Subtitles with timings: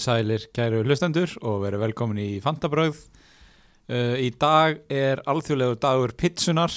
[0.00, 2.98] Sælir kæru hlustendur og verið velkomin í Fantabröð.
[3.90, 6.74] Uh, í dag er alþjóðlegur dagur pitsunar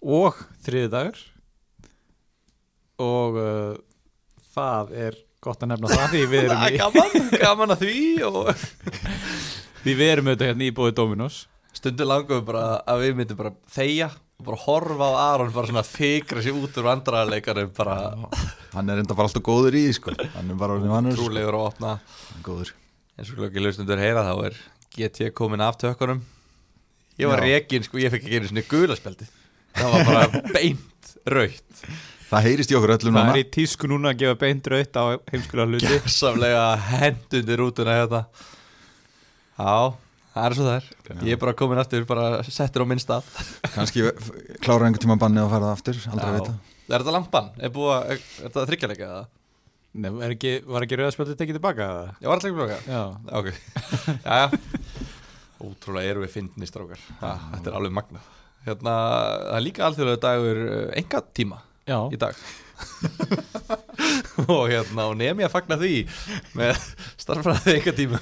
[0.00, 1.20] og þriði dagur
[3.00, 3.74] og uh,
[4.54, 8.00] það er gott að nefna það því við erum, er í, gaman, gaman að því
[8.28, 8.50] og
[9.84, 11.38] því við erum auðvitað hérna í bóði Dominos.
[11.76, 15.84] stundu langum bara að við myndum bara þegja og bara horfa á Aron bara svona
[15.86, 17.96] fikra sér út úr vandrarleikarum bara
[18.74, 20.14] Hann er enda bara alltaf góður í sko.
[20.34, 21.26] Hann er bara orðinn vanur sko.
[21.28, 21.94] trúlegur að opna.
[22.46, 22.72] Góður.
[23.18, 24.60] Eins og glöggi hlustundur heyra þá er
[24.96, 26.22] GT komin af tökkunum.
[27.20, 29.26] Ég var rekin sko, ég fekk ekki einu svona gulaspjaldi
[29.76, 31.82] það var bara beint raukt
[32.30, 33.34] Það heyrist í okkur öllum Það núna.
[33.34, 35.04] er í tísku núna að gefa beint raut á
[35.34, 35.88] heimskulega hluti.
[35.90, 38.20] Gersamlega hendundir rútuna hérna.
[39.58, 39.74] Já,
[40.34, 43.26] það er svo það er Ég er bara komin aftur, bara settur á minn stað
[43.74, 44.06] Kanski
[44.62, 46.54] klára einhvern tíma bannið að fara það aftur Aldrei að vita
[46.90, 47.50] Er þetta lampan?
[47.58, 49.22] Er, búið að, er, er þetta þryggjarleika eða?
[50.00, 51.86] Nei, er ekki, var ekki rauðarspjaldið tekið tilbaka?
[51.90, 52.12] eða?
[52.22, 53.02] Ég var alltaf ekki blóka Já.
[53.40, 53.48] Ok,
[54.30, 54.42] já,
[55.66, 58.22] Ótrúlega erum við fyndni strákar ja, Þetta er alveg magna
[58.66, 58.94] Hérna,
[59.48, 60.62] það er líka alþjóðlega dagur
[61.00, 61.98] enga tíma Já.
[62.12, 62.36] í dag
[64.50, 65.94] og hérna, og nefn ég að fagna því
[66.56, 66.78] með
[67.20, 68.20] starffræði enga tíma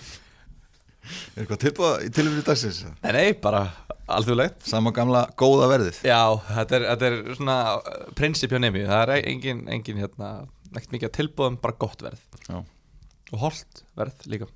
[1.34, 2.82] Er eitthvað tilbúið í tilumri dagsins?
[3.02, 3.64] Nei, nei, bara
[4.08, 8.86] alþjóðlegt Sama gamla góða verðið Já, þetta er, þetta er svona uh, prinsip hjá nefni,
[8.88, 10.32] það er engin, engin hérna,
[10.74, 12.60] ekkert mikið tilbúðum, bara gott verð Já.
[13.32, 14.50] og holdt verð líka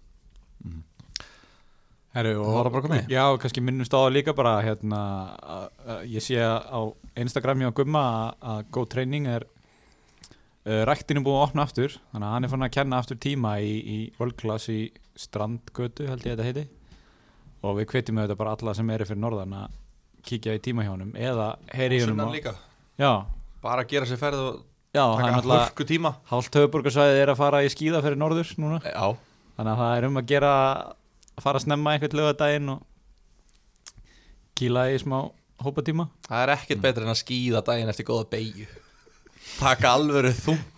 [2.12, 3.06] Herru, Það var bara komið?
[3.08, 4.98] Já, kannski minnumst á það líka bara hérna,
[5.40, 6.80] að, að ég sé á
[7.22, 9.46] Instagram hjá Gumma að, að Go Training er
[10.62, 13.72] ræktinu búið að opna aftur þannig að hann er fann að kenna aftur tíma í,
[13.82, 14.80] í World Class í
[15.18, 16.66] Strandgötu held ég að þetta heiti.
[17.62, 19.78] Og við hvetjum auðvitað bara alla sem eru fyrir norðan að
[20.26, 22.06] kíkja í tíma hjá honum eða heyri í
[23.00, 23.10] Já,
[23.62, 24.58] bara gera sér ferð og
[24.94, 28.78] já, taka hörku tíma hálft höfuborgarsvæðið er að fara í skíða fyrir norður núna.
[28.84, 29.16] Já,
[29.56, 30.52] þannig að það er um að gera
[31.32, 32.84] að fara að snemma einhvern lögadaginn og
[34.60, 35.18] kýla í smá
[35.62, 36.06] hópatíma.
[36.28, 38.68] Það er ekkert betra en að skýða daginn eftir góða beigju
[39.58, 40.72] Taka alvöru þungt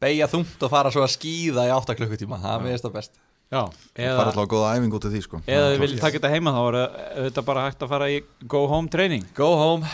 [0.00, 2.38] Beigja þungt og fara svo að skýða í 8 klukkutíma.
[2.40, 3.18] Það er meðist það best.
[3.50, 3.64] Já,
[3.98, 5.40] eða, fara alltaf góða æfing út af því sko.
[5.50, 6.76] eða þið viljið taka þetta heima þá er
[7.26, 8.20] þetta bara hægt að fara í
[8.54, 9.26] go home training.
[9.36, 9.90] Go home.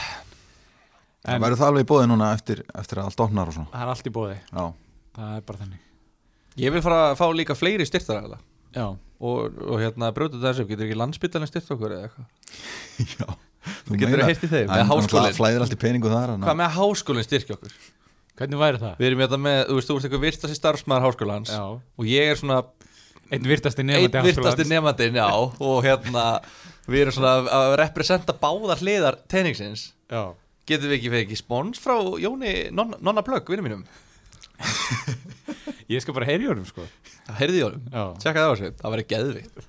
[1.26, 3.70] En verður það alveg í bóði núna eftir, eftir að allt opnar og svona?
[3.72, 4.66] Það er allt í bóði Já,
[5.16, 5.80] það er bara þannig.
[6.60, 8.38] Ég vil fara að fá líka fleiri styrtaræðala
[8.76, 12.30] Já, og, og hérna brjóta þessu getur ekki landsbyttalinn styrt okkur eða eitthvað?
[13.16, 13.26] Já
[13.86, 15.36] Þú getur að heyrti þeim, með Það háskólinn?
[15.38, 17.76] flæðir allt í peningu þar að- Hvað með háskólinn styrkja okkur?
[18.36, 18.96] hvernig væri það?
[19.00, 22.30] Við erum hérna með, þú veist, þú veist eitthvað virtasti starfsmæður háskólans Já, og ég
[22.32, 22.58] er svona
[23.32, 25.28] einn virtasti einn nefandi virtasti nefandinn, já.
[25.32, 26.24] Og hérna,
[26.86, 30.34] við erum svona að representa báðar hliðar tenningsins Já,
[30.66, 33.86] Getum við ekki ekki spons frá Jóni Nonna, nonna Plögg, vinnum mínum?
[35.88, 36.82] Ég skal bara heyri í honum sko.
[37.38, 39.66] Heyrði ég honum, Já, tjekka það á þessu, það væri geðvikt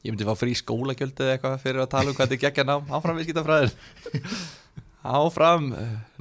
[0.00, 2.64] Ég myndi fá frí skólagjöld eða eitthvað fyrir að tala um hvað þetta er geggja
[2.68, 2.86] nám.
[2.96, 3.74] Áfram viðskiptafræðin.
[5.20, 5.66] Áfram,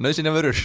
[0.04, 0.60] nöðsynja vörur.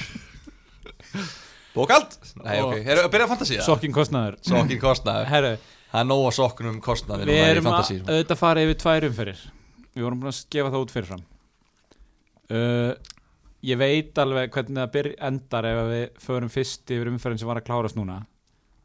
[1.74, 2.18] Bókald?
[2.42, 3.62] Nei, ok, að byrja að fantasía?
[3.66, 4.38] sokkin kostnaður.
[4.46, 5.30] Sokkin kostnaður.
[5.30, 5.54] Herru,
[5.94, 9.42] Það er nóg að sokknum kostnaður við erum að auðvitað fara yfir tvær umferðir.
[9.94, 11.26] Við vorum búin að gefa það út fyrirfram.
[12.50, 12.94] Uh,
[13.64, 17.68] Ég veit alveg hvernig það endar ef við förum fyrst yfir umferðin sem var að
[17.70, 18.18] klárast núna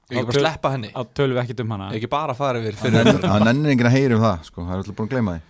[0.10, 0.90] Ég ekki bara sleppa henni.
[0.90, 1.88] Á tölum við ekkert um hana.
[1.94, 4.64] Ég ekki bara fara yfir Það fyrir nennir- enginn að heyra um það sko.
[4.66, 5.46] Það er alltaf búin að gleyma því.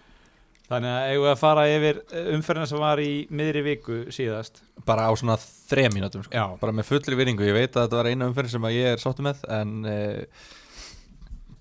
[0.70, 4.59] Þannig að eigum við að fara yfir uh, umferðina sem var í miðri viku síðast.
[4.85, 6.44] Bara á svona þrem mínútum sko.
[6.61, 9.02] Bara með fullri vinningu Ég veit að þetta var eina umferð sem að ég er
[9.02, 10.46] sáttu með En uh,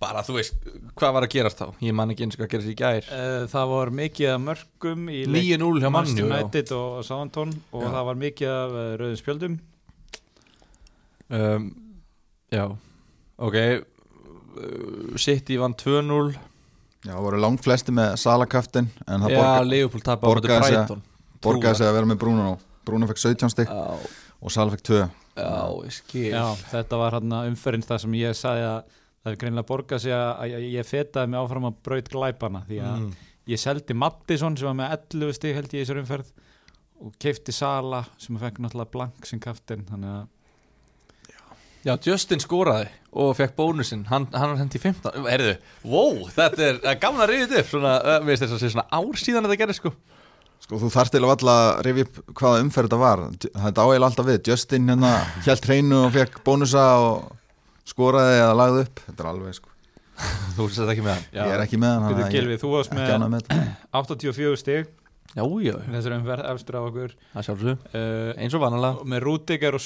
[0.03, 0.69] bara þú veist
[0.99, 1.67] Hvað var að gerast þá?
[1.87, 3.09] Ég man ekki eins og hvað gerast í gær.
[3.09, 5.91] Uh, Það var mikið af mörgum í leik 9-0 hjá
[6.29, 9.59] United og Southampton og það var mikið af uh, rauðum spjöldum.
[11.29, 11.71] Um,
[12.55, 12.65] Já.
[13.39, 16.33] Ok uh, City vann 2-0
[17.07, 21.05] Já, það voru langt flesti með salakaftin En það Já, borga, borgaði sig- Brighton.
[21.45, 22.49] Borgaði sig að vera með Bruno
[22.89, 24.09] Bruno fekk 17 stig Já,
[24.39, 25.11] og Sala fekk 2 já,
[26.33, 30.15] Já, þetta var hann umferðin það sem ég sagði að það er greinilega borgað sig
[30.15, 33.09] að ég fetaði mig áfram að braut glæpana því að mm.
[33.53, 36.33] ég seldi Mattisson sem var með 11 stig held ég í þessar umferð
[36.99, 40.27] og keifti Sala sem fekk náttúrulega blank sem kaftin þannig að
[41.87, 42.89] Já, Justin skoraði
[43.19, 44.05] og fekk bónusinn.
[44.11, 45.55] Hann, hann var hendi 15 Erðu,
[45.89, 46.81] wow, þetta er
[47.31, 47.93] rifja þetta upp Svona,
[48.25, 49.93] við veist þess að sé svona ár síðan þetta gerði sko.
[50.59, 53.25] Sko þú þarft til að valla að rifja upp hvaða umferð þetta var.
[53.47, 54.43] Þetta áheil alltaf við.
[54.51, 55.15] Justin hérna
[55.47, 57.33] hjælt hreinu og fekk bónusa og
[57.89, 59.05] skoraði eða lagði upp.
[59.07, 59.75] Þetta er alveg sko.
[60.59, 61.27] Þú sést ekki með hann.
[61.31, 62.09] Já, Ég er ekki með hann
[62.59, 63.75] þú varst ekki með ánægð með þetta.
[64.03, 64.98] 84 stig Já, já,
[65.93, 67.15] þessar umferð efstur á okkur.
[67.93, 69.05] Uh, Eins og vanalega.
[69.13, 69.83] með Rúdiger og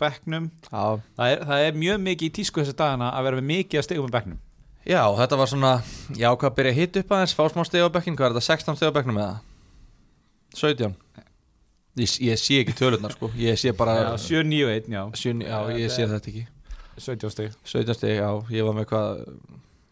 [0.00, 0.48] bekknum.
[0.66, 0.84] Já,
[1.16, 4.08] það er, það er mjög mikið í tísku þessu dagana að vera mikið að stegum
[4.08, 4.40] með bekknum.
[4.88, 5.70] Já, þetta var svona,
[6.16, 8.46] já, hvað byrja að hitta upp aðeins, fá smá steg á bekkin, hvað er þetta,
[8.48, 9.34] 16 steg á bekknum eða?
[10.56, 10.94] 17?
[12.00, 15.02] Ég, ég sé ekki tölunar, sko, ég sé bara, já, 7, 9, 1, já,
[15.44, 16.46] já, ég sé þetta ekki.
[16.96, 19.20] 17 steg 17 steg, já, ég var með hvað,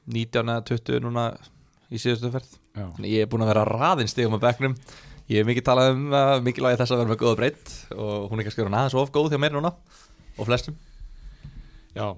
[0.09, 1.27] 19 eða 20 núna
[1.93, 2.57] í síðustu ferð.
[2.97, 4.75] Þannig ég er búin að vera raðinn stegum á bekknum,
[5.29, 8.41] ég hef mikið talað um uh, mikilvægi þess að vera með góða breytt og hún
[8.41, 9.75] er kannski orðin aðeins of góð hjá mér núna
[10.39, 10.79] og flestum.
[11.95, 12.09] já.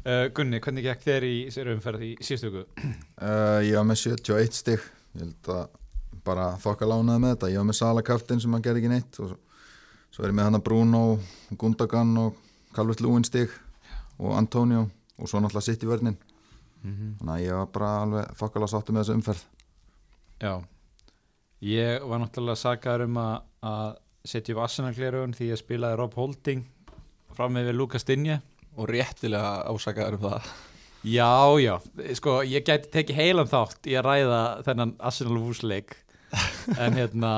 [0.00, 2.86] Uh, Gunni, hvernig gekk þér í sér umferð í síðustu viku?
[3.20, 4.86] Uh, ég var með 71 stig.
[5.12, 5.66] Ég held að
[6.24, 7.50] bara þokka lánaði með þetta.
[7.52, 9.36] Ég var með Sala kaftin sem hann gerði ekki neitt og svo,
[10.08, 11.02] svo er ég með hann að Bruno
[11.60, 12.40] Gundogan og
[12.76, 13.52] Calvert Lúin stig
[14.20, 14.86] og Antonio
[15.20, 16.16] og svo náttúrulega sitt í vörnin
[16.80, 19.42] þannig að ég var bara alveg þessu umferð
[20.40, 20.54] Já,
[21.60, 23.34] ég var náttúrulega sagaður um að,
[23.68, 23.88] að
[24.24, 26.64] setja upp Arsenal glerugun því ég spilaði Rob Holding
[27.36, 28.40] fram með Lukas Dinje
[28.78, 30.50] Og réttilega ásakaður um það.
[31.00, 31.74] Já, já,
[32.16, 35.94] sko, ég gæti tekið heilan þátt í að ræða þennan Arsenal Wúsleik
[36.76, 37.32] en hérna,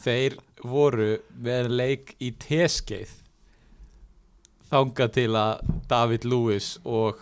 [0.00, 3.12] þeir voru með leik í teskeið
[4.72, 7.20] þangað til að David Lewis og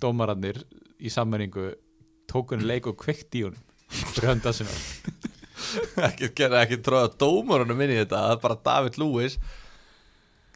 [0.00, 0.62] dómarannir
[0.98, 1.70] í sammenningu
[2.28, 3.67] tókunni leik og kveikt í honum
[4.22, 4.80] hönd Arsenal
[6.08, 9.38] ekki ekki tróða dómarunum inn í þetta það er bara David Lewis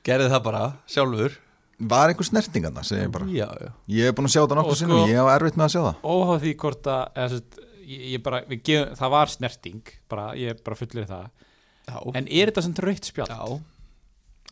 [0.06, 1.38] gerði það bara sjálfur
[1.82, 3.70] Var einhver snertingarna, segi ég bara já, já.
[3.90, 5.72] Ég hef búin að sjá þetta Og nokkuð sko- sinnum, ég hef erfitt með að
[5.72, 9.32] sjá það óháð því hvort að eða, sest, ég, ég bara, við gefum, það var
[9.32, 11.24] snerting bara, ég bara fullir það
[11.88, 11.96] Já.
[12.20, 13.32] en er þetta sem rautt spjald?
[13.34, 13.42] já.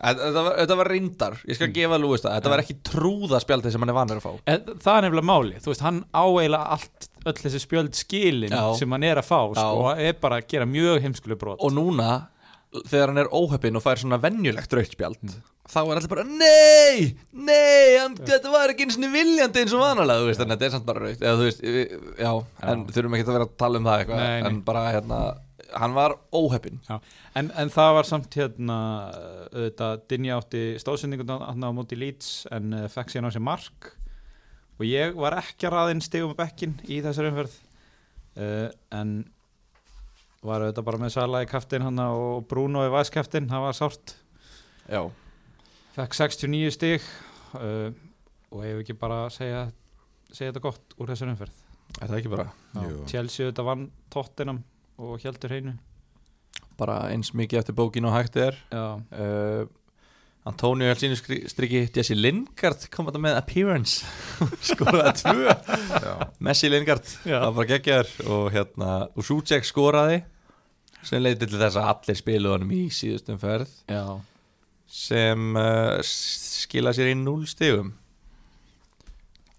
[0.00, 2.37] Þetta var, þetta var reyndar, ég skal gefa Lewis það.
[2.38, 4.32] Þetta var ekki trúða spjaldið sem hann er vanur að fá.
[4.49, 8.62] En það er nefnilega máli, þú veist, hann áeila allt, öll þessi spjöld skilin Já.
[8.81, 9.61] sem hann er að fá, Já.
[9.61, 11.61] sko, er bara að gera mjög heimskuleg brot.
[11.61, 12.08] Og núna,
[12.88, 15.35] þegar hann er óheppinn og fær svona venjulegt rautt spjald
[15.70, 19.85] Þá er allir bara, nei, nei, hann, þetta var ekki eins og viljandi eins og
[19.85, 21.20] vanalega, þú veist, en þetta er samt bara rautt.
[21.23, 21.93] Eða þú veist, við-
[22.25, 22.31] já,
[22.73, 24.49] en þurfum ekki að vera að tala um það eitthvað.
[24.49, 25.20] En bara, hérna,
[25.76, 26.81] hann var óheppinn.
[26.88, 26.99] Já.
[27.38, 28.76] En, en það var samt hérna,
[29.52, 33.90] auðvitað, Dinja átti stóðsendingun á á móti Leeds en uh, fekk síðan á sér mark.
[34.81, 37.56] Og ég var ekki að raðinn stigum með bekkin í þessari umferð
[38.40, 39.14] uh, en
[40.40, 44.14] var auðvitað bara með Sala í kaftin hann og Bruno í væskaftin, það var sárt.
[44.90, 45.02] Já,
[45.99, 47.11] fekk 69 stig
[47.58, 47.90] uh,
[48.50, 49.67] og hefur ekki bara að segja,
[50.31, 51.67] segja þetta gott úr þessari umferð?
[51.99, 52.46] Er það ekki bara?
[52.72, 52.90] Já.
[53.11, 54.62] Chelsea auðvitað vann Tottenham
[55.00, 55.76] og heldur hreinu
[56.81, 58.56] Bara eins mikið eftir bókinu og hægt er.
[58.73, 59.67] Já, uh,
[60.49, 64.06] Antonio held sínu skri- striki Jesse Lingard kom þetta með appearance.
[64.70, 65.52] Skoraði tvö.
[66.00, 66.14] Já.
[66.41, 67.37] Messi Lingard, Já.
[67.37, 70.23] það var bara geggjar og hérna, og Suchek skoraði
[71.05, 73.77] sem leiti til þess að allir spiluðu honum í síðustum ferð.
[73.93, 74.03] Já.
[74.89, 77.93] Sem uh, skila sér í 0 stigum.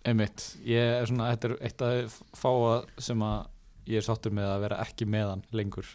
[0.10, 3.44] Einmitt, ég er svona, þetta er eitt af fáa sem að
[3.90, 5.88] ég er sáttur með að vera ekki með hann lengur.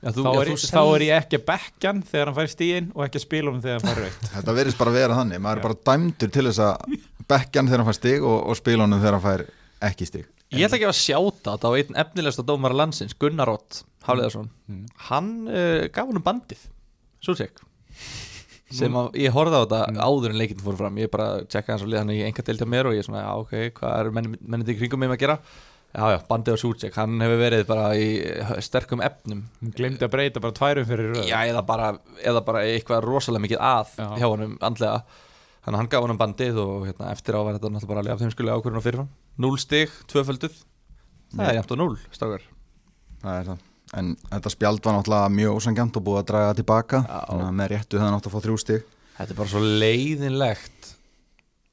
[0.00, 2.86] Já, þá, er, ég- þá er ég ekki að bekka hann þegar hann fær stíðin
[2.96, 5.42] og ekki að spila hann þegar hann fær raukt Þetta verðist bara að vera þannig,
[5.44, 6.94] maður er bara dæmdur til þess að
[7.28, 9.44] bekkja hann þegar hann fær stig og, og spila honum þegar hann fær
[9.90, 10.24] ekki stig.
[10.56, 14.86] Ég ætla ekki að sjáta þetta á einn efnilegsta dómara landsins, Gunnar Ott Hafleðarsson Mm.
[15.10, 16.64] hann uh, gaf honum bandið
[17.20, 17.60] Suchek
[18.70, 20.98] sem að ég horfði á þetta áður en leikinn fór fram.
[21.02, 23.32] Ég bara tjekka hans og liða hann í enga á mér og ég svona, já
[23.42, 24.76] ok, hvað er menn, mennið í
[25.90, 28.06] að já já, bandið á Suchek, hann hefur verið bara í
[28.62, 29.40] sterkum efnum.
[29.60, 31.24] Hún glemdi að breyta bara tværum fyrir röð.
[31.26, 31.88] Já, eða bara,
[32.22, 34.06] eða bara eitthvað rosalega mikið að Já.
[34.20, 35.00] hjá honum andlega.
[35.60, 38.14] Þannig að hann gaf honum bandið og hérna, eftir á var þetta náttúrulega bara alveg
[38.14, 39.10] af þeim skulega ákvörðun og fyrirfram.
[39.44, 40.62] 0 stig, tvöfölduð.
[41.34, 42.46] Það er jæmt og 0, strákar.
[43.20, 43.66] Það er það.
[44.00, 47.02] En þetta spjald var náttúrulega mjög ósangjant og búið að draga tilbaka.
[47.02, 47.20] Já.
[47.26, 48.88] Þannig að með réttu það nátt að fá þrjú stig.
[49.18, 50.90] Þetta er bara svo leiðinlegt.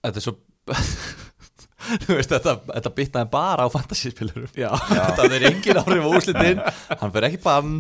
[0.04, 0.36] Þetta er svo
[2.08, 4.70] veist, þetta, þetta bitnaði bara á fantasyspilurum Já,
[5.18, 6.62] það er engin áhrif á úrslitin.
[7.02, 7.74] Hann fer ekki bann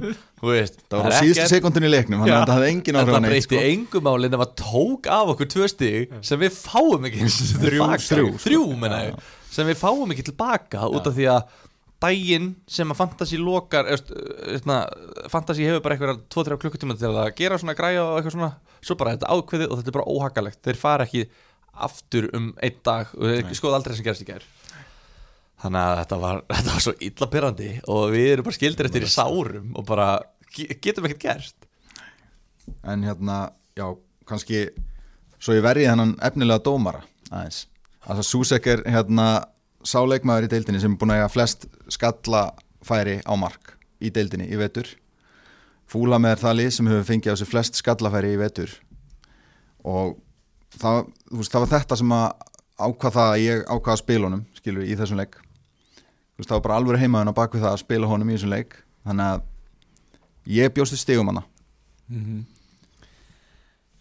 [0.43, 2.35] veist, Það var síðustu sekundin í leiknum Já.
[2.41, 3.61] þetta hafði engin áhrif á Þetta neitt breyti sko.
[3.73, 8.27] engum máli nema tók af okkur tvö stig sem við fáum ekki Þrjú, þrjú, sko.
[8.47, 9.01] þrjú menna
[9.57, 11.55] sem við fáum ekki tilbaka út af því að
[12.03, 14.11] daginn sem að fantasy lokar eðst,
[14.53, 14.75] eðna,
[15.33, 18.49] fantasy hefur bara eitthvað 2-3 klukkutíma til að gera svona græja og eitthvað svona.
[18.85, 20.59] Svo bara þetta ákveðið og þetta er bara óhakalegt.
[20.67, 21.23] Þeir fara ekki
[21.85, 24.45] aftur um einn dag og skoða aldrei sem gerst í gær.
[25.61, 29.05] Þannig að þetta var, þetta var svo illa pyrrandi og við erum bara skildir eftir
[29.07, 30.09] í sárum og bara
[30.55, 31.67] ge- getum ekkert gert
[32.83, 33.85] En hérna, já,
[34.27, 34.65] kannski
[35.39, 37.67] Svo ég verði hennan efnilega dómara aðeins.
[38.03, 39.25] Það er Susek er hérna
[39.85, 42.41] sáleikmaður í deildinni sem er búin að eiga flest skalla
[42.87, 44.89] færi á mark í deildinni í vetur.
[45.87, 48.73] Fúlam er það lið sem hefur fengið á sig flest skallafæri í vetur.
[49.87, 50.17] Og
[50.81, 52.27] það, veist, það var þetta sem að
[52.77, 55.39] ákvað það að ég ákvað að spila honum skilur í þessum leik.
[56.37, 58.77] Veist, það var bara alveg heimaðun á bakvið það að spila honum í þessum leik.
[59.07, 61.43] Þannig að ég bjósti stigum hana.
[62.11, 62.45] Mm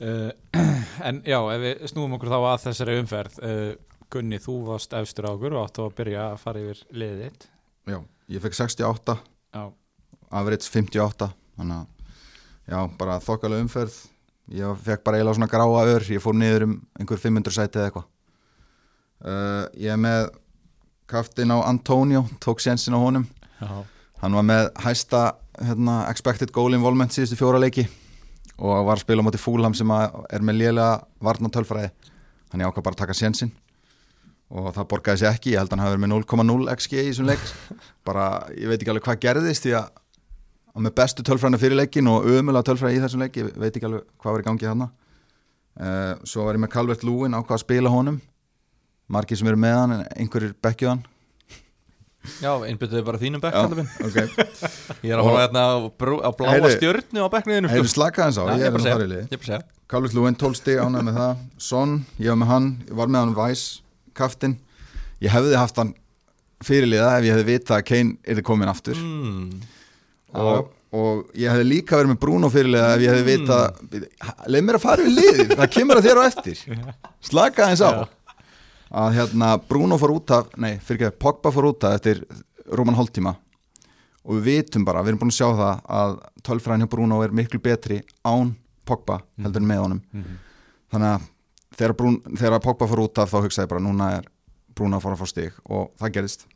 [0.00, 0.30] uh,
[1.08, 3.72] En já, ef við snúum okkur þá að þessari umferð uh,
[4.12, 7.46] Gunni, þú varst efstur á okkur og áttu að byrja að fara yfir liðið þitt.
[7.90, 7.98] Já,
[8.30, 9.16] ég fekk 68
[9.56, 9.62] Já,
[10.30, 12.12] average 58 þannig að
[12.70, 13.96] já, bara þokkalega umferð
[14.54, 16.06] ég fekk bara eiginlega svona gráa ör.
[16.10, 18.08] Ég fór niður um einhver 500 sæti eða eitthvað.
[19.26, 20.30] Uh, ég með
[21.10, 23.26] kaftin á Antonio tók sénsinn á honum.
[23.60, 23.84] Já,
[24.22, 25.22] hann var með hæsta
[25.56, 27.86] hérna, expected goal involvement síðustu fjóra leiki
[28.56, 30.90] og var að spila á móti Fúlham sem er með lélega
[31.24, 31.88] varnatölfræði
[32.52, 33.52] hann ég ákvað bara að taka sénsinn
[34.46, 37.06] og það borgaði sér ekki, ég held að hann hafi verið með 0,0 XG í
[37.08, 37.46] þessum leik.
[38.06, 39.88] Bara, ég veit ekki alveg hvað gerðist því að
[40.76, 43.88] hann með bestu tölfræðina fyrir leikin og ömulega tölfræði í þessum leik ég veit ekki
[43.88, 44.88] alveg hvað var í gangi þarna.
[45.76, 48.20] Uh, svo var ég með Calvert Lúin ákvað að spila honum.
[49.12, 51.04] Margir sem eru með hann en einhverjir bekkjuð hann.
[52.42, 53.90] Já, einbyttuðu bara þínum bekk Já, kallinn minn.
[54.08, 54.16] ok.
[55.06, 58.44] Ég er að horfa hérna á, á bláa stjörnu á bekkniðinu Hefur slakað hans á,
[58.50, 59.60] ég er bara er að segja.
[59.86, 61.44] Calvert Lúin 12 stig ánægð með það.
[61.62, 63.62] Son, ég var með hann, ég var með hann Væs,
[64.18, 64.56] kaftin.
[65.22, 65.94] Ég hefði haft hann
[66.66, 69.75] fyrirliða ef ég hefði vitað að Kane mm.
[70.36, 73.80] Og, og ég hefði líka verið með Bruno fyrirliða ef ég hefði vitað
[74.52, 76.62] leið mér að fara við liðið, það kemur að þér á eftir.
[77.30, 77.90] Slaka eins á.
[78.96, 82.22] Að hérna Bruno fór út af nei, fyrir ekki, Pogba fór út af eftir
[82.70, 83.34] rúman hálftíma.
[84.26, 86.16] Og við vitum bara, við erum búin að sjá það að
[86.46, 88.54] tölfræðin hjá Bruno er miklu betri án
[88.86, 90.02] Pogba heldur en með honum.
[90.94, 91.26] Þannig að
[91.76, 94.28] þegar, Brún, þegar Pogba fór út af þá hugsaði ég bara núna er
[94.76, 95.58] Bruno að fara að fá stig.
[95.66, 96.46] Og það gerist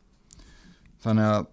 [1.03, 1.47] þannig að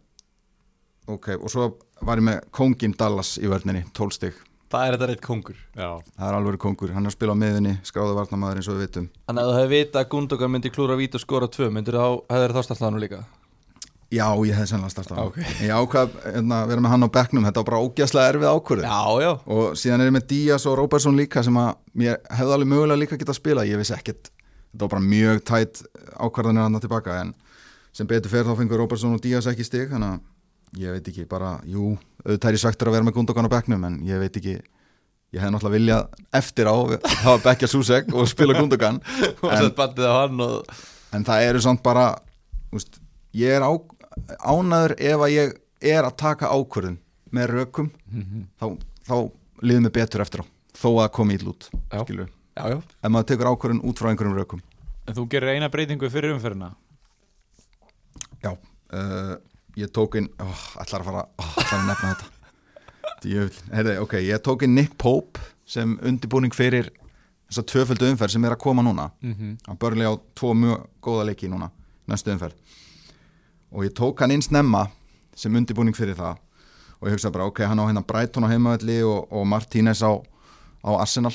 [1.14, 1.68] ok, og svo
[2.04, 4.34] var ég með Kongin Dallas í vörninni, 12 stig.
[4.68, 5.88] Það er þetta reitt kongur já,
[6.18, 8.82] það er alveg kongur, hann er að spila á miðunni skráðu varnamaður eins og við
[8.84, 9.06] vitum.
[9.24, 12.08] Þannig að þú hefði vita að Gundogan myndi klúra vít og skora tvö myndir þá,
[12.34, 13.20] hefur þá startað hann líka?
[14.08, 15.38] Já, ég hefði sannlega startað Ok.
[15.64, 17.44] ég ákvað hérna, að vera með hann á bekknum.
[17.48, 19.32] Þetta var bara ógæslega erfið ákvörðu Já, já.
[19.52, 23.00] Og síðan er ég með Díaz og Róbersson líka sem að mér hefði alveg mögulega
[23.02, 24.30] líka geta að spila ég vissi ekkert,
[24.72, 25.04] þetta var bara
[30.68, 31.94] en ég veit ekki bara, jú,
[32.24, 35.42] auðvitað er ég svektur að vera með Gundogan á bekknum en ég veit ekki ég
[35.42, 36.76] hefði náttúrulega viljað eftir á
[37.24, 39.00] hafa bekkja Susek og spila Gundogan
[39.44, 40.72] Og en, sett bandið á hann og
[41.16, 42.10] en það eru samt bara
[42.74, 43.00] úst,
[43.36, 43.72] ég er á,
[44.44, 45.58] ánaður ef að ég
[45.94, 46.98] er að taka ákvörðun
[47.32, 47.92] með rökum
[48.60, 48.72] þá,
[49.08, 49.16] þá
[49.64, 50.46] liður mig betur eftir á
[50.78, 51.70] þó að komi í lút
[52.58, 54.62] ef maður tekur ákvörðun út frá einhverjum rökum.
[55.08, 56.72] En þú gerir eina breytingu fyrir umferðina?
[58.42, 59.36] Já, uh,
[59.78, 62.30] ég tók inn oh, ætlar að fara, oh, ætlar að nefna þetta.
[63.22, 63.60] Djöfull.
[63.74, 66.90] Heyrðu, ok, ég tók inn Nick Pope sem undirbúning fyrir
[67.48, 69.10] þessa tvöföldu umferð sem er að koma núna.
[69.22, 69.56] Mm -hmm.
[69.66, 71.70] hann börli á tvo mjög góða leiki núna
[72.06, 72.54] næstu umferð.
[73.72, 74.88] Og ég tók hann inn snemma
[75.34, 76.36] sem undirbúning fyrir það.
[77.00, 80.12] Og ég hugsaði bara ok, hann á hérna Brighton á heimavelli og, og Martínez á,
[80.82, 81.34] á Arsenal.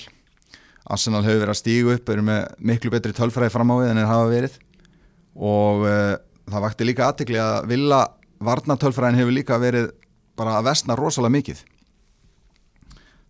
[0.83, 3.97] Arsenal hefur verið að stígu upp eru með miklu betri tölfræði fram á við en
[3.97, 4.59] þeir hafa verið.
[5.35, 6.17] Og uh,
[6.51, 8.07] það vakti líka aðtikli að vilja
[8.47, 9.91] varnatölfræðin hefur líka verið
[10.39, 11.63] bara að vestna rosalega mikið.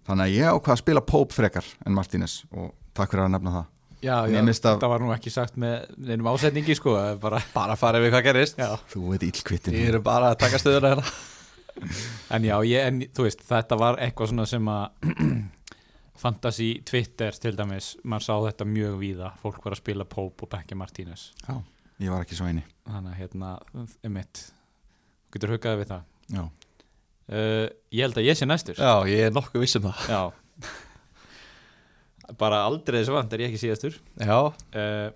[0.07, 3.53] Þannig að ég ákvað að spila Pope frekar en Martínez og takk fyrir að nefna
[3.57, 3.69] það.
[4.03, 7.39] Já, já, að- það var nú ekki sagt með neinum ásetningi sko, það er bara,
[7.53, 8.57] Bara farið við hvað gerist.
[8.59, 8.75] Já.
[8.91, 11.13] Þú veit illkvittin Ég er bara að taka stöðuna hérna.
[12.29, 14.91] En já, ég, en, þú veist, þetta var eitthvað svona sem að
[16.23, 19.31] Fantasy Twitter til dæmis, maður sá þetta mjög víða.
[19.41, 21.31] Fólk var að spila Pope og Becky Martínez.
[21.47, 21.55] Já,
[22.03, 22.61] ég var ekki svo eini.
[22.85, 24.43] Þannig að hérna, um mitt
[25.33, 26.05] getur hugaði við það.
[27.23, 28.79] Uh, ég held að ég sé næstur.
[28.79, 30.07] Já, ég er nokkuð viss um það.
[30.11, 30.21] Já.
[32.41, 33.99] bara aldrei þessu vant er ég ekki síðastur.
[34.19, 34.39] Já.
[34.75, 35.09] Uh,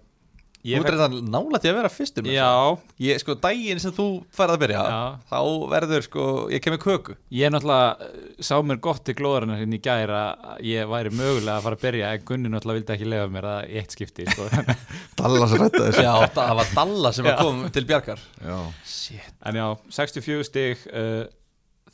[0.67, 2.81] Þú ég ert reynda nála til að vera fyrstur með já, það.
[3.05, 4.97] Ég, sko, daginn sem þú færð að byrja já,
[5.29, 5.39] Þá
[5.71, 7.15] verður, sko, ég kemur köku.
[7.37, 10.21] Ég náttúrulega sá mér gott til glóðarinnar hérna í gæra
[10.51, 13.49] að ég væri mögulega að fara að byrja en Gunni náttúrulega vildi ekki lefa mér
[13.49, 14.49] það í eitt skipti sko.
[15.21, 16.05] Dallas rætta þessu.
[16.05, 18.27] Já, það var Dalla sem að kom til Bjarkar.
[18.43, 19.33] Já, Shit.
[19.47, 19.67] En já,
[20.01, 21.23] 64 stig uh,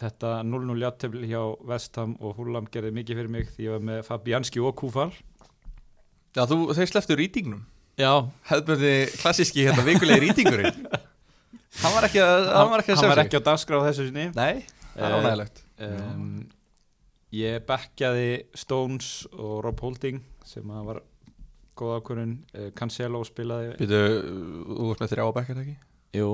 [0.01, 4.01] þetta 0-0 játtöfli hjá Vestham og Húlam gerði mikið fyrir mig því ég var með
[4.07, 5.13] Fabianski og Kúfar
[6.33, 7.61] Já, þú, þeir sleftu rýtingnum
[8.49, 10.85] Hefðbjörni klassíski hérna vikulegi rýtingurinn.
[11.83, 14.27] Hann var ekki að, hann var ekki að hann var ekki á dagskrá þessu sinni.
[14.37, 16.25] Nei, það er Eh, ánægilegt um,
[17.33, 18.27] ég bekkjaði
[18.61, 20.99] Stones og Rob Holding sem að var
[21.81, 22.35] góð ákvörðun.
[22.53, 24.01] Uh, Cancelo spilaði Býtu,
[24.69, 25.73] þú ert með þrjá á bekkar ekki?
[26.19, 26.27] jú,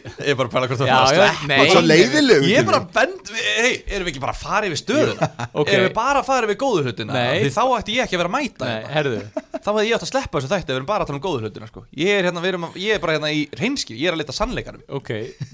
[0.00, 1.56] Ég er bara að pæla hvort það að nei.
[1.58, 2.94] Þú ert svo leiðilegur, Ég er bara Gylfi.
[2.96, 5.26] bend Hei, erum við ekki bara að fara yfir stöðuna?
[5.60, 5.68] ok.
[5.74, 7.12] Erum við bara að fara yfir góðu hlutina?
[7.12, 7.42] Nei.
[7.44, 8.94] Því þá ætti ég ekki að vera að mæta Nei, hérna.
[8.94, 9.18] herðu
[9.60, 11.42] Þá hefði ég átt að sleppa þessu þætti Við erum bara að tala um góðu
[11.44, 11.82] hlutina sko.
[12.00, 14.20] ég, er hérna, við erum, að- ég er bara hérna í reynskil Ég er að
[14.22, 15.10] leita sannleikanum Ok,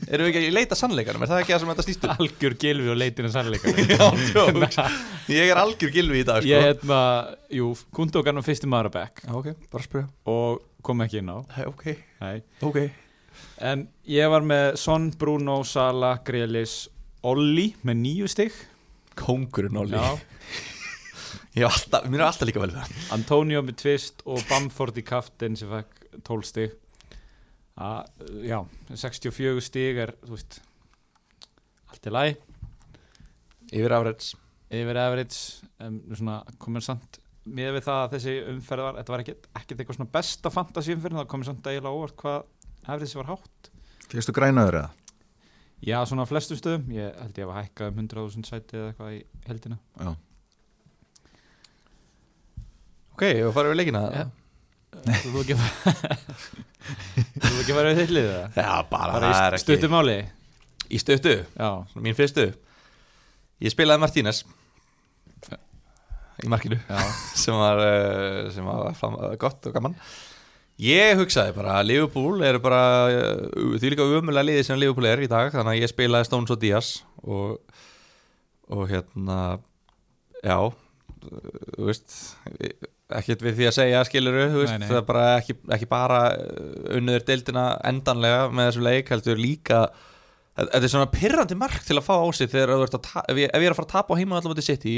[0.06, 1.22] Erum við ekki að leita sannleikanum?
[1.26, 2.14] Er það ekki það sem þetta snýst um?
[2.22, 4.78] algjör gilfi og leitinu sannleika Já, tjóks
[5.34, 6.52] Ég er algjör gilvi í dag sko.
[6.54, 7.00] Ég hérna,
[7.50, 11.18] jú, Gundogan var fyrsti maður að back Já, Ok, bara að spyrja og kom ekki
[11.18, 11.84] inn á Ok,
[12.22, 12.36] Nei.
[12.62, 12.78] ok
[13.66, 16.86] En ég var með Son, Bruno, Sala, Grealis,
[17.26, 18.56] Olli með nýju stig.
[19.16, 19.96] Kóngurinn Olli.
[19.96, 20.18] Já,
[21.56, 22.96] Ég alltaf, mér er alltaf líka vel hann.
[23.16, 26.74] Antonio með tvist og Bamford í kaftin sem fekk 12 stig.
[27.80, 28.04] A,
[28.44, 28.58] Já,
[28.92, 30.60] 64 stig er, veist
[31.92, 32.36] allt í læg
[33.72, 34.36] Yfir average.
[34.72, 39.22] Yfir average en svona komur samt með við það að þessi umferð var þetta var
[39.22, 42.38] ekkert eitthvað svona besta fantasy umferð það komur samt eiginlega óvart hvað
[42.86, 43.70] average var hátt.
[44.10, 44.90] Fyrstu grænaður eða?
[45.84, 46.86] Já, svona á flestum stöðum.
[46.94, 50.12] Ég held ég að hækka um 100.000 sæti eða eitthvað í heldina Já.
[53.16, 54.24] Ok, og farið við leikina Já.
[54.96, 55.56] Þú þú ekki
[57.36, 60.16] Þú þú ekki vera við þillið það Já, bara, bara það er í stuttum máli.
[60.86, 62.46] Í stuttu, Já, svona mín fyrstu.
[63.64, 64.44] Ég spilaði Martínez.
[66.44, 66.76] Í markinu.
[66.84, 67.00] Já,
[67.42, 69.96] sem var, uh, sem var fram, gott og gaman
[70.82, 75.22] Ég hugsaði bara að Liverpool eru bara uh, því líka umulega liði sem Liverpool er
[75.24, 76.90] í dag þannig að ég spilaði Stones og Díaz
[77.24, 77.54] og,
[78.68, 79.38] og hérna
[80.44, 80.74] já uh,
[81.78, 82.18] þú veist
[83.16, 84.88] ekkert við því að segja skiluru veist, Nei, nei.
[84.90, 89.80] það er bara ekki, ekki bara uh, unniður deildina endanlega með þessum leik heldur líka
[90.56, 93.64] þetta er svona pirrandi mark til að fá á sig þegar ef ég, ef ég
[93.64, 94.96] er að fara að tapa á heima allavega til City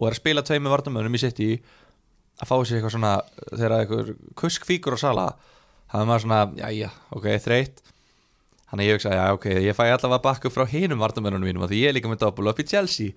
[0.00, 1.50] og er að spila tveimur vardamönnum í City
[2.40, 3.14] að fá sér eitthvað svona
[3.50, 5.26] þegar einhver kusk fíkur á sala
[5.90, 7.82] það er maður svona, já já, ok, þreytt.
[8.70, 11.80] Þannig að ég hugsa, já ok, ég fæ allavega bakku frá hinum vardamönnunum mínum því
[11.82, 13.16] ég er líka með doppel upp í Chelsea.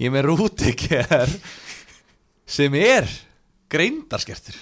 [0.00, 1.34] Ég er með Rúdiger
[2.50, 3.06] sem er
[3.70, 4.58] greindarskertur.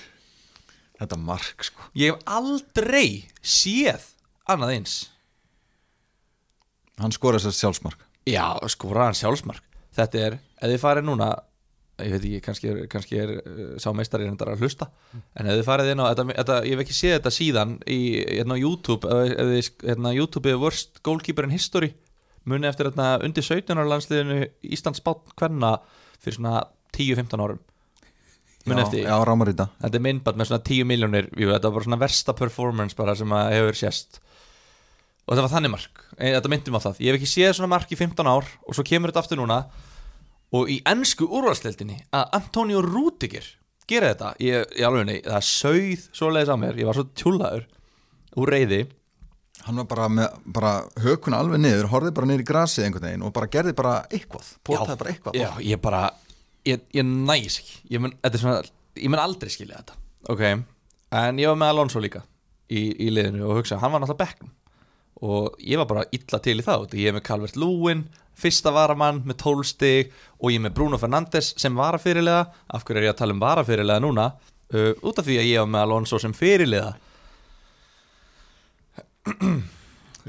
[0.98, 1.88] Þetta mark sko.
[1.96, 4.04] Ég hef aldrei séð
[4.50, 4.98] annað eins.
[6.98, 8.02] Hann skora þess sjálfsmark.
[8.28, 9.64] Já, skora hann sjálfsmark.
[9.96, 11.30] Þetta er, ef þið farið núna
[12.04, 14.90] ég veit ekki, kannski er, kannski er uh, sá meistari reyndar að hlusta.
[15.38, 18.00] En ef þið farið inn á, þetta, þetta, ég hef ekki séð þetta síðan í
[18.22, 21.92] hérna, á YouTube ef, þið, hérna, YouTube er worst goalkeeper in history.
[22.48, 25.74] Muni eftir hérna, undir 17 ára landsliðinu Íslands bát hvenna
[26.22, 26.62] fyrir svona
[26.96, 27.62] 10-15 árum.
[28.68, 31.86] Muni eftir, já rámar í þetta er myndbætt með svona 10 miljónir þetta var bara
[31.86, 34.20] svona versta performance bara sem að hefur sést.
[35.28, 36.98] Og þetta var þannig mark, Eh, þetta myndi mig á það.
[36.98, 39.60] Ég hef ekki séð svona mark í 15 ár og svo kemur þetta aftur núna
[40.56, 43.46] og í ennsku úrvalstildinni að Antonio Rúdiger
[43.88, 47.68] gera þetta, ég, ég alveg nei það sögð svoleiðis á mér, ég var svo tjúlaður
[48.38, 48.86] úr reyði
[49.66, 50.70] Hann var bara með bara
[51.02, 54.52] hökuna alveg niður Horfði bara niður í grasið einhvern veginn Og bara gerði bara eitthvað
[54.64, 55.34] Pótaði bara eitthvað.
[55.36, 56.02] Já, ég bara,
[56.68, 57.74] ég, ég næs ekki.
[57.90, 58.60] Ég mun, þetta er svona,
[59.02, 59.98] ég mun aldrei skilja þetta.
[60.30, 60.44] Ok,
[61.18, 62.22] en ég var með Alonso líka
[62.68, 64.54] í, í liðinu og hugsa, hann var náttúrulega bekknum
[65.28, 68.04] og ég var bara illa til í það ég er með Calvert Lúin,
[68.38, 73.00] fyrsta varamann með 12 stig og ég er með Bruno Fernandes sem varafyrirlega, af hverju
[73.02, 74.28] er ég að tala um varafyrirlega núna?
[74.68, 76.94] Uh, út af því að ég var með Alonso sem fyrirlega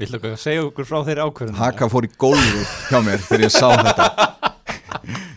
[0.00, 1.58] Viltu ekki að segja okkur frá þeirri ákvörðun.
[1.60, 4.06] Haka fór í gólfið hjá mér Þegar ég sá þetta.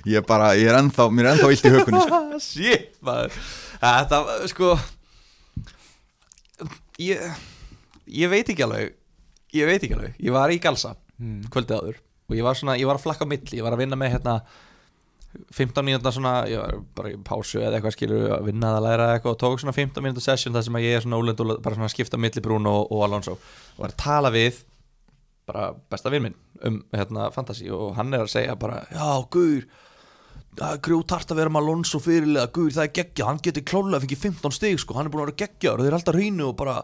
[0.07, 2.19] Ég bara, ég er ennþá Mér er ennþá illt í hökunni sko.
[2.47, 3.37] Shit, maður.
[3.83, 4.19] Þetta,
[4.51, 4.71] sko
[7.03, 7.23] ég,
[8.23, 8.95] ég veit ekki alveg
[9.53, 10.15] Ég veit ekki alveg.
[10.23, 11.43] Ég var í Galsa Hmm.
[11.53, 11.97] kvöldið áður
[12.29, 14.15] Og ég var svona, ég var að flakka á milli Ég var að vinna með
[14.15, 14.37] hérna
[15.33, 19.07] 15 mínúta svona, ég var bara í pásu eða eitthvað skilur að vinna að læra
[19.15, 21.55] eitthvað og tók svona 15 mínúta session þar sem að ég er svona úlend og
[21.65, 23.33] bara svona skipta milli Bruno og, og Alonso.
[23.73, 24.61] Og var að tala við
[25.49, 29.65] bara besta vinn minn um hérna fantasy og hann er að segja bara já, guður
[30.53, 33.97] það er grjótart að vera með Alonso fyrirlega guður, það er geggja, hann getur klálega
[33.97, 36.17] að fengi 15 stig sko, hann er búin að vera geggja og þeir eru alltaf
[36.17, 36.77] hreinu og bara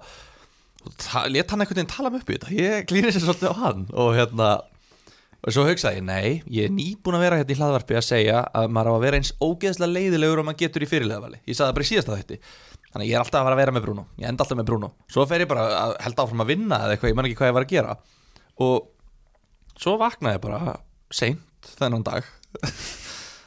[0.80, 2.52] og let hann einhvern veginn tala mig upp í þetta.
[2.56, 4.50] Ég klínir sér svolítið á hann og hérna
[5.40, 8.42] og svo hugsaði ég, nei, ég er nýbúin að vera hérna í hlaðvarpi að segja
[8.52, 11.56] að maður á að vera eins ógeðslega leiðilegur og maður getur í fyrirlega vali ég
[11.56, 12.40] sagði það bara í síðasta þetta
[12.90, 14.06] þannig ég er alltaf að fara að vera með Bruno.
[14.18, 14.92] Ég enda alltaf með Bruno.
[15.12, 17.52] Svo fer ég bara að held áfram að vinna eða eitthvað, ég man ekki hvað
[17.52, 17.96] ég var að gera.
[18.66, 20.76] Og svo vaknaði ég bara
[21.20, 22.30] seint þennan dag.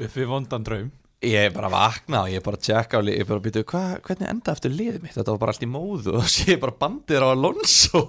[0.02, 0.92] Upp við vondan draum.
[1.22, 5.04] Ég bara vakna og ég bara tjekka og ég bara býtu, hvernig enda eftir liðið
[5.04, 5.14] mitt?
[5.14, 8.02] Þetta var bara allt í móðu og sé bara bandið á Alonso.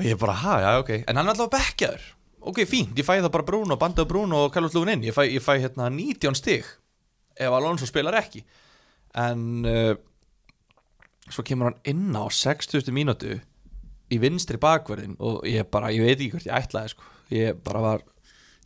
[0.00, 0.94] Og ég bara, ha, já, ok.
[1.04, 2.06] En hann er alltaf bekkjaður
[2.40, 5.16] ok, fínt, ég fæ það bara Bruno, bandið á Bruno og Carlos Lúin inn, ég
[5.16, 6.68] fæ, ég fæ hérna 19 stig
[7.40, 8.42] ef Alonso spilar ekki
[9.20, 9.92] en uh,
[11.30, 12.90] svo kemur hann inn á 60.
[12.94, 13.38] mínútu
[14.10, 17.08] í vinstri bakverðin og ég bara, ég veit ekki hvert ég ætlaði sko.
[17.34, 18.04] ég bara var,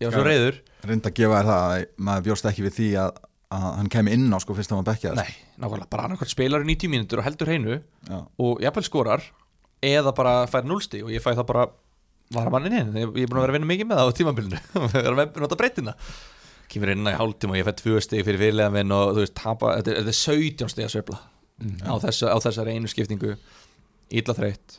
[0.01, 2.91] ég var svo reyður reynda að gefa þér það að maður bjóst ekki við því
[3.03, 3.23] að,
[3.57, 6.65] að hann kemi inn á sko fyrst að hann bekkja nei, nákvæmlega, bara annarkvæmt spilar
[6.65, 9.27] í 90 mínútur og heldur hreinu Já, og jafnvel skorar
[9.85, 11.67] eða bara fær núlsti og ég fæ það bara
[12.33, 14.61] varamannin inn, ég ég er búin að vera að vinna mikið með það á tímabilinu,
[14.95, 15.95] vera með nota breytina.
[16.73, 19.75] Kemur inn í hálftíma og ég fæ tvö stig fyrir fyrirlega og þú veist, tapa,
[19.79, 21.19] þetta, er- þetta er 17 stig að sveifla
[21.87, 23.35] á, þessu, á þessari einu skiptingu.
[24.11, 24.79] Illa þreytt.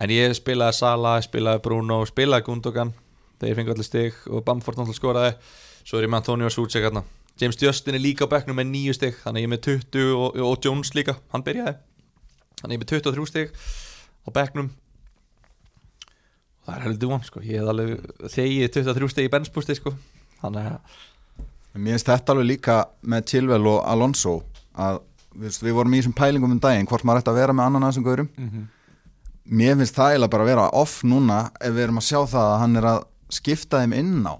[0.00, 2.94] En ég spilaði Sala, spilaði Bruno spilaði Gundogan,
[3.40, 5.34] þegar ég fengi allir stig og Bamford náttúrulega skoraði.
[5.84, 7.02] Svo er ég með Antonio Sútsek hérna.
[7.40, 10.40] James Justin er líka á bekknum með 9 stig þannig ég er með 20 og,
[10.46, 11.14] og Jones líka.
[11.34, 11.74] Hann byrjaði,
[12.62, 13.52] þannig ég er með 23 stig
[14.24, 14.70] á bekknum
[16.70, 17.42] það er heldur von sko.
[17.44, 19.94] ég hef alveg þegið 23 stig í benspústi sko.
[20.42, 20.98] þannig að
[21.78, 24.32] Mér finnst þetta alveg líka með Chilwell og Alonso
[24.74, 24.96] að
[25.38, 27.86] við, við vorum í þessum pælingum um daginn hvort maður ætti að vera með annan
[27.86, 28.68] aðeins um gaurum Mhm.
[29.50, 32.48] Mér finnst það eiginlega bara að vera off núna ef við erum að sjá það
[32.50, 32.98] að hann er að
[33.34, 34.34] skipta þeim inn á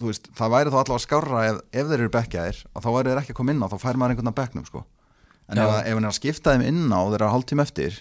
[0.00, 3.20] veist, það væri þá allavega skárra ef, ef þeir eru bekkjaðir og þá væri þeir
[3.22, 4.84] ekki að koma inn á þá fær maður einhvern að bekknum sko.
[5.48, 7.98] en ef, ef hann er að skipta þeim inn á þeir eru að hálftíma eftir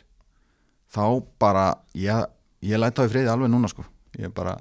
[0.95, 1.03] þá
[1.39, 2.25] bara ég,
[2.65, 3.85] ég læt á í friði alveg núna sko.
[4.19, 4.57] ég bara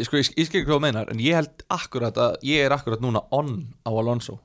[0.00, 2.76] sko, ég, ég skil ekki hvað þú meinar en ég held akkurat að ég er
[2.76, 4.40] akkurat núna on á Alonso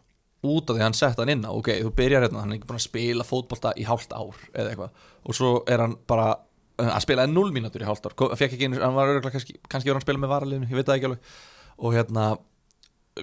[0.45, 2.59] út af því að hann sett hann inn á ok, þú byrjar hérna, hann er
[2.59, 5.05] ekki búin að spila fótbolta í hálft ár eða eitthvað.
[5.25, 6.27] Og svo er hann bara
[6.81, 8.15] að spila 0 mínútur í hálft ár.
[8.37, 10.79] Fekk ekki einu, hann var örugglega kannski, kannski var hann að spila með varaliðinu, ég
[10.79, 11.31] veit það ekki alveg.
[11.75, 12.27] Og hérna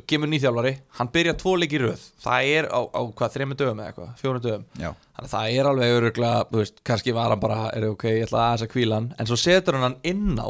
[0.09, 2.05] kemur nýþjálfari, hann byrjar tvo leiki í röð.
[2.25, 4.67] Það er á, á hvað, þrejum dögum eða eitthvað fjórum dögum.
[4.79, 8.25] Þannig að það er alveg öruglega, þú veist, kannski var hann bara, er ok, ég
[8.27, 9.11] ætla aðeins að kvíla hann.
[9.21, 10.49] En svo setur hann hann inn á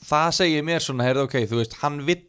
[0.00, 2.22] Það segir mér svona, heyrðu ok, þú veist, hann vill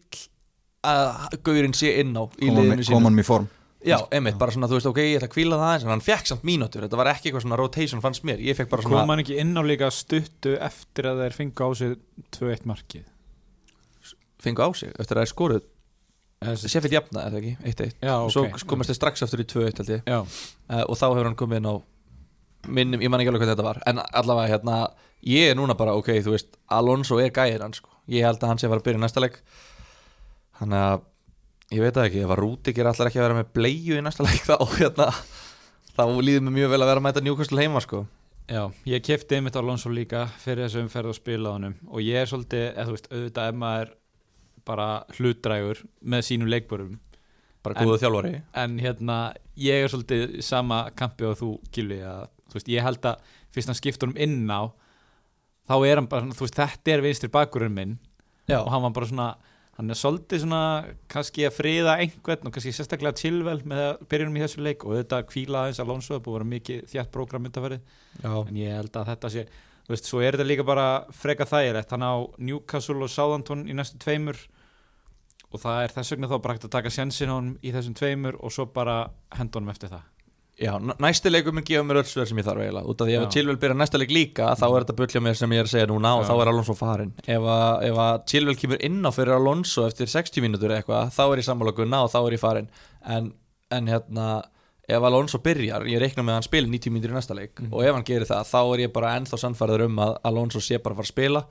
[0.83, 3.03] að gaurinn sé inn á í liðinu sínu.
[3.05, 3.47] hann í form.
[3.81, 6.03] Já, einmitt, bara svona, þú veist, ok, ég ætla að kvíla það aðeins En hann
[6.05, 8.43] fekk samt mínútur, þetta var ekki eitthvað svona rotation fannst mér.
[8.43, 11.69] Ég fekk bara svona, hann ekki inn á líka stuttu eftir að þeir fengu á
[11.79, 11.95] sig
[12.37, 13.07] 2-1 markið?
[14.41, 15.65] Fengu á sig, eftir að er skoruð
[16.41, 18.32] Seffild jafna, er það ekki, 1-1 já, ok.
[18.34, 20.08] Svo komast þeir strax aftur í 2-1, held ég.
[20.10, 21.75] Uh, og þá hefur hann komið inn á
[22.65, 24.80] minnum, ég man ekki alveg hvað þetta var en allavega hérna,
[25.25, 27.93] ég er núna bara ok, þú veist, Alonso er gæðir hann sko.
[28.10, 29.38] ég held að hann sé að fara að byrja í næsta leik.
[30.58, 31.06] Þannig að
[31.71, 34.25] ég veit það ekki, ef að Rúdikir allar ekki að vera með bleiu í næsta
[34.25, 35.08] leik þá hérna,
[35.93, 38.04] þá líður mér mjög vel að vera að mæta Newcastle heima sko.
[38.51, 41.77] Já, ég kefti einmitt Alonso líka fyrir þessu umferð og spila honum.
[41.93, 43.75] Og ég er svolítið, eða
[44.67, 47.00] bara hlutdrægur með sínum leikbörum.
[47.62, 48.34] Bara góðu þjálfari.
[48.58, 49.17] en hérna,
[49.56, 53.69] ég er svolítið sama kampi og þú, Gilvi að, þú veist, ég held að fyrst
[53.69, 54.74] hann skiptur um inn á
[55.69, 58.00] þá er hann bara, þú veist, þetta er vinstri bakurinn minn.
[58.50, 58.60] Já.
[58.65, 59.30] og hann var bara svona
[59.78, 60.62] hann er svolítið svona,
[61.10, 64.86] kannski að friða einhvern og kannski sérstaklega chillvel með að byrjunum í þessu leik.
[64.86, 67.95] Og þetta kvíla aðeins Alonso, það búið að vera mikið þjætt prógram myndafærið,
[68.26, 69.45] en ég held að þetta sé
[69.91, 71.91] þú veist, svo er þetta líka bara freka þægilegt.
[71.91, 74.39] Hann á Newcastle og Southampton í næstu tveimur
[75.51, 77.97] og það er þess vegna þá bara hægt að taka sjensin á hann í þessum
[77.99, 79.01] tveimur og svo bara
[79.36, 80.08] henda honum eftir það.
[80.62, 82.86] Já, næsti leikur mun gefa mér öll svör sem ég þarf eiginlega.
[82.91, 85.56] Út af því ef Chilwell byrja næsta leik líka þá er þetta bullja mér sem
[85.56, 86.27] ég er að segja núna og Já.
[86.30, 90.12] þá er Alonso farin ef að, ef að Chilwell kemur inn á fyrir Alonso eftir
[90.12, 92.69] 60 mínútur eitthvað þá er ég sammála gunna og þá er ég farin
[93.01, 93.32] en,
[93.73, 94.27] en hérna
[94.89, 97.74] ef Alonso byrjar, ég reikna með að hann spili 90 mínútur í næsta leik Mhm.
[97.74, 100.78] og ef hann gerir það þá er ég bara ennþá sannfærður um að Alonso sé
[100.82, 101.44] bara að fara að spila.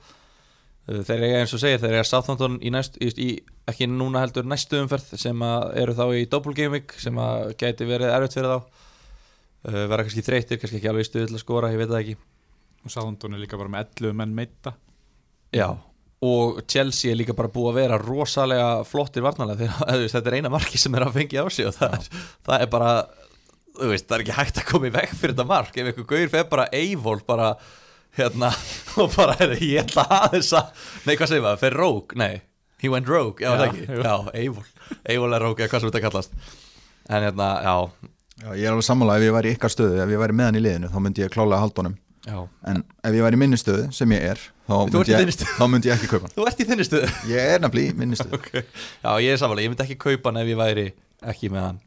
[0.89, 3.39] Uh, þeir eiga eins og segir, í næst, í, í,
[3.69, 5.41] ekki núna heldur næstu umferð sem
[5.77, 8.63] eru þá í double gaming sem að gæti verið erfitt fyrir þá.
[9.61, 12.01] Uh, vera kannski þreytir, kannski ekki alveg í stuð til að skora, ég veit það
[12.01, 12.15] ekki.
[12.81, 14.73] Og Southampton er líka bara með 11 menn meita
[15.53, 15.67] Já,
[16.25, 20.49] og Chelsea er líka bara búið að vera rosalega flottir varnalega þegar þetta er eina
[20.49, 22.07] marki sem er að fengja á sig og það, er,
[22.47, 22.91] það er bara
[23.79, 25.75] þú veist, það er ekki hægt að koma í veg fyrir þetta mark.
[25.77, 27.49] Ef einhver gauður fer bara Eivól bara
[28.17, 28.51] hérna
[29.01, 32.41] og bara, ég ætla aðeins að nei, hvað segir maður, fer rogue, nei.
[32.81, 34.65] He went rogue, já, Já, ekki, já, Eivól
[35.05, 36.33] Eivól er rogue, eða hvað sem þetta kallast.
[37.11, 38.09] En hérna, já,
[38.41, 39.19] Já, ég er alveg sammála.
[39.19, 41.21] Ef ég væri í ykkar stöðu, ef ég væri með hann í liðinu þá myndi
[41.21, 41.97] ég klálega halda honum.
[42.25, 42.37] Já.
[42.71, 45.53] En ef ég væri í minni stöðu, sem ég er þá myndi ég, stöðu.
[45.59, 46.33] þá myndi ég ekki kaupa hann.
[46.37, 48.37] Þú ert í þinni stuðu Ég er nefnilega í minni stöðu.
[48.41, 48.65] Okay.
[49.05, 50.87] Já, ég er samanlega, ég myndi ekki kaupa hann ef ég væri
[51.33, 51.81] ekki með hann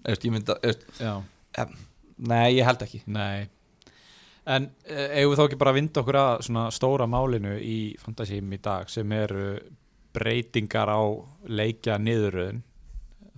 [1.59, 1.75] Em,
[2.17, 3.01] Nei, ég held ekki.
[3.11, 3.49] Nei.
[4.45, 7.79] En eh, eigum við þá ekki bara að vinda okkur að svona stóra málinu í
[8.01, 9.47] fantasím í dag sem eru
[10.15, 11.03] breytingar á
[11.49, 12.61] leikja niðuröðun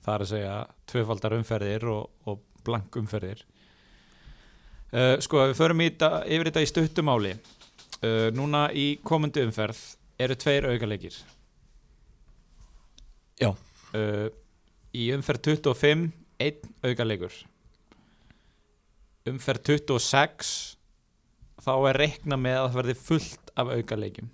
[0.07, 0.57] það er að segja
[0.90, 3.42] tvöfaldar umferðir og, og blank umferðir.
[4.94, 9.81] Uh, sko við förum í þetta, yfir þetta í stuttumáli uh, núna í komandi umferð
[10.22, 11.16] eru tveir aukaleikir.
[13.42, 13.50] Já.
[13.50, 14.29] uh,
[14.96, 16.07] í umferð 25
[16.46, 17.35] einn aukaleikur
[19.30, 20.50] umferð 26
[21.66, 24.28] þá er reikna með að það verði fullt af aukaleikjum.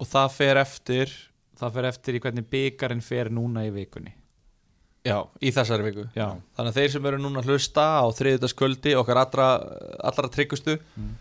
[0.00, 1.12] Og það fer eftir?
[1.60, 4.14] Það fer eftir í hvernig byggarinn fer núna í vikunni.
[5.04, 6.02] Já, í þessari viku.
[6.16, 9.46] Já, þannig að þeir sem eru núna að hlusta á þriðutaskvöldi okkar allra,
[10.04, 11.14] allra tryggustu Mm.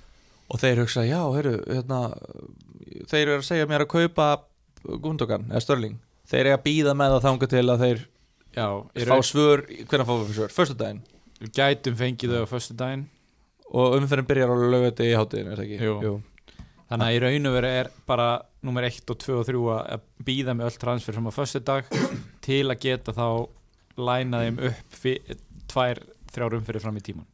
[0.52, 2.00] og þeir hugsa, já, heyrðu hérna,
[3.08, 4.26] þeir eru að segja mér að kaupa
[4.84, 5.96] Gundogan eða Störling
[6.28, 8.02] þeir eru að býða með það þanga til að þeir
[8.56, 8.68] já
[9.12, 10.54] fá svör, hvernig fáum við svör?
[10.56, 11.02] Föstu daginn
[11.40, 13.08] við gætum fengið þau á föstu daginn
[13.70, 16.06] og umferðin byrjar á lögati í hátíðin, er það ekki?
[16.06, 16.14] Jú.
[16.90, 18.30] þannig að í raun og veru er bara
[18.66, 21.90] nummer 1 og 2 og 3 að býða með öll transfer sem á föstu dag
[22.46, 23.28] til að geta þá
[24.00, 25.02] læna þeim upp
[25.70, 26.02] tvær,
[26.34, 27.28] þrjár umfyrir fram í tíman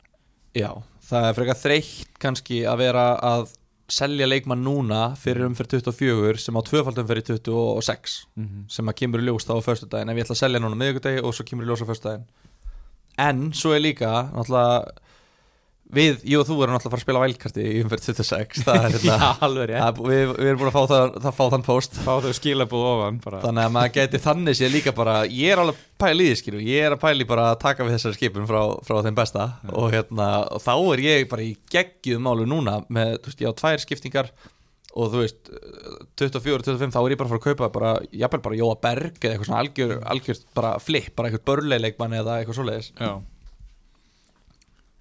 [0.55, 0.71] Já,
[1.03, 3.49] það er frekar þreytt kannski að vera að
[3.91, 8.63] selja leikmann núna fyrir umferð 24 sem á tvöfald umferð 26 mm -hmm.
[8.69, 11.21] sem að kemur í ljós þá á föstudaginn ef ég ætla að selja núna miðvikudagi
[11.21, 12.25] og svo kemur í ljós á föstudaginn
[13.21, 15.01] en svo er líka náttúrulega
[15.95, 18.79] við, ég og þú erum náttúrulega að fara að spila vælkarti í umferð 26 það
[18.79, 21.99] er hérna já, að, við, við erum búin að fá, það, það, fá þann post.
[22.05, 23.41] Fá þau skilabúð ofan bara.
[23.45, 26.63] þannig að maður geti þannig sér líka bara ég er alveg pæli í því skilu
[26.65, 29.47] ég er að pæli bara að taka við þessari skipum frá, frá þeim besta.
[29.71, 33.53] Og, hérna, og þá er ég bara í geggjuð málu núna með, þú veist, ég
[33.55, 34.33] á tvær skiptingar
[34.95, 35.49] og þú veist
[36.21, 39.31] 24-25 þá er ég bara að fara að kaupa bara, jafnvel bara Jóa Berg eða
[39.35, 42.91] eitthvað svona algjör, algjör bara flip, bara eitthvað börleileikmann eða eitthvað svoleiðis.
[42.99, 43.15] Já,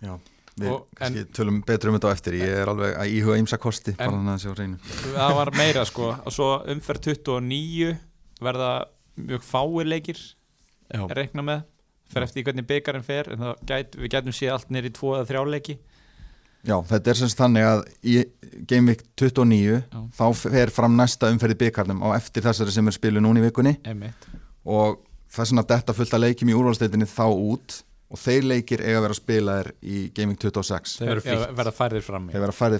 [0.05, 0.17] Já,
[0.61, 2.35] við Og- kannski tölum betur um þetta á eftir.
[2.39, 4.79] Ég er alveg að íhuga ímsa kosti bara En- þannig að sjá á reynu
[5.15, 6.11] það var meira sko.
[6.27, 7.99] Og svo umferð 29
[8.41, 10.19] verða mjög fáir leikir
[10.93, 11.63] Já, reikna með.
[12.13, 15.27] Fer eftir hvernig byggarinn fer en það gæt, við gætum séð allt nýri tvo eða
[15.31, 15.79] þrjá leiki
[16.65, 18.15] Já, þetta er semst þannig að í
[18.69, 20.03] Game Week 29 Já.
[20.17, 23.47] þá fer fram næsta umferð í byggarnum á eftir þessari sem er spilu núna í
[23.49, 23.77] vikunni.
[23.85, 24.31] Emitt
[24.65, 27.83] og þess vegna detta fullt að leikjum í úrvalsteitinni þá út
[28.15, 31.21] og þeir leikir eiga að vera spilaðir í Week 26 Þeir
[31.59, 32.31] verða færðir fram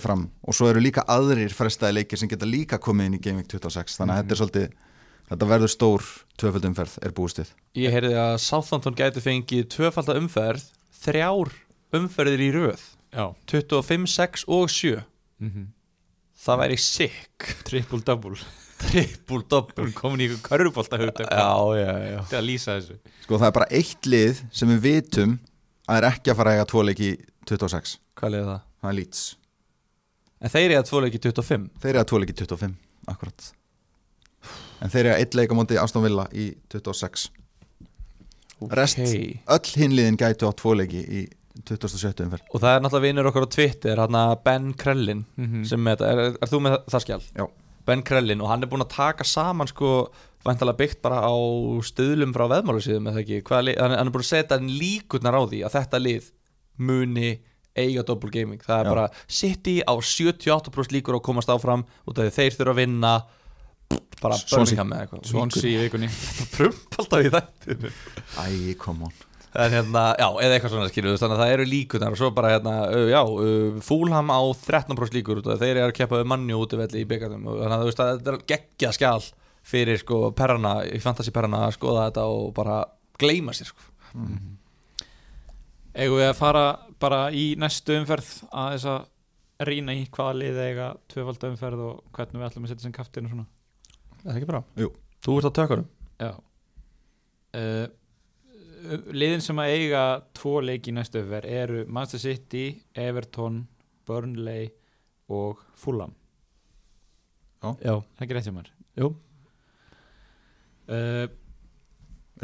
[0.05, 0.25] fram.
[0.47, 3.99] Og svo eru líka aðrir frestaði leikir sem geta líka komið inn í Week 26
[4.01, 4.69] þannig að þetta er svolítið
[5.31, 6.05] þetta verður stór
[6.41, 10.67] tvöföldumferð er búistið ég heyrði að Southampton gæti fengið tvöfalda umferð
[11.05, 11.55] þrjár
[11.95, 13.25] umferðir í röð já,
[13.55, 14.99] 25, 6 og 7
[15.41, 15.65] mm
[16.45, 17.49] það væri sick.
[17.65, 18.39] Triple double.
[18.85, 19.89] Triple double.
[19.97, 20.29] Komin í
[21.79, 22.99] já, já til að lýsa þessu.
[23.25, 25.39] Sko það er bara eitt lið sem við vitum
[25.89, 27.17] að er ekki að fara að eiga tvo leiki í
[27.49, 28.61] 26 hvað er það?
[28.81, 29.23] það er Leeds.
[30.45, 32.75] En þeir eru að tvoleiki 25 þeir eiga tvo leiki í 25
[33.15, 33.49] akkurat.
[34.85, 37.31] En þeir eiga eitt leik á móti Aston Villa í 26
[38.71, 39.01] Rest.
[39.03, 39.41] Ok.
[39.51, 41.25] öll hinliðin gætu á tvo leiki í
[41.63, 42.25] 27.
[42.27, 45.65] umferð og það er náttúrulega vinnur okkar á Twitter hann Ben Krellin Mhm.
[45.71, 47.23] sem með þetta, er, er, er þú með það skjál?
[47.39, 47.47] Já.
[47.87, 50.11] Ben Krellin og hann er búinn að taka saman sko,
[50.45, 51.35] væntalega byggt bara á
[51.85, 55.61] stöðlum frá veðmálusíðum eða ekki, Hvaða hann, hann er búinn að setja líkurnar á því
[55.69, 56.31] að þetta lið
[56.79, 57.31] muni
[57.77, 58.95] eiga double gaming, það er Já.
[58.95, 62.81] bara City á 78% líkur á að komast áfram út af því þeir þurfa að
[62.83, 63.15] vinna
[64.23, 66.09] bara Svonsi í vikunni
[66.57, 67.91] prump alltaf í þetta
[68.41, 69.13] æ, come on
[69.55, 72.51] En hérna, já, eða eitthvað svona skilur þannig að það eru líkunar og svo bara
[72.57, 72.73] hérna,
[73.07, 76.81] já, uh, Fúlham á 13% líkur af þeir eru að keppa við mannju út í
[76.81, 79.29] velli í byggarnum og þannig að þú veist að þetta er geggja skjál
[79.65, 82.81] fyrir sko perrana, í fantasy perrana að skoða þetta og bara
[83.23, 83.87] gleyma sér sko.
[85.95, 86.67] eigum við að fara
[87.01, 92.01] bara í næstu umferð að þess að rýna í hvaða lið eiga tvöfalda umferð og
[92.17, 93.47] hvernig við ætlum að setja sem kaftin og svona?
[94.25, 94.89] Það er ekki bra Jú.
[95.25, 95.87] Þú ert á tökurum
[96.19, 96.33] já.
[97.55, 97.87] Uh,
[99.15, 100.03] liðin sem að eiga
[100.37, 103.63] tvo leiki í næstu umferð eru Manchester City, Everton
[104.09, 104.69] Burnley
[105.33, 106.13] og Fulham.
[107.65, 108.67] Já, það er ekki rétt hjá mér?
[109.01, 109.09] Jú.
[110.85, 111.25] Uh,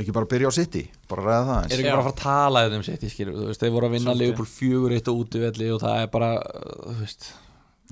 [0.01, 1.93] ekki bara byrja á City, bara ræða það Er eins ekki Já.
[1.93, 3.49] bara að fara að tala um sitt, ég skilur Þú?
[3.51, 4.15] Veist, þeir voru að vinna.
[4.17, 6.31] Leopold fjögur eitt og út í velli og það er bara,
[6.87, 7.29] þú veist.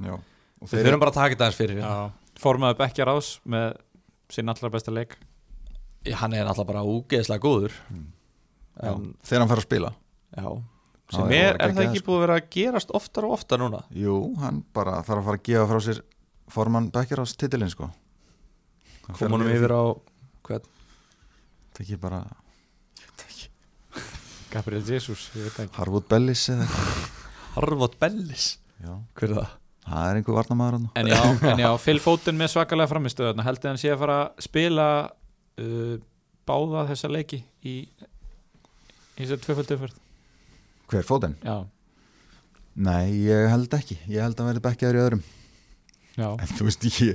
[0.01, 0.15] Já.
[0.17, 1.91] og Við þeir þurfum bara að taka þetta aðeins fyrir hérna.
[1.93, 3.67] já, formaði Bekkjar ás með
[4.33, 5.19] sinn allra besta leik.
[6.23, 7.77] Hann er alltaf bara úgeðslega góður.
[7.93, 8.01] Já,
[8.83, 9.93] en, þegar hann fer að spila?
[10.37, 10.49] Já,
[11.09, 12.09] sem það er, er það ekki sko.
[12.09, 13.83] búið að vera að gerast oftar og oftar núna?
[13.95, 16.03] jú, hann bara þarf að fara að gefa frá sér
[16.49, 17.91] formann ás titilinn sko.
[19.07, 19.85] Það fer Kom honum alveg yfir á
[20.49, 22.21] Það er ekki bara
[24.49, 25.29] Gabriel Jesus,
[25.77, 26.49] Harwood Bellis
[27.55, 28.59] Harvot Bellis?
[28.81, 29.57] Já, Hver er það?
[29.89, 31.21] það er einhver varnamaður hann En já,
[31.53, 31.69] en já,
[32.03, 34.87] Foden með svakalega framistöðuna heldur hann sé að fara að spila
[35.63, 35.95] uh,
[36.49, 37.75] báða þessa leiki í,
[39.19, 39.97] í þessar tvöfalduförð
[40.89, 41.35] Hver, Foden?
[41.45, 41.59] Já,
[42.79, 43.97] Nei, ég held ekki.
[44.07, 45.23] Ég held að hann verði bekkjaður í öðrum.
[46.19, 47.09] Já, En þú veist ekki,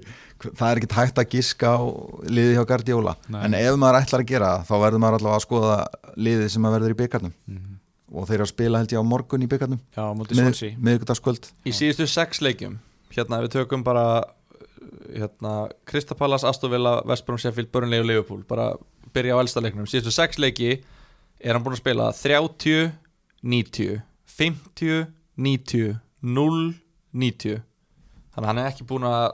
[0.44, 1.80] það er ekki hægt að giska á
[2.28, 3.14] liðið hjá Guardiola.
[3.32, 3.40] Nei.
[3.48, 5.78] En ef maður ætlar að gera það, þá verður maður allavega að skoða
[6.28, 7.74] liðið sem að verður í byggarnum Mhm.
[8.14, 10.76] og þeir eru að spila held ég á morgun í byggarnum Já, á móti Swansea.
[10.84, 11.50] miðvikudagskvöld.
[11.66, 12.80] Í síðustu sex leikjum
[13.16, 14.24] Hérna við tökum bara
[15.16, 18.74] Hérna Kristapalas, Astovilla, Vestbrom, Sheffield, Burnley og Liverpool Bara
[19.14, 19.86] byrja á elsta leiknum.
[19.88, 20.82] Síðustu sex leiki
[21.44, 22.94] er hann búin að spila 30,
[23.44, 24.02] 90
[24.34, 26.74] 50, 90 0,
[27.14, 27.62] 90
[28.34, 29.26] Þannig að hann er ekki búin að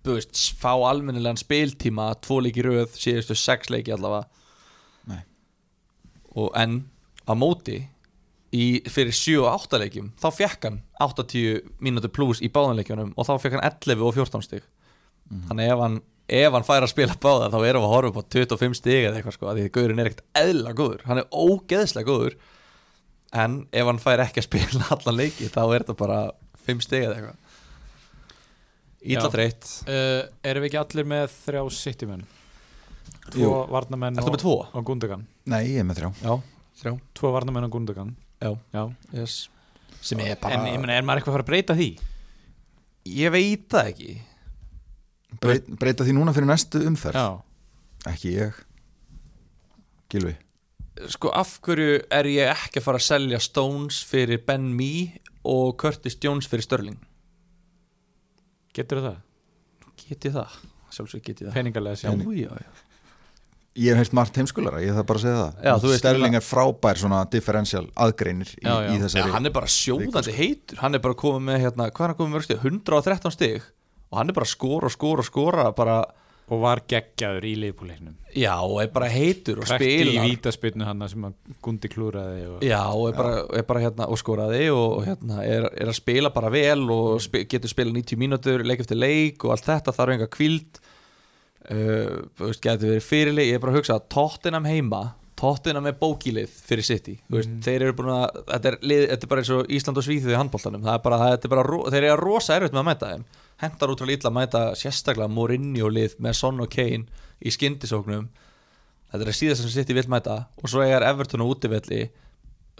[0.00, 4.28] þú veist, fá almennilegan spiltíma tvo leiki röð, síðustu sex leiki allavega.
[5.10, 5.22] Nei.
[6.38, 6.84] og en
[7.28, 7.82] á móti
[8.54, 13.28] í, fyrir 7 og 8 leikjum þá fekk hann 80 mínútur pluss í báðanleikjunum og
[13.28, 14.64] þá fekk hann 11 og 14 stig.
[15.50, 18.18] Þannig ef hann ef hann fær að spila báða þá erum við að horfa upp
[18.22, 21.20] á 25 stig eða eitthvað sko, af því að Gaurin er ekkert eðla góður hann
[21.22, 22.36] er ógeðslega góður
[23.44, 26.20] en ef hann fær ekki að spila allan leiki þá er þetta bara
[26.66, 27.46] 5 stig eða eitthvað
[29.00, 29.32] Ítla Já.
[29.32, 32.24] þreytt uh, Erum við ekki allir með þrjá City-menn?
[33.32, 33.46] Jú.
[33.46, 34.56] Tvo varnamenn og, með tvo?
[34.76, 36.34] og Gundogan Nei, ég er með þrjá Já,
[36.82, 38.82] þrjá Tvo varnamenn og Gundogan Já, Já.
[39.16, 39.38] yes.
[40.04, 41.88] sem er bara En ég meina, er maður eitthvað að fara að breyta því?
[43.16, 44.12] Ég veit það ekki
[45.40, 47.14] Breyt, Breyta því núna fyrir næstu umferð?
[47.20, 47.42] Já.
[48.10, 48.58] Ekki ég.
[50.10, 50.34] Gilvi
[51.08, 55.76] Sko af hverju er ég ekki að fara að selja Stones fyrir Ben Mee og
[55.80, 56.98] Curtis Jones fyrir Sterling?
[58.76, 59.16] Getur það?
[60.02, 60.58] Get ég það?
[60.90, 61.56] Sjálfsög get ég það.
[61.56, 62.86] Peningalega Já, sjálf já, já.
[63.80, 65.58] Ég hef heilt margt heimskulara, ég þarf bara að segja það.
[65.62, 70.34] Já, núna- er frábær svona differential aðgreinir í, í Já, þessari hann er bara sjóðandi
[70.36, 70.80] heitur.
[70.82, 72.58] Hann er bara komið með, hérna, hvað er hann komið með mörg stig?
[72.66, 73.62] 113 stig
[74.10, 76.00] og hann er bara að skora og skora og skora bara,
[76.50, 80.24] Og var geggjaður í liðbúleiknum já, og er bara heitur og Krækti í spilar.
[80.26, 82.64] vítaspyrnu hann sem að Gundi klúraði og...
[82.66, 85.98] Já, og er bara, er bara hérna og skoraði og, og hérna er, er að
[86.00, 89.94] spila bara vel og spi, getur spila 90 mínútur leik eftir leik og allt þetta
[89.94, 90.82] þarf enga kvíld.
[91.70, 95.04] Uh, þú veist, getur verið fyrirleik ég er bara að hugsa að Tottenham heima
[95.40, 97.14] Tottenham er bókilið fyrir City.
[97.20, 97.36] Mm.
[97.36, 100.06] veist, þeir eru búin að, þetta er, lið, þetta er bara eins og Ísland og
[100.06, 102.88] Svíþjóð í handbóltanum það er bara, það er bara, þeir eru rosa erfitt með að
[102.90, 103.24] mæta þeim
[103.60, 107.06] hendar útrúlega illa að mæta sérstaklega Mourinho lið með Son og Kane
[107.40, 108.28] í skyndisóknum.
[109.10, 112.06] Þetta er síðast sem City vil mæta og svo er Everton og útivelli.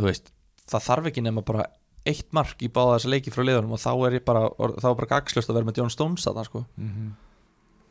[0.01, 0.31] Veist,
[0.71, 1.66] það þarf ekki nema bara
[2.09, 5.01] eitt mark í báða þessa leiki frá liðunum og þá er ég bara, þá er
[5.03, 6.64] bara gagslust að vera með John Stones sko.
[6.77, 7.11] Mhm.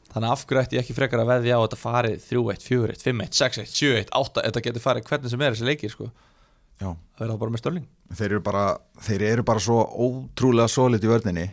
[0.10, 2.64] þannig að af hverju ætti ég ekki frekar að veðja á að þetta farið 3-1,
[2.66, 6.08] 4-1, 5-1, 6-1, 7-1, 8 þetta getur farið hvernig sem er þessi leikir sko.
[6.80, 6.96] Já.
[7.14, 8.64] það verða bara með störling þeir eru bara,
[9.06, 11.46] þeir eru bara svo ótrúlega solid í vörninni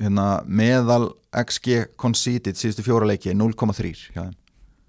[0.00, 4.36] hérna, meðal XG conceded síðustu fjóra leiki er 0,3 hjá þeim.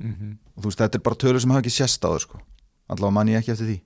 [0.02, 0.38] Mhm.
[0.56, 2.39] og þú veist þetta er bara tölur sem hafa ekki sést á þau sko.
[2.89, 3.82] Allavega man ég ekki eftir því.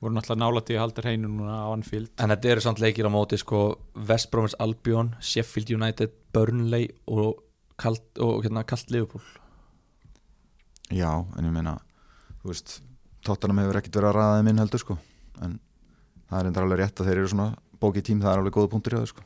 [0.00, 2.08] Voru náttúrulega nála til að halda hreinu núna á Anfield.
[2.18, 7.42] En þetta eru samt leikir á móti sko West Bromwich Albion, Sheffield United Burnley og
[7.76, 9.22] kalt, og hérna kalt Liverpool.
[10.90, 11.78] Já, en ég meina
[12.42, 12.80] þú veist,
[13.22, 14.98] Tottenham hefur ekkert verið að ræða þeim inn heldur sko.
[15.42, 15.60] En
[16.30, 18.70] það er endur alveg rétt að þeir eru svona bókið tím, það er alveg góða
[18.72, 19.22] punktur hjá þau sko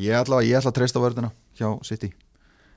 [0.00, 2.12] ég ætla, ég ætla að treysta vörðina hjá City.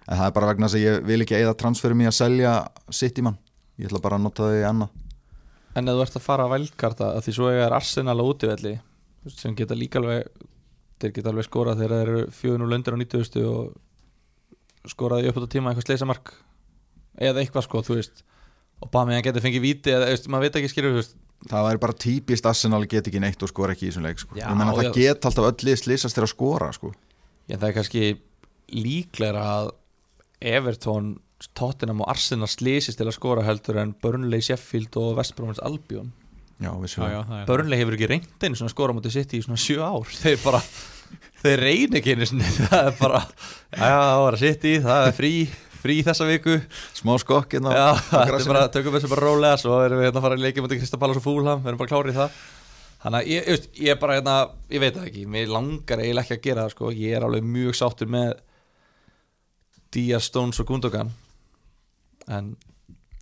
[0.06, 2.56] En það er bara vegna að ég vil ekki eigða transferum í að selja
[2.93, 3.39] City mann.
[3.80, 5.01] Ég ætla bara að nota þau í annað.
[5.75, 8.25] En ef þú ert að fara að velkarta að því svo er Arsenal á
[9.25, 10.30] veist, sem geta líka alveg
[11.01, 15.51] þeir geta alveg skorað þegar þeir eru 4-0 undir á 90 og skoraði upp á
[15.51, 16.32] tíma eitthvað sleisamark
[17.17, 18.23] eða eitthvað sko, þú veist
[18.83, 21.17] og bara með að geta fengið víti eða, þú veist, maður veit ekki skilur, veist
[21.49, 24.38] það væri bara típist Arsenal get ekki neitt og skora ekki í þessum leik sko.
[24.38, 24.93] Já, ég menna það já.
[24.97, 26.91] get alltaf öll lið slýsast til að skora sko.
[27.45, 28.03] Já, það er kannski
[28.73, 29.71] líklega að
[30.55, 31.15] Everton,
[31.57, 36.11] Tottenham og Arsenal slýsist til að skora heldur en Burnley, Sheffield og West Bromwich Albion
[36.57, 39.35] já, Já, vissulega já, það er Burnley hefur ekki reynd einu svona skora mútið sitt
[39.35, 40.61] í svona sjö ár þeir bara,
[41.43, 42.30] þeir reyna ekki einu
[42.71, 43.21] það er bara,
[43.76, 45.34] já, það var að sitt í það er frí,
[45.86, 46.57] frí þessa viku
[46.97, 47.93] smá skokk hérna á
[48.25, 48.53] grassinu.
[48.53, 51.21] bara, tökum þessu bara rólega svo erum við hérna að fara í leikið mútið Kristapalas
[51.21, 52.39] og Fúlham við erum bara klárið það
[53.05, 54.36] þannig að ég, ég, ég bara hérna,
[54.73, 57.49] ég veit það ekki mér langar eiginlega ekki að gera það sko ég er alveg
[57.55, 58.33] mjög sáttur með
[59.95, 61.13] Díaz, Stones og Gundogan
[62.27, 62.55] en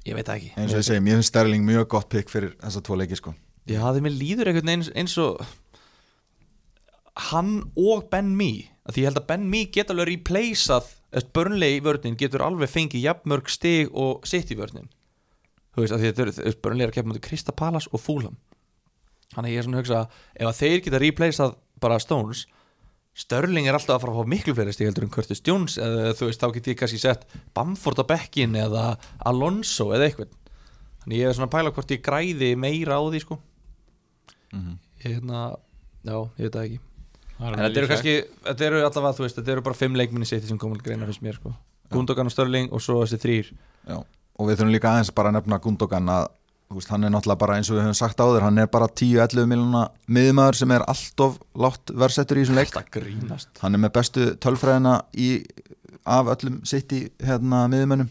[0.08, 2.56] ég veit það ekki eins og ég segi, mér finnst Sterling mjög gott pikk fyrir
[2.62, 3.36] þessa tvo leiki sko.
[3.70, 5.44] Já, þeim er líður einhvern veginn eins, og
[7.30, 11.78] hann og Ben Mee því ég held að Ben Mee geta alveg replaceað eftir Burnley
[11.78, 14.90] í vörnin getur alveg fengið jafnmörg stig og sitt í vörnin.
[15.74, 18.36] Þú veist, að þetta eru er að kepa mútið Krista Palace og Fulham.
[19.34, 20.02] Þannig að ég er svona að hugsa
[20.36, 22.46] ef að þeir geta replaceað bara Stones
[23.14, 26.16] Störling er alltaf að fara að fá miklu fleiri stig heldur en Curtis Jones eða
[26.18, 28.86] þú veist, þá get ég kannski sett Bamford á bekkin eða
[29.30, 30.32] Alonso eða eitthvað.
[31.04, 33.38] Þannig ég er svona að pæla hvort ég græði meira á því sko.
[34.54, 34.80] Mhm.
[35.04, 35.58] ég hérna,
[36.06, 36.80] já, ég veit það ekki
[37.52, 38.16] en þetta eru kannski,
[38.48, 41.10] þetta eru allavega þú veist, þetta eru bara fimm leikminni sitt sem komum að greina
[41.10, 41.54] fyrst mér sko.
[41.94, 43.52] Gundogan og Störling og svo þessi þrýr
[43.90, 46.30] Já, og við þurfum líka aðeins bara að nefna Gundogan að
[46.74, 48.88] þú veist, hann er náttúrulega bara eins og við höfum sagt áður hann er bara
[48.90, 52.74] 10-11 miljóna miðumæður sem er alltof látt versettur í þessum leik.
[53.62, 55.30] Hann er með bestu tölfræðina í,
[56.08, 58.10] af öllum í hérna, miðumönnum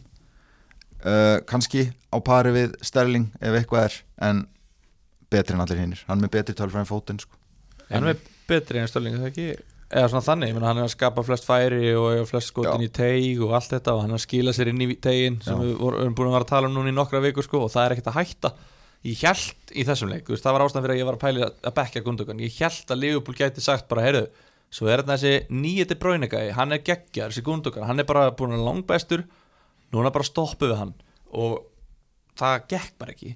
[1.03, 4.45] uh, kannski á pari við Sterling ef eitthvað er en
[5.33, 7.39] betri en allir hinnir hann er með betri tölfræðin fótinn sko.
[7.91, 9.47] Hann er betri en Störling, það ekki?
[9.93, 12.88] Eða svona þannig, hann er að skapa flest færi og flest skotin Já.
[12.88, 15.53] í teig og allt þetta og hann er að skila sér inn í tegin sem
[15.59, 15.61] Já.
[15.66, 17.72] við voru- erum búin að vera að tala um núna í nokkra vikur sko og
[17.74, 18.53] það er ekkert að hætta
[19.03, 21.72] Ég held í þessum leik, það var ástæðan fyrir að ég var að pæli að,
[21.74, 24.28] bekka Gundogan Ég held að Liverpool gæti sagt bara, heyrðu,
[24.70, 28.55] svo er þetta þessi nýjeti bróinegæði, hann er geggjar, þessi Gundogan, hann er bara búin
[28.55, 29.24] að langbæstur,
[29.93, 30.95] núna bara stoppu við hann
[31.34, 31.64] og
[32.38, 33.34] það gekk bara ekki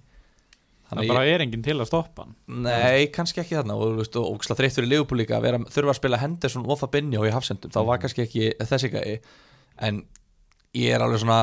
[0.87, 2.35] Það Þannig bara er enginn til að stoppa hann.
[2.63, 3.75] Nei, kannski ekki þarna.
[3.75, 6.67] Og, þú veist, og, og þreytt fyrir Liverpool líka að vera, þurfa að spila Henderson
[6.67, 9.17] og Fabinho í hafsendum, þá var kannski ekki þessi gæi,
[9.89, 9.99] en
[10.79, 11.41] ég er alveg svona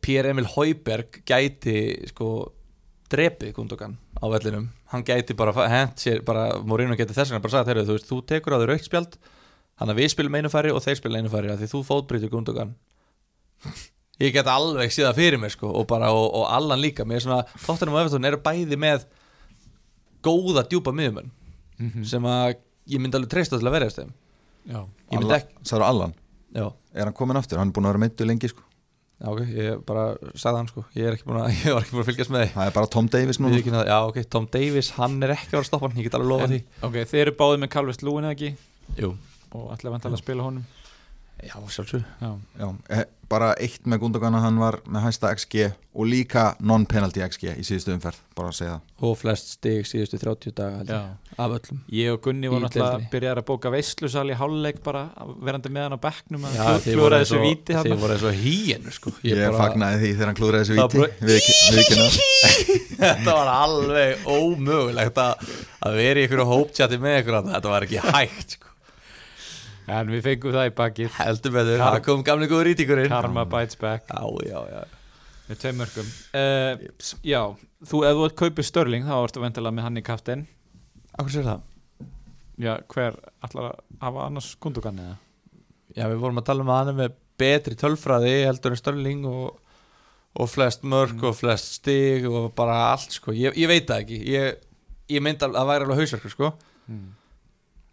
[0.00, 1.76] Pierre Emil Heuberg gæti
[2.08, 2.30] sko
[3.12, 4.70] drepið Gundogan á vellinum.
[4.94, 8.08] Hann gæti bara hent sér bara, Mourinho gæti þess vegna bara sagt, heyrðu, þú veist,
[8.08, 9.20] þú tekur á þau raukt spjald.
[9.80, 12.74] Þannig að við spilum einu færi og þeir spilum einu færi því þú fótbreytur Gundogan
[14.20, 17.06] ég get alveg síðan fyrir mér sko og bara, og, og Allan líka.
[17.08, 19.06] Mér er svona, þáttunum og Evertón eru bæði með
[20.24, 21.30] góða djúpa miðumenn
[22.04, 22.58] sem að
[22.90, 24.10] ég myndi alveg treysta til að
[24.68, 26.12] Já, ég myndi Allan,
[26.52, 27.58] já, er hann komin aftur?
[27.60, 28.66] Hann er búin að vera meittu lengi sko.
[29.20, 30.04] já ok, ég bara
[30.34, 32.50] sagði hann sko, ég er að, ég var ekki búin að fylgjast með því.
[32.56, 33.54] Það er bara Tom Davis núna.
[33.54, 36.08] Við ekki, já ok, Tom Davis, hann er ekki að vera að stoppa hann, ég
[36.08, 36.60] get alveg lofa en, því.
[36.88, 38.52] ok, þeir eru báðið með Calvist Lúin eða ekki?
[39.00, 39.14] Jú,
[39.56, 40.68] og ætla að vantala að spila honum
[41.46, 42.30] já sjálfsög Já,
[42.60, 47.22] Já, eh, bara eitt með Gundogan að hann var með hæsta XG og líka non-penalty
[47.22, 48.80] XG í síðustu umferð, bara að segja það.
[49.06, 50.98] Og flest stig síðustu 30 daga held já.
[50.98, 51.78] ég, af öllum.
[51.94, 55.02] Ég og Gunni voru náttúrulega að byrja að bóka veislusal í hálfleik bara
[55.46, 59.14] verandi með hann á bekknum þið voru eins þessu og- híinu sko.
[59.26, 61.38] Ég, bara- fagnaði því þegar hann klúðraði þessu víti bara- við,
[63.00, 65.46] Þetta var alveg ómögulegt að,
[65.86, 67.54] að vera í ykkur hóptjati með þarna.
[67.56, 68.69] Þetta var ekki hægt sko.
[69.88, 71.12] En við fengum það í bakið.
[71.16, 74.10] Heldur með þau, það kom gamli góður ítíkurinn Karma bites back.
[74.10, 74.82] Já, já, já.
[75.50, 76.82] Með tveim mörgum uh,
[77.26, 77.40] Já,
[77.90, 80.44] þú ef þú ert kaupið Störling þá ertu vendilega með hann í kaftin
[81.16, 81.64] Akkur sér það?
[82.60, 85.16] Já, hver ætlar að hafa annars kundugan eða?
[85.96, 89.24] Já, við vorum að tala um að hann er með betri tölfræði heldur en Störling
[89.26, 89.56] og,
[90.38, 93.32] og flest mörg og flest stig og bara allt sko.
[93.34, 94.18] Ég, ég veit það ekki.
[94.30, 94.60] Ég,
[95.10, 96.50] ég myndi að það væri alveg hausverkur sko.
[96.92, 97.08] Mm.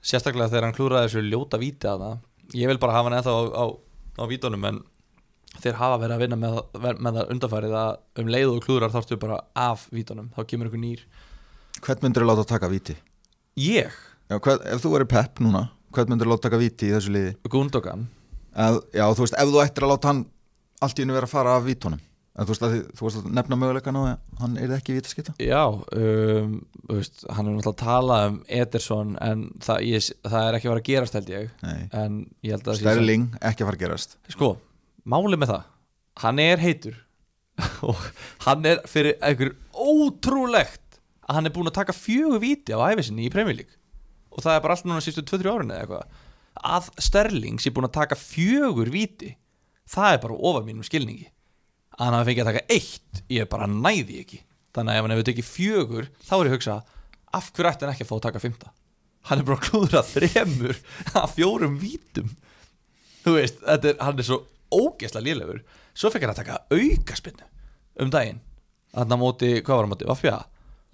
[0.04, 2.20] Sérstaklega þegar hann klúraði þessu ljóta víti að það.
[2.58, 3.66] Ég vil bara hafa hann ennþá á, á,
[4.22, 4.82] á vítunum en
[5.58, 6.60] þeir hafa verið að vinna með,
[7.02, 10.30] með það undarfærið að um leið og klúrar þarftu bara af vítunum.
[10.36, 11.08] Þá kemur ykkur nýr.
[11.82, 12.96] Hvern myndir þú láta taka víti?
[13.58, 13.96] Ég,
[14.28, 17.14] Já, hvern, ef þú verið pepp núna hvern myndir þú láta taka víti í þessu
[17.14, 17.34] liði?
[17.52, 18.08] Gundogan.
[18.58, 20.24] Að, já, þú veist, ef þú ættir að láta hann
[20.84, 22.02] allt í hennu vera að fara af vítunum.
[22.02, 25.64] að, þú, veist, að, þú veist að nefna möguleikana og hann er ekki vítaskita Já,
[25.74, 26.60] um,
[26.92, 30.74] veist, hann er náttúrulega að tala um Ederson en það, ég, það er ekki að
[30.74, 31.50] vera að gerast held ég.
[32.46, 34.18] Ég Sterling, ekki að fara að gerast.
[34.36, 34.52] Sko,
[35.08, 35.66] málið með það
[36.18, 36.96] Hann er heitur.
[37.90, 37.98] Og
[38.46, 43.28] hann er fyrir einhver ótrúlegt að hann er búin að taka fjögur víti á æfisinni
[43.28, 43.78] í Premier League.
[44.34, 46.22] Og það er bara allt núna sístu 2-3 árin eða eitthvað.
[46.58, 49.36] Að Sterling sé búin að taka fjögur víti
[49.88, 51.28] það er bara ofar mínum skilningi
[51.98, 54.42] að hann hafi fengið að taka eitt ég bara næði ekki.
[54.78, 56.82] Þannig að ef hann hefur tekið fjögur þá er ég að hugsa
[57.38, 58.74] af hverju ætti hann ekki að fá að taka fymta
[59.28, 60.78] hann er bara að klúðra þremur
[61.20, 62.30] af fjórum vítum.
[63.26, 64.42] Þú veist, er, hann er svo
[64.72, 65.64] ógeðslega lélegur.
[65.98, 67.48] Svo fekk hann að taka aukaspinnu
[68.04, 68.40] um daginn.
[68.94, 70.38] Þannig að móti, hvað var hann móti, Vafja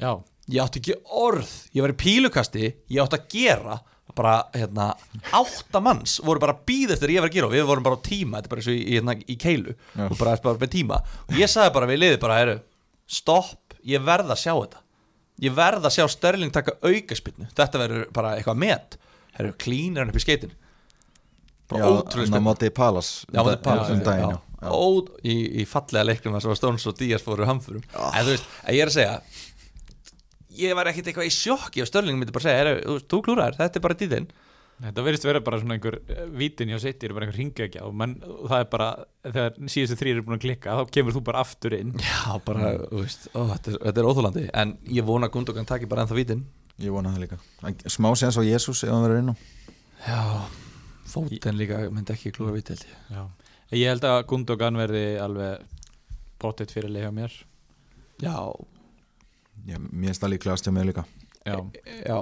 [0.01, 0.09] Já,
[0.49, 3.75] ég átti ekki orð, ég var í pílukasti ég átti að gera
[4.17, 4.91] bara, hérna,
[5.33, 7.99] átta manns voru bara að býða eftir ég var að gera og við vorum bara
[7.99, 9.75] á tíma þetta er bara eins og í, í, hérna, í keilu.
[9.93, 10.05] Já.
[10.07, 11.01] og bara, bara með tíma.
[11.27, 12.57] Og ég sagði bara við liði bara, heru,
[13.19, 14.83] stopp, ég verð að sjá þetta.
[15.43, 18.99] Ég verð að sjá Störling taka aukaspinnu þetta verður bara eitthvað met.
[19.33, 20.53] Heru, klínir hann upp í skeitin
[21.73, 24.35] bara ótrúlega Palas Já, um, það er Palace, um daginn.
[24.63, 24.69] Já.
[24.71, 24.85] Ó,
[25.27, 27.83] í, í fallega leiknum að Stones og Díaz fóru hamförum.
[27.91, 29.15] En þú veist, ég er að segja
[30.57, 33.57] ég var ekkit eitthvað í sjokki og Störling myndi bara segja, "Heyrðu, þú, þú klúrar,
[33.59, 34.27] þetta er bara dýðin
[34.81, 37.93] þetta verðist vera bara svona einhver eh, vítin hjá sitt, eru bara einhver ringegja og,
[37.99, 38.87] menn, það er bara,
[39.27, 41.93] þegar síðustu þrýr eru búin að klikka, þá kemur þú bara aftur inn.
[42.01, 45.69] Já, bara, þú veist, ó, þetta, er, þetta er óþólandi en ég vona að Gundogan
[45.69, 46.43] taki bara ennþá vítin.
[46.81, 47.39] Ég vona það líka.
[47.93, 49.35] Smá séns á Jésús ef hann verður inn á.
[50.03, 50.21] Já,
[51.13, 52.99] fóten líka myndi ekki klúra víti held ég.
[53.13, 53.23] Já.
[53.77, 55.63] Ég held að Gundogan verði alveg
[56.41, 57.37] bóttið fyrir leið hjá mér.
[58.23, 58.35] Já,
[59.69, 61.05] ég, mér það líklegast hjá mig líka.
[61.43, 61.59] Já,
[62.07, 62.19] já,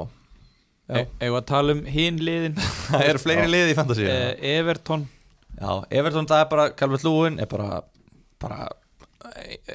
[0.92, 1.06] Já.
[1.06, 2.58] E Ef að tala um hinn liðin?
[2.90, 5.06] Það eru fleiri liði í fantasy eh, Everton.
[5.56, 5.72] Já,
[6.02, 7.82] Everton það er bara Calvert Lúin er bara,
[8.42, 8.66] bara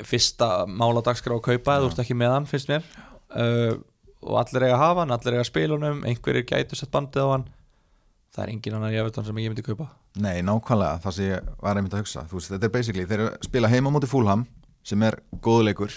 [0.04, 2.88] fyrsta máladagskrá að kaupa eða þú ert ekki með hann, finnst mér.
[3.32, 3.78] Uh,
[4.26, 7.28] og allir eiga að hafa hann, allir eiga að spila honum einhverjir gætu sett bandið
[7.28, 7.46] á hann.
[8.34, 9.88] Það er engin annar í Everton sem ég myndi kaupa.
[10.20, 12.26] Nei, nákvæmlega, það sem ég var einmitt að hugsa.
[12.28, 14.44] Þú veist, þetta er basically, þeir spila heima á móti Fulham
[14.86, 15.94] sem er góðleikur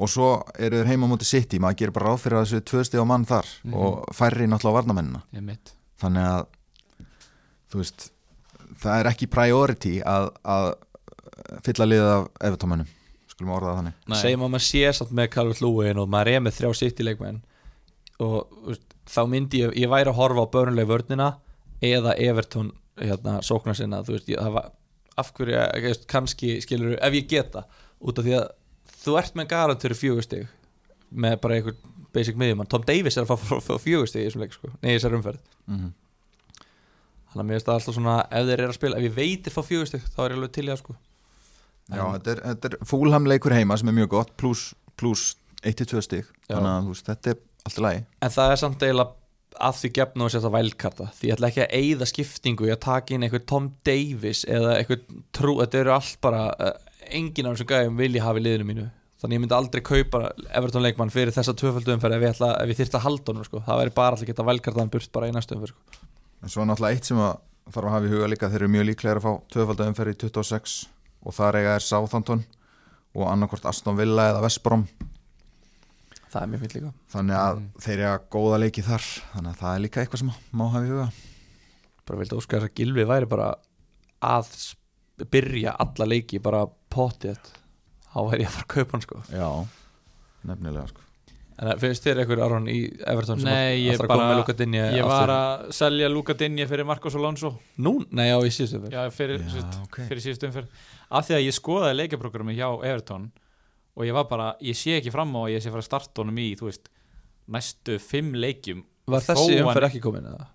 [0.00, 2.64] og svo eru þeir heima á móti City maður gerir bara ráð fyrir að þessu
[2.70, 5.20] tvö stíð á mann þar og færri náttúrulega á varnamennina
[6.00, 6.46] þannig að
[7.70, 8.06] þú veist,
[8.80, 10.70] það er ekki priority að, að
[11.66, 12.88] fylla liðið af Evertómanum
[13.30, 14.00] skulum orða það þannig.
[14.20, 17.06] Segjum að maður sé samt með Calvert Lúin og maður er með þrjá sitt í
[17.06, 17.40] leikmenn
[18.20, 21.30] og veist, þá myndi ég ég væri að horfa á börnuleg vörnina
[21.80, 24.72] eða Everton hérna, sóknar sinna þú veist, ég, það var
[25.20, 27.64] af hverju, ég veist, kannski skilur ef ég geta,
[28.00, 28.48] út af því að
[29.00, 30.46] þú ert með garantur fjögustig
[31.10, 31.78] með bara einhver
[32.14, 32.68] basic miðjumann.
[32.70, 35.42] Tom Davis er að fá, fjögustig í þessum leik sko, nei, í þessar umferð.
[35.70, 35.90] Mm
[37.30, 39.54] þannig að mér finnst það alltaf svona, ef þeir eru að spila ef ég veitir
[39.54, 40.96] fá fjögustig, þá er ég alveg til í það sko.
[41.90, 44.66] Já, þetta er, þetta er Fulham leikur heima sem er mjög gott pluss
[44.98, 45.24] plus
[45.66, 46.28] 1-2 stig.
[46.48, 48.04] Þannig að veist, þetta er allt í lagi.
[48.20, 49.16] En það er samt eiginlega
[49.60, 52.82] að því gefna og setja vælkarta því ég ætla ekki að eyða skiptingu í að
[52.86, 55.02] taka inn eitthvað Tom Davis eða eitthvað
[55.36, 56.70] trú, þetta eru allt bara uh,
[57.16, 58.86] engin af þessum gæðum vilja hafa í liðinu mínu.
[59.20, 60.20] Þannig ég myndi aldrei kaupa
[60.56, 63.44] Everton leikmann fyrir þessa tvöföldu umferð ef ég, ætla, ef ég þyrfti að halda honum
[63.44, 63.60] sko.
[63.66, 66.06] það væri bara alltaf geta vælkartaðan burt bara í næstu umferð sko.
[66.40, 67.34] en svo er náttúrulega eitt sem að
[67.68, 70.18] þarf að hafa í huga líka þeir eru mjög líklega að fá tvöfalda umferð í
[70.24, 70.78] 26
[71.20, 72.46] og þar eiga er Southampton
[73.12, 74.86] og annarkvort Aston Villa eða Vestbrom
[76.30, 76.92] það er mjög fint líka.
[77.10, 80.64] Þannig að þeir eiga góða leiki þar þannig að það er líka eitthvað sem má
[80.70, 81.08] hafa í huga.
[82.06, 83.48] Bara vildi óska þess að Gilvi væri bara
[84.30, 84.52] að
[85.30, 87.38] byrja alla leiki bara potið
[88.10, 89.48] þá væri ég að fara að kaupa hann sko Já,
[90.50, 91.06] nefnilega sko
[91.60, 94.54] En eh, finnst þér eitthvað Aron í Everton sem Nei, ég að bara- með Luka
[94.56, 97.50] Dinje Ég var að selja Luka Dinje fyrir Marcos Alonso
[97.84, 97.98] Nú?
[98.16, 98.94] Nei, já, í síðustu umferð.
[98.96, 99.98] Já, fyrir, Já, já, ok.
[100.08, 103.28] fyrir síðustu umferð Af því að ég skoðaði leikjaprogrammi hjá Everton
[104.00, 106.22] og ég var bara, ég sé ekki fram á að ég sé fara að starta
[106.22, 106.88] honum í, þú veist
[107.50, 110.46] næstu fimm leikjum Var þessi hann- umferð ekki komin eða?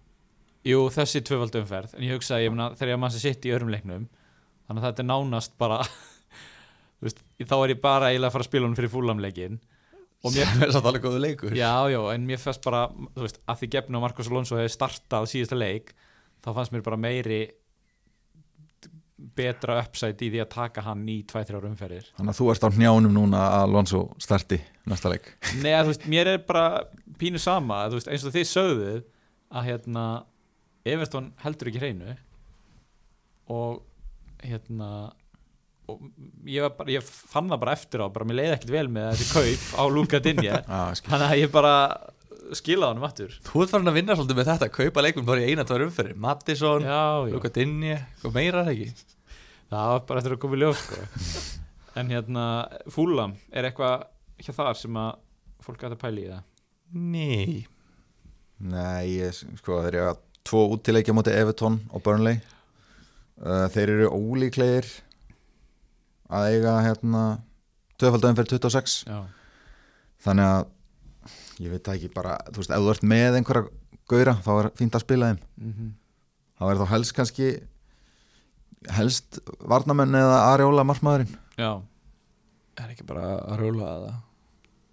[0.66, 3.52] Jú, þessi tvöfald umferð en ég hugsaði, ég meina, þegar ég mann sem sitt í
[3.54, 4.08] öðrum leiknum
[4.66, 5.80] þannig að þetta er nánast bara
[7.06, 9.60] veist, þá er ég bara eiginlega að fara að spila honum fyrir fúlamleikin
[10.26, 11.54] og mér, Sem er satt alveg góðu leikur.
[11.54, 15.30] Já, já, en mér fannst bara veist, að því gefnu og Marcos Alonso hefði startað
[15.30, 15.94] síðasta leik,
[16.42, 17.40] þá fannst mér bara meiri
[19.36, 22.08] betra uppsætt í því að taka hann í 2-3 umferðir.
[22.18, 24.60] Þannig að þú ert á njánum núna að Alonso starti
[24.90, 25.30] næsta leik.
[25.64, 26.84] Nei, þú veist, mér er bara
[27.22, 29.04] pínu sama, að, þú veist, eins og þið sögðuð
[29.56, 30.06] að hérna
[30.86, 32.16] Everton heldur ekki hreinu
[33.56, 33.84] og
[34.44, 34.90] hérna
[35.86, 36.02] og
[36.50, 39.28] ég, bara, ég fann það bara eftir á bara mér leiði ekkert vel með þessi
[39.36, 41.74] kaup á Luka Dinje ah, þannig að ég bara
[42.56, 43.36] skilaði hann aftur.
[43.46, 46.18] Þú ert farin að vinna svolítið með þetta Kaupa leikmenn bara í eina, tvær umferðir.
[46.22, 46.86] Mattisson,
[47.32, 49.14] Luka Dinje Hvað meira er það ekki?
[49.76, 51.06] það var bara eftir að koma í ljós sko.
[52.00, 52.44] en hérna
[52.94, 54.06] Fúlam, er eitthvað
[54.46, 55.16] hjá þar sem að
[55.66, 56.44] fólk gæti að pæla í það?
[56.96, 57.66] Nei.
[58.62, 62.38] Nei, ég, sko þeir eru að tvo útileikja móti Everton og Burnley
[63.42, 64.88] uh, Þeir eru ólíklegir
[66.36, 67.26] að eiga hérna
[68.02, 69.20] tvöfaldaginn fyrir 26 já,
[70.26, 70.64] þannig að
[71.64, 73.70] ég veit það ekki bara, þú veist, ef þú ert með einhverja
[74.12, 75.46] gauðra, þá er fínt að spila þeim.
[75.62, 75.94] Mm
[76.56, 77.48] þá er þá helst kannski
[78.96, 81.34] helst varnamenn eða Arjóla markmaðurinn.
[81.60, 81.82] Já.
[82.80, 84.16] Er ekki bara að rjóla það?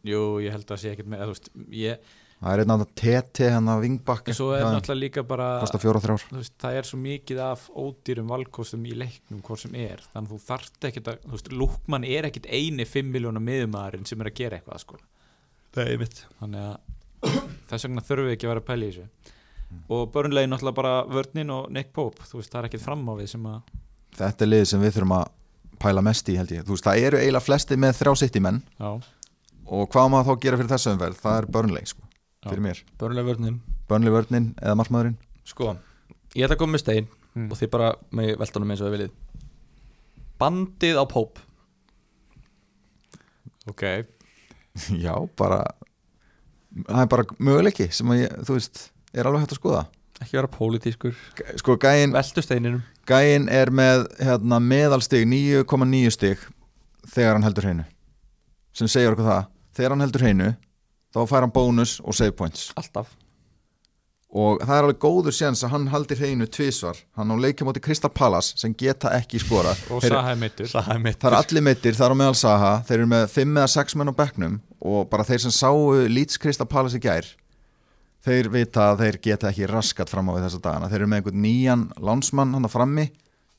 [0.07, 2.12] Jú, ég held að sé ekkert með þú veist, ég,
[2.43, 4.30] það er einn annan TT hann að vingbakk.
[4.32, 8.97] En svo er náttúrulega líka bara veist, það er svo mikið af ódýrum valkostum í
[8.99, 10.03] leiknum hvort sem er.
[10.12, 14.09] Þannig að þú þarft ekkert að, þú veist, Lúkmann er ekkert eini 5 miljónar miðumæðurinn
[14.11, 14.99] sem er að gera eitthvað sko.
[15.72, 16.74] Það er mitt þannig að
[17.70, 19.38] þess vegna þurfum við ekki að vera að pæla í þessu.
[19.88, 23.14] Og börnlegin náttúrulega bara vörnin og Nick Pope, þú veist, það er ekkert fram á
[23.16, 23.72] við sem að,
[24.18, 25.30] þetta er liðið sem við þurfum að
[25.82, 28.43] pæla mest í held ég, þú veist, það eru eiginlega flesti með þrjá sitt í
[28.45, 28.61] menn.
[28.76, 28.90] Já,
[29.72, 32.11] og hvað maður þá gera fyrir þessu umverð, það er Burnley sko.
[32.47, 33.59] Fyrir mér, Börnuleg vörnin.
[33.88, 35.18] Burnley vörnin eða markmaðurinn?
[35.47, 35.74] Sko,
[36.34, 37.49] ég ætla að koma með stein Mm.
[37.49, 39.12] Og þið bara með veltanum eins og þið viljið.
[40.43, 41.38] Bandið á Póp
[43.70, 43.84] ok.
[45.05, 45.62] Já, bara
[46.88, 48.82] það er bara möguleiki sem að ég, þú veist,
[49.12, 49.82] er alveg hægt að skoða.
[50.22, 51.14] Ekki vera pólitískur.
[51.59, 52.82] Sko, gæin, Veltu steininum.
[53.09, 56.45] Gæin er með hérna, meðalstig 9,9 stig
[57.11, 57.86] þegar hann heldur hreinu.
[58.76, 60.51] Sem segir okkur það, þegar hann heldur hreinu
[61.12, 62.70] þá fær hann bónus og save points.
[62.80, 63.10] Alltaf.
[64.32, 67.82] Og það er alveg góður séns að hann haldir hreinu tvísvar, hann á leikja móti
[67.84, 71.92] Crystal Palace sem geta ekki skora og Þeir- Saha er meittur Það er allir meittir,
[71.98, 72.70] það er á meðal Saha.
[72.88, 76.40] Þeir eru með 5 eða 6 menn á bekknum og bara þeir sem sáu Leeds
[76.40, 77.28] Crystal Palace í gær
[78.24, 81.20] þeir vita að þeir geta ekki raskat fram á við þessa dagana, þeir eru með
[81.20, 83.06] einhvern nýjan lánsmann hann að frammi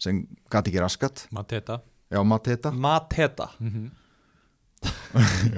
[0.01, 1.27] sem gati ekki raskat.
[1.35, 2.71] Mateta, Já, Mateta.
[2.73, 3.49] Mateta.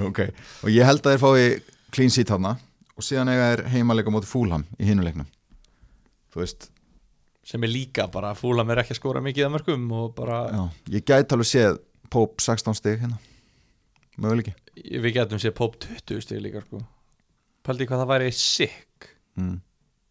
[0.06, 0.20] Ok,
[0.66, 2.56] og ég held að þeir fái clean sheet hana
[2.96, 5.28] og síðan eiga þeir heimalega móti fúlham í hinuleiknum
[6.36, 6.66] Þú veist,
[7.48, 10.64] sem er líka bara fúla mér ekki að skóra mikið að mörgum og bara, já,
[10.98, 11.78] ég gæti alveg séð
[12.12, 13.18] Pope 16 stig hérna.
[14.22, 14.52] Möguleiki.
[14.76, 16.82] Við getum séð Pope 20 stig líka sko.
[17.66, 19.08] Pældi hvað það væri sick.
[19.36, 19.56] Mm.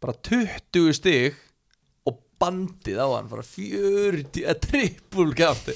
[0.04, 1.36] bara 20 stig
[2.04, 5.72] og bandið á hann bara 40, eða trippul gafti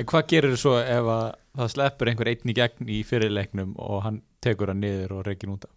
[0.00, 1.26] En hvað gerir svo ef að
[1.58, 5.54] það sleppur einhver einn í gegn í fyrirleiknum og hann tekur hann niður og reygin
[5.56, 5.74] út af?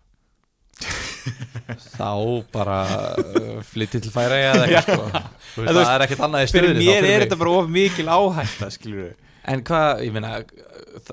[1.94, 2.10] þá
[2.52, 2.78] bara
[3.16, 5.22] uh, flytti til færa eða ekki sko.
[5.54, 7.70] Þú þú það er ekkert annað í Fyrir stöðinni þá mér er þetta bara of
[7.72, 9.14] mikil áhætta, skilur
[9.54, 10.34] en hvað, ég meina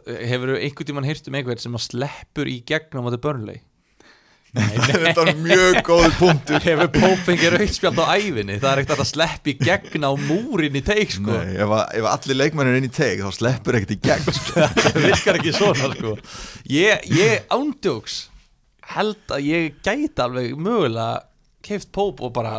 [0.07, 3.59] hefur einhvern tímann heyrt um einhver sem að sleppur í gegn á móti börnlei
[4.51, 6.65] Þetta er mjög góð punktur.
[6.65, 8.57] Hefur Pope fengið rautspjald á ævinni?
[8.63, 11.37] Það er ekkert að sleppa í gegn á múrin í teik sko.
[11.37, 14.35] Nei, ef, að, ef allir leikmennir er inn í teig þá sleppur ekkert í gegn
[14.41, 14.67] sko.
[14.81, 16.17] það virkar ekki svona sko.
[16.75, 18.19] Ég, ég ándjóks
[18.91, 21.23] held að ég gæti alveg mögulega
[21.63, 22.57] keift Pope og bara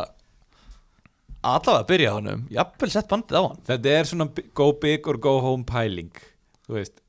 [1.42, 2.46] allavega byrja á honum.
[2.54, 3.62] Jafnvel sett bandið á hann.
[3.68, 6.12] Þetta er svona go big or go home pæling,
[6.64, 7.01] þú veist.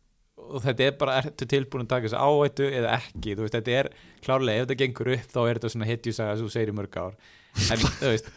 [0.44, 3.76] Og þetta er bara, ertu tilbúin að taka þessu áhættu eða ekki, þú veist, þetta
[3.80, 3.90] er
[4.26, 6.98] klárlega, ef þetta gengur upp þá er þetta svona hitjusaga sem þú segir í mörg
[7.00, 7.16] ár.
[7.64, 8.30] En, þú veist,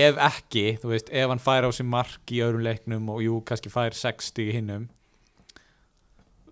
[0.00, 3.38] ef ekki, þú veist, ef hann fær á sig mark í öðrum leiknum og jú,
[3.46, 4.88] kannski fær 60 í hinnum,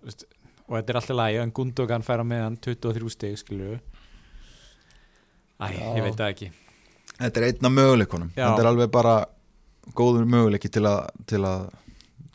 [0.05, 3.79] og þetta er alltaf lægi, en Gundogan fær á meðan 23 stig, skilju.
[5.59, 5.85] Æ, Já.
[5.97, 6.51] ég veit það ekki.
[7.19, 8.45] Þetta er einn af möguleikunum Já.
[8.45, 9.15] Þetta er alveg bara
[9.97, 11.65] góður möguleiki til að, til að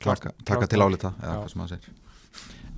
[0.03, 2.04] taka, taka til álita eða hvað sem maður segir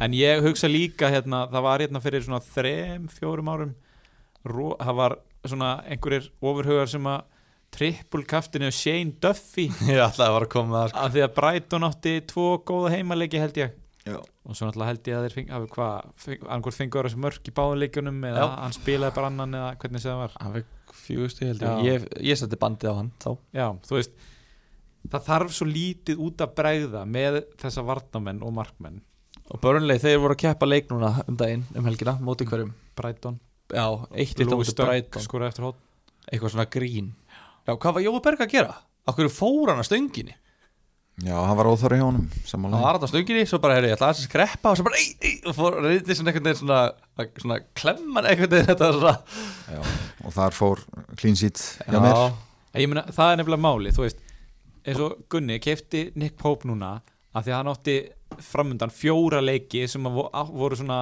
[0.02, 3.72] En ég hugsa líka hérna, það var hérna fyrir svona þrem, fjórum árum
[4.46, 5.16] Ró, það var
[5.46, 7.24] svona einhverjir ofurhugar sem að
[7.74, 11.02] trippul kaftinu Shane Duffy ég ætlaði að vera að koma það sko.
[11.02, 13.74] af því að Brighton átti tvo góða heimaleiki held ég
[14.06, 14.20] Já.
[14.20, 17.54] og svo náttúrulega held ég að þeir fengi, hafi hvað, annað fengur þessu mörk í
[17.56, 18.52] báðuleikunum eða Já.
[18.62, 21.72] hann spilaði bara annan eða hvernig það var hann fekk fjögusti held Já.
[21.82, 24.24] ég ég, ég setti bandið á hann þá Já, þú veist
[25.10, 29.02] það þarf svo lítið út að bregða með þessa varnamenn og markmenn
[29.50, 32.72] og Burnley þeir voru að keppa leik núna um daginn um helgina móti hverjum?
[32.98, 33.38] Brighton,
[33.70, 33.84] já,
[34.14, 35.24] eitt eitt á móti Brighton.
[35.24, 35.78] skoraði eftir hótt
[36.26, 37.12] eitthvað svona grín.
[37.66, 38.74] Já, hvað var Jói Berg að gera?
[39.06, 40.34] Akkur fór hann að stönginni?
[41.24, 44.10] Já, hann var óþóri hjá honum hann var að stönginni, svo bara, heyrðu, ég ætla
[44.12, 46.80] að skreppa og svo bara, ei, ei, og fór reyndi svona veginn svona,
[47.40, 49.14] svona klemman veginn þetta svona
[49.72, 49.80] Já.
[50.26, 50.82] Og þar fór
[51.16, 52.36] clean mér.
[52.74, 54.20] En Ég meina, það er nefnilega máli, þú veist
[54.86, 56.98] eins og Gunni kefti Nick Pope núna
[57.36, 57.96] af því að hann átti
[58.46, 60.18] framundan fjóra leiki sem að
[60.56, 60.98] voru svona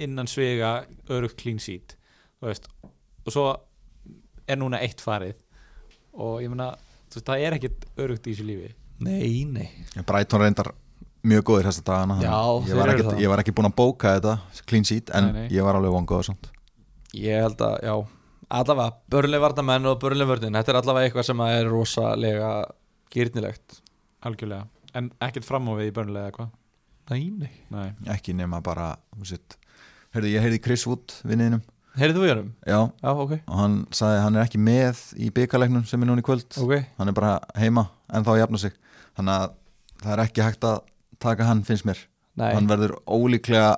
[0.00, 0.80] innan svega
[1.12, 1.96] örugt clean sheet
[2.40, 3.46] og svo
[4.48, 5.36] er núna eitt farið.
[6.16, 6.72] Og ég meina,
[7.12, 8.70] það er ekkit örugt í þessu lífi.
[9.04, 9.68] Nei, nei.
[10.08, 10.72] Brighton reyndar
[11.24, 14.14] mjög góðir þessa dagana Já, að ég var, ekkit, ég var ekki búin að bóka
[14.16, 15.46] þetta clean sheet en Nei, nei.
[15.52, 16.48] ég var alveg vongoður samt.
[17.16, 17.94] Ég held að, já,
[18.60, 22.50] allavega börnlega varnamenn og börnlega vörðin þetta er allavega eitthvað sem er rosalega
[23.14, 23.80] gyrnilegt
[24.26, 24.66] algjörlega,
[24.98, 26.54] en ekkit fram á við í börnulega eða hvað?
[27.10, 27.52] Nei, nei.
[27.74, 29.58] Nei, ekki nema bara þú veist,
[30.14, 31.64] heyrðu, ég heyrði Chris Wood vinniðinum
[31.98, 32.50] Heyrðu þú í honum?
[32.62, 36.08] Já, Já, ok, og hann sagði að hann er ekki með í byggarleiknum sem er
[36.10, 36.46] núna í kvöld.
[36.62, 36.74] Ok.
[37.00, 38.76] Hann er bara heima en þá jafna sig.
[39.18, 39.56] Þannig að
[40.04, 40.76] það er ekki hægt að
[41.20, 42.04] taka hann finnst mér.
[42.38, 43.72] Nei, hann verður ólíklega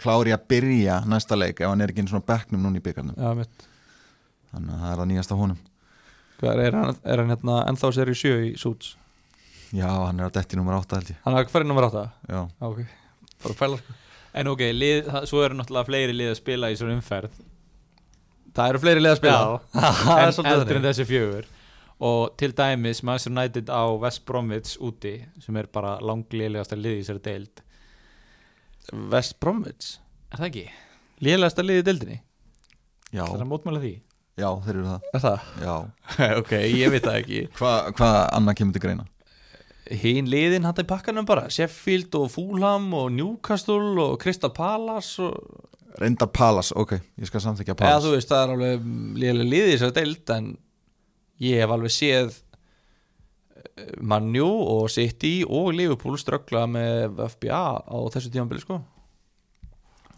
[0.00, 3.66] klári að byrja næsta leik ef hann er ekki einu svona bekknum núna í mitt.
[4.50, 5.60] Þannig að það er að nýjast á honum.
[6.40, 8.94] Hvað er hann, er hann hérna ennþá sér í sjö í Súts?
[9.76, 11.20] Já, hann er á detti nummer 8 held ég.
[11.24, 12.04] Hann er hverju nummer átta?
[12.28, 12.80] já, Já, ok,
[13.44, 13.96] bara pæla sko.
[14.40, 17.38] En ok, lið, það, svo eru náttúrulega fleiri lið að spila í svona umferð.
[18.54, 19.40] Það eru fleiri leið að spila?
[20.04, 21.48] Það er en svolítið eldur en þessi fjögur.
[22.10, 25.12] Og til dæmis Manchester United á West Bromwich úti
[25.44, 27.62] sem er bara langliðlegasta lið í þessari deild.
[29.12, 29.98] West Bromwich?
[30.32, 30.64] Er það ekki?
[31.26, 32.18] Lélegasta liðið í deildinni?
[33.10, 33.92] Já, Það er að mótmála því?
[34.40, 35.08] Já, þeir eru það.
[35.18, 35.48] Er það?
[35.66, 35.74] já.
[36.40, 37.40] ok, ég veit það ekki.
[37.58, 39.06] Hvað hva annað kemur til greina?
[39.90, 45.70] Hinn liðin hann í pakkanum bara Sheffield og Fulham og Newcastle og Crystal Palace og
[46.00, 49.96] reyndar Palace, ok, ég skal samþykja eða þú Palace veist það er alveg liðið þessar
[49.96, 50.52] deild en
[51.42, 52.36] ég hef alveg séð
[53.56, 58.78] eh, Manju og City og Liverpool ströggla með FBA á þessu tímanbili sko.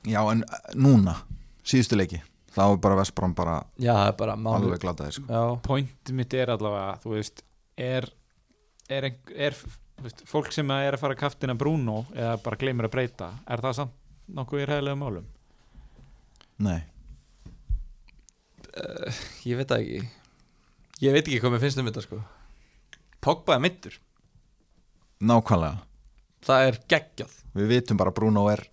[0.03, 1.17] Já, en uh, núna,
[1.65, 2.21] síðustu leiki
[2.53, 5.25] þá er bara Vestbrom bara já það er bara mánu sko.
[5.29, 7.45] já, Pointið mitt er allavega, þú veist
[7.81, 8.09] er,
[8.93, 9.09] er,
[9.49, 9.59] er,
[10.05, 13.63] veist, fólk sem er að fara að kaftina Bruno eða bara gleymir að breyta er
[13.65, 13.99] það samt
[14.33, 15.29] nokkuð í ræðilega málum?
[16.63, 16.83] nei,
[19.49, 20.03] ég veit það ekki.
[21.03, 22.21] Ég veit ekki hvað mér finnst um þetta sko.
[23.23, 23.99] Pogba er mittur
[25.23, 25.83] nákvæmlega.
[26.43, 27.35] Það er geggjað.
[27.55, 28.65] Við vitum bara að Bruno er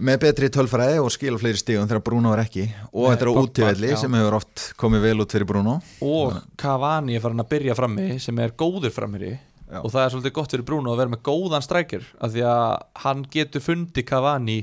[0.00, 2.66] með betri tölfræði og skila fleiri stígum þegar Bruno er ekki.
[2.92, 5.78] Og þetta er útífelli sem hefur oft komið vel út fyrir Bruno.
[6.06, 9.80] Og Cavani er farin að byrja frammi sem er góður frammiri Já.
[9.82, 12.68] og það er svolítið gott fyrir Bruno að vera með góðan strækjur af því að
[13.04, 14.58] hann getur fundið Cavani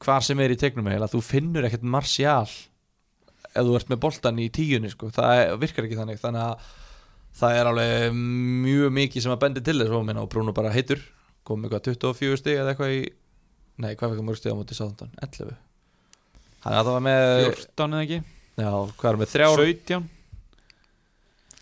[0.00, 2.48] hvar sem er í tegnum heila þú finnur ekkert Martial
[3.50, 5.08] ef þú ert með boltan í tíunni sko.
[5.14, 6.20] það virkar ekki þannig.
[6.20, 6.68] Þannig að
[7.40, 8.20] það er alveg
[8.66, 11.00] mjög mikið sem að bendi til þess og og Bruno bara heitur.
[11.44, 13.02] Kom með hvað 24 stig eða eitthvað í
[13.80, 15.52] nei hvað fyrir mörg stig á móti sáðan 11
[16.60, 18.22] hann er að það var með 14 eða ekki?
[18.60, 19.30] Já, hvað er með?
[19.34, 20.08] Þrjár 17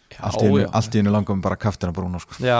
[0.08, 0.24] Já,
[0.74, 2.40] allt í einu langum bara kaftina Bruno sko.
[2.42, 2.58] Já.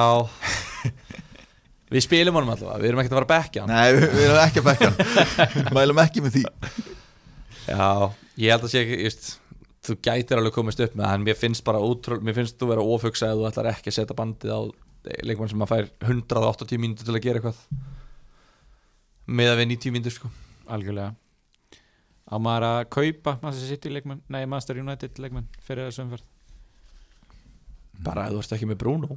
[1.94, 3.70] Við spilum honum allavega, við erum ekkert að fara að bekja hann.
[3.72, 5.68] Nei, við, við erum ekki að bekka hann.
[5.78, 6.42] Mælum ekki með því.
[7.64, 7.86] Já,
[8.42, 9.30] ég held að sé ekki just,
[9.88, 12.84] Þú gætir alveg komist upp með hann Mér finnst bara útrúl, mér finnst þú vera
[12.84, 14.61] ofugsa ef þú ætlar ekki að setja bandið á
[15.24, 17.61] leikmann sem að fær 180 mínútur til að gera eitthvað
[19.28, 20.30] með að við 90 mínútur sko.
[20.72, 21.14] Algjörlega.
[22.28, 26.26] Á maður að kaupa Manchester City leikmenn, nei Manchester United leikmenn fyrir þessu umferð?
[28.04, 29.16] Bara ef þú ert ekki með Bruno.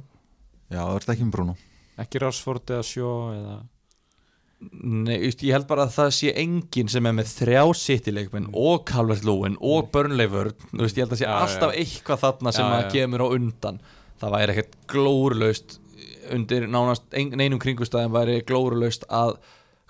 [0.72, 1.54] Já, það ert ekki með Bruno.
[2.02, 3.58] Ekki Rashford eða Sjó eða
[4.62, 8.84] Nei, just, ég held bara að það sé enginn sem er með þrjá City-leikmenn og
[8.86, 10.54] Calvert Lúin og Burnley Vörn.
[10.70, 11.80] Þú veist, ég held að sé Já, alltaf já.
[11.82, 13.80] eitthvað þarna sem Já, að kemur á undan.
[14.22, 15.74] Það væri ekkert glórulaust
[16.36, 19.34] undir nánast ein- neinum kringustæðum væri glórulaust að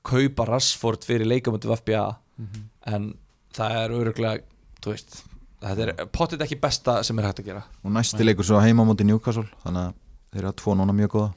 [0.03, 2.07] kaupa Rashford fyrir leikamöndu FBA
[2.93, 3.13] en
[3.55, 4.43] það er öruglega
[4.83, 5.21] þú veist,
[5.63, 7.63] þetta er pottit ekki besta sem er hægt að gera.
[7.85, 9.95] Og næsti leikur svo heima móti Newcastle Þannig að
[10.33, 11.31] þeir eru að tvo núna mjög góða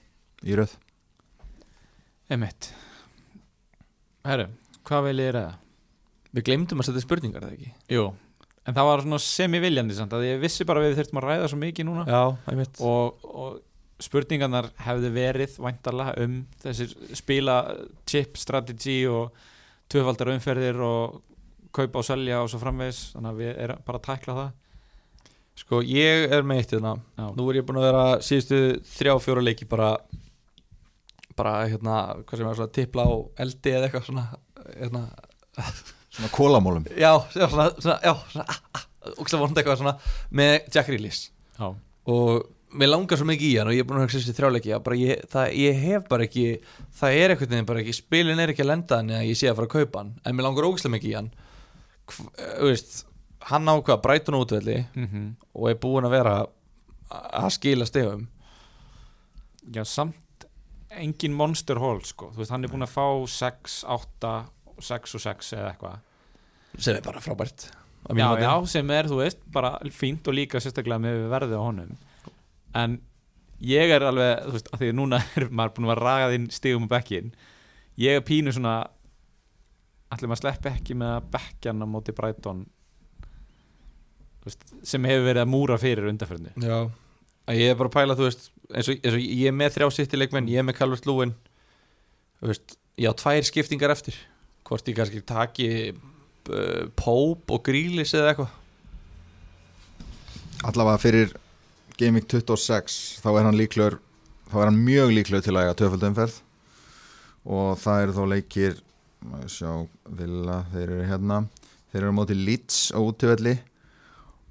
[0.46, 0.76] í röð.
[2.30, 2.72] Emmett
[4.26, 4.48] Herru,
[4.88, 5.54] hvað vil ég ræða?
[6.36, 7.72] Við glemdum að setja spurningar, eða ekki?
[7.94, 8.08] Jú,
[8.66, 11.50] en það var svona semi-viljandi samt að ég vissi bara að við þurftum að ræða
[11.52, 12.06] svo mikið núna.
[12.10, 12.24] Já,
[12.82, 13.60] og, og
[14.04, 17.60] spurningarnar hefðu verið væntarlega um þessir spila
[18.10, 19.36] chip strategy og
[19.92, 21.22] tvöfaldar umferðir og
[21.76, 23.02] kaupa og selja og svo framvegis.
[23.16, 24.54] Þannig að við erum bara að tækla það.
[25.56, 26.94] Sko, ég er með eitt hérna.
[27.16, 27.26] Já.
[27.38, 28.62] Nú er ég búin að vera síðustu
[28.98, 29.94] þrjá, fjóra leiki bara
[31.36, 34.26] bara, hérna, hvað sem er svona tipla á eldi eða eitthvað svona
[34.72, 35.04] hérna,
[36.16, 38.86] Svona kólamólum já, já, svona, svona, já, svona ah,
[39.16, 39.96] ógstlega vonandi eitthvað svona
[40.32, 41.22] með Jack Reelis
[41.58, 41.68] Já,
[42.12, 42.46] og
[42.80, 44.72] mér langar svo mikið í hann og ég er búin að hugsa þessi þrjáleiki
[45.02, 46.46] ég, það, ég hef bara ekki
[47.00, 49.50] það er eitthvað veginn bara ekki, spilin er ekki að lenda hann eða ég sé
[49.52, 51.30] að fara að kaupa hann en mér langar ógstlega mikið í hann.
[52.06, 52.96] Hv- þú veist,
[53.52, 56.36] hann á hvað, Brighton útvelli mm og er búin að vera
[57.16, 58.28] að skila stegum
[59.74, 60.46] Já samt
[60.96, 62.30] engin monster hall sko.
[62.38, 64.34] Veist hann er búin að fá 6, 8
[64.86, 65.98] 6 og 6 eða eitthvað.
[66.78, 67.70] Sem er bara frábært
[68.14, 71.96] já, já, sem er, þú veist, bara fínt og líka sérstaklega með verðið á honum
[72.76, 73.00] en
[73.64, 76.50] ég er alveg þú veist, að því að núna er maður búin að raga þinn
[76.54, 77.32] stigum á bekkin
[78.02, 78.76] ég er pínu svona
[80.14, 82.16] allir maður slepp ekki með að bekkjan á móti
[84.46, 86.80] veist, sem hefur verið að múra fyrir undarförnu Já,
[87.56, 89.88] ég er bara að pæla þú veist, eins og, eins og ég er með þrjá
[89.96, 91.34] sitt í leikmenn, ég er með Calvert Lúin
[92.40, 94.18] þú veist, ég á tvær skiptingar eftir.
[94.66, 98.54] Hvort ég kannski taki uh, Pope og Grílis eða eitthvað.
[100.66, 101.36] Allavega fyrir
[101.96, 104.00] Week 26 þá er hann líklegur
[104.52, 106.42] þá er hann mjög líklegur til að eiga töfaldumferð
[107.46, 108.76] og það eru þá leikir
[109.26, 109.70] maður sjá
[110.18, 111.40] vilja þeir eru hérna.
[111.92, 113.56] Þeir eru á móti Leeds á útöfelli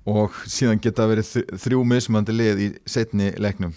[0.09, 1.31] og síðan geta verið
[1.61, 3.75] þrjú mismandi lið í setni leiknum.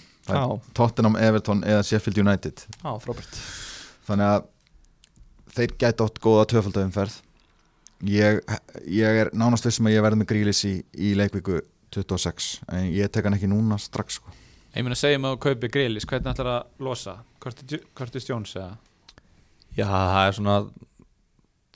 [0.76, 2.65] Tottenham, Everton eða Sheffield United.
[2.82, 3.39] Já, frábært.
[4.07, 4.47] Þannig að
[5.57, 7.22] þeir gæti átt góða töfaldumferð
[8.05, 8.41] ég,
[8.91, 11.61] ég er nánast vissum að ég verði með grílis í, í leikvíku
[11.95, 14.33] 26 en ég tek hann ekki núna strax sko.
[14.75, 17.17] ég meina segjum að þú kaupi grillis hvernig ætlar að losa?
[17.39, 18.75] Curtis Jones eða?
[19.77, 20.57] Já, það er svona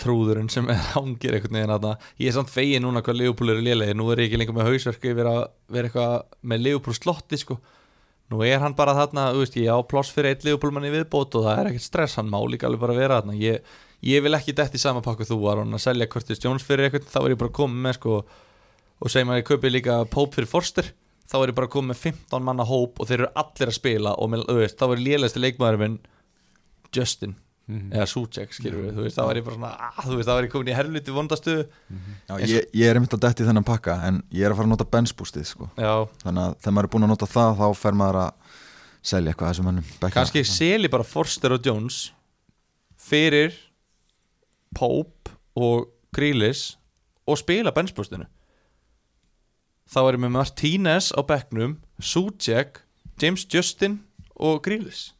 [0.02, 1.92] trúðurinn sem er hangir einhvern veginn að
[2.22, 3.98] ég er samt fegin núna hvað Leopold eru lélegir.
[3.98, 5.44] Nú er ég ekki lengur með hausverku yfir að
[5.76, 6.18] vera eitthvað
[6.52, 7.60] með Leopold slotti sko.
[8.32, 10.94] Nú er hann bara þarna, þú veist, ég á pláss fyrir eitt Leopold mann í
[10.94, 12.18] viðbót og það er ekkert stress.
[12.20, 13.36] Hann má líka alveg bara vera þarna.
[13.42, 13.74] Ég,
[14.08, 16.88] ég vil ekki detti í sama pakku þú var hann að selja Curtis Jones fyrir
[16.88, 18.22] eitthvað, þá er ég bara komið með sko
[19.02, 20.92] og segjum að ég kaupi líka Pope fyrir Forster.
[21.32, 24.12] Þá er ég bara komið með 15 manna hóp og þeir eru allir að spila
[24.20, 26.00] og með, veist, þá er lélegasti leikmaður minn
[26.96, 27.38] Justin
[27.72, 27.92] Mhm.
[27.94, 30.76] eða Suchek þá var ég bara svona að, þú veist, þá var ég komin í
[30.76, 31.62] helviti vondastuðu
[32.28, 34.72] Já, ég, ég er einmitt að detti þennan pakka en ég er að fara að
[34.74, 35.70] nota benchboostið sko.
[35.78, 38.58] þannig að þegar maður er búin að nota það þá fer maður að
[39.14, 40.16] selja eitthvað þessum hennum bekkja.
[40.18, 42.12] kannski seli bara Forster og Jones
[42.98, 43.54] fyrir
[44.76, 46.76] Pope og Grealish
[47.30, 48.26] og spila benchbústinu
[49.92, 52.82] þá er ég með Martínez á bekknum Suchek,
[53.22, 54.00] James Justin
[54.40, 55.12] og Grealish.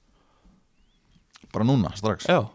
[1.52, 2.26] Bara núna, strax.
[2.30, 2.48] Já,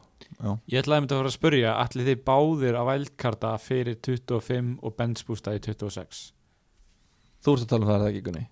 [0.69, 4.75] Ég ætlaði að mynda að fara að spurja allir þið báðir að vældkarta fyrir 25
[4.85, 6.27] og benchbústa í 26
[7.47, 8.45] þú ert að tala um það er það ekki Gunni?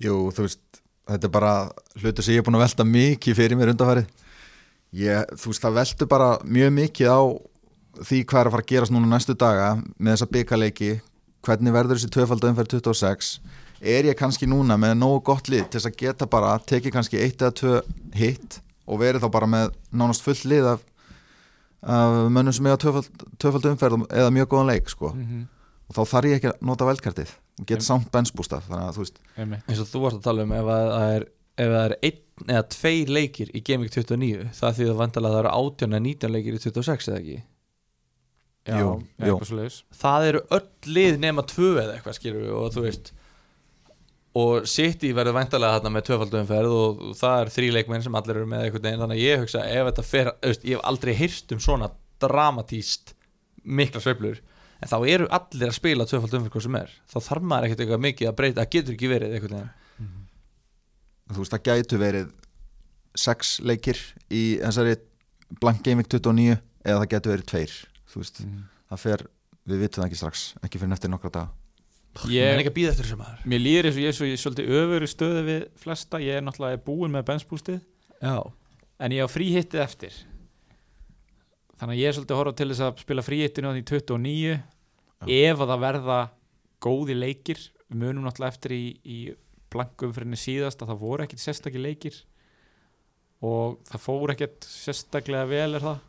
[0.00, 0.80] Jú, þú veist,
[1.10, 1.52] þetta er bara
[2.00, 4.10] hlutur sem ég er búin að velta mikið fyrir mér undanfærið
[5.00, 7.20] ég, Þú veist, það veltur bara mjög mikið á
[8.00, 10.90] því hvað er að fara að gerast núna næstu daga með þessa byggaleiki
[11.46, 13.32] hvernig verður þessi tvöfaldu umferð 26
[13.80, 17.20] er ég kannski núna með nógu gott lið til þess að geta bara tekið kannski
[17.20, 17.80] eitt eða tvö
[18.16, 20.84] hitt og verið þá bara með nánast full lið af,
[21.80, 25.14] af mönnum sem eiga tvöfald, tvöfaldu umferð eða mjög góðan leik sko.
[25.14, 25.48] mm
[25.90, 27.30] og þá þarf ég ekki að nota veldkartið
[27.60, 28.28] og geta samt að
[29.36, 29.62] -hmm.
[29.66, 31.24] eins og þú varst að tala um ef að það er
[31.60, 35.40] ef það er einn eða tveir leikir í Gaming 29 það því það vandalega það
[35.40, 37.42] eru 18 eða 19 leikir í 26 eða ekki
[38.68, 38.90] Jú,
[39.24, 39.38] jú.
[39.96, 43.12] það eru öll lið nema tvö eða eitthvað skilur við og þú veist
[44.40, 48.50] og City verður væntalega þarna með tvöfaldumferð og það er þrý leikmenn sem allir eru
[48.50, 51.56] með eitthvað neginn þannig að ég hugsa ef þetta fer, veist, ég hef aldrei heyrt
[51.56, 51.90] um svona
[52.22, 53.14] dramatíst
[53.64, 54.38] mikla sveiflur
[54.80, 56.92] en þá eru allir að spila tvöfaldumferð hvað sem er.
[57.10, 59.74] Þá þarf maður ekkert eitthvað mikið að breyta það getur ekki verið eitthvað neginn
[61.34, 62.30] þú veist það gætu verið
[63.18, 64.00] sex leikir
[64.30, 64.96] í þessari
[65.60, 67.76] blank gaming 29 eða það gætu verið tveir
[68.10, 68.42] þú veist,
[68.90, 69.26] það fer,
[69.70, 71.56] við vitum það ekki strax ekki fyrir eftir nokkra dag
[72.30, 73.42] ég er ekki að býða eftir þessu maður.
[73.46, 76.20] Mér líður eins og ég er svo ég er svolítið öfur í stöðu við flesta.
[76.22, 77.78] Ég er náttúrulega búinn með benchbústið
[78.18, 78.34] já,
[79.00, 80.16] En ég á fríhittið eftir.
[81.80, 84.58] Þannig að ég er svolítið að horfa til þess að spila fríhittinu á því 29
[85.30, 86.18] Ef að það verða
[86.80, 89.18] góði leikir Við munum náttúrulega eftir í, í
[89.70, 92.20] blankumfyrinni síðast að það voru ekkit sérstakki leikir.
[93.46, 96.06] Og það fór ekkit sérstaklega vel er það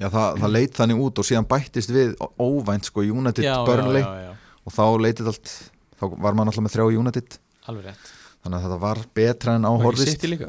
[0.00, 4.30] Já, það, það leit þannig út og síðan bættist við óvænt sko United Burnley já,
[4.30, 5.52] já, og þá leitið allt
[6.00, 7.36] þá var maður alltaf með þrjá United.
[7.68, 8.12] Alveg rétt.
[8.40, 10.48] Þannig að þetta var betra en á og City líka?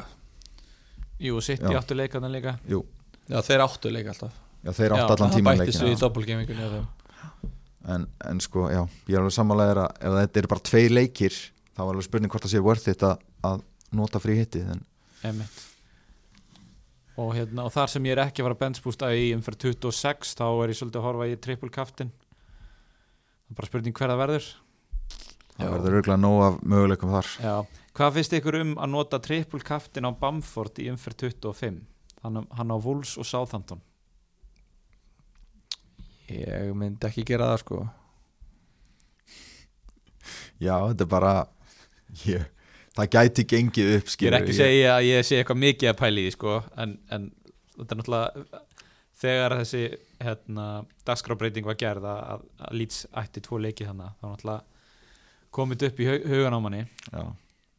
[1.22, 1.82] Jú, Já.
[1.82, 2.56] áttu leikarna líka.
[2.66, 2.80] Jú,
[3.28, 4.38] já, þeir áttu leika alltaf.
[4.62, 6.88] Já, þeir Já, átt allan það tíman bættist leikin við í doppelgamingunni á þeim.
[7.92, 8.80] En, en sko, já,
[9.10, 11.36] ég er alveg að ef þetta eru bara tvei leikir
[11.74, 14.84] þá var alveg spurning hvort það sé worth it að, að nota frí hitti en
[15.22, 15.60] Einmitt.
[17.16, 20.34] Og, hérna, og þar sem ég er ekki að fara að benchbústa í umferð 26
[20.38, 24.22] þá er ég svolítið að horfa í triple kaftin það er bara spurning hver það
[24.22, 24.50] verður.
[25.52, 27.32] Það verður auðvitað nóg af möguleikum þar.
[27.44, 27.56] Já.
[27.92, 31.80] hvað finnst ykkur um að nota triple kaftin á Bamford í umferð 25
[32.22, 33.82] hann, hann á Wolves og Southampton.
[36.32, 37.82] Ég myndi ekki gera það sko.
[40.62, 41.32] Já, þetta er bara
[42.24, 42.44] ég,
[42.96, 45.92] það gæti gengið upp ég er skilur, ekki að segja að ég sé eitthvað mikið
[45.92, 47.30] að pæli í sko, en, en
[47.78, 48.60] þetta er náttúrulega
[49.22, 49.82] þegar þessi
[50.22, 50.66] hérna,
[51.08, 54.60] dagskrábreyting var gerð að, að, að Leeds ætti tvo leiki þannig þá náttúrulega
[55.52, 57.22] komið upp í hug, hugan á manni Já,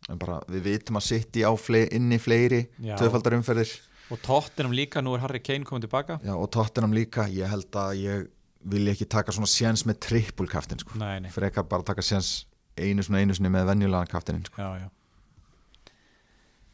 [0.10, 2.96] en bara við vitum að City á flei, inni fleiri Já.
[3.02, 3.74] tvöfaldar umferðir
[4.14, 7.80] og Tottenham líka, nú er Harry Kane komið tilbaka Já, og Tottenham líka, ég held
[7.80, 8.26] að ég
[8.74, 10.96] vil ekki taka svona séns með trippulkaftin sko.
[11.00, 12.46] nei, nei, frekar bara taka séns
[12.80, 14.62] einu svona einu sinni með venjulegan kaftinin sko.
[14.62, 15.03] já, já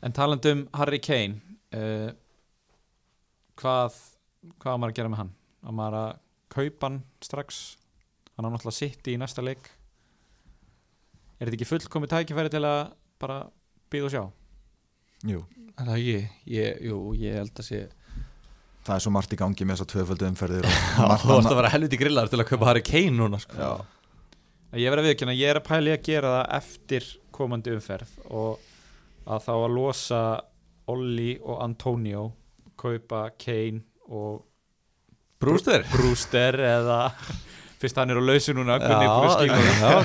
[0.06, 1.40] en talandi um Harry Kane
[1.76, 2.12] uh,
[3.60, 3.98] hvað
[4.62, 5.32] hvað á maður að gera með hann?
[5.68, 6.10] Á maður að
[6.56, 7.60] kaupa hann strax?
[8.38, 9.68] Hann á náttúrulega sitt í næsta leik.
[11.40, 13.42] Er þetta ekki fullkomið tækifæri til að bara
[13.92, 14.24] býða og sjá?
[15.28, 15.42] Jú,
[15.80, 16.16] Er það ekki,
[16.56, 17.80] ég, jú, ég held að sé
[18.88, 21.04] það er svo margt í gangi með þessar tvöfaldu umferðir þú
[21.36, 23.60] annað- að vera helviti grillar til að kaupa Harry Kane núna sko.
[23.60, 28.16] Já, ég verð að viðkjöna, ég er að pæli að gera það eftir komandi umferð
[28.32, 28.64] og
[29.30, 30.22] að þá að losa
[30.90, 32.24] Olli og Antonio
[32.80, 34.46] kaupa Kane og
[35.40, 36.98] Brúster Brewster eða
[37.80, 38.80] fyrst hann er á lausu núna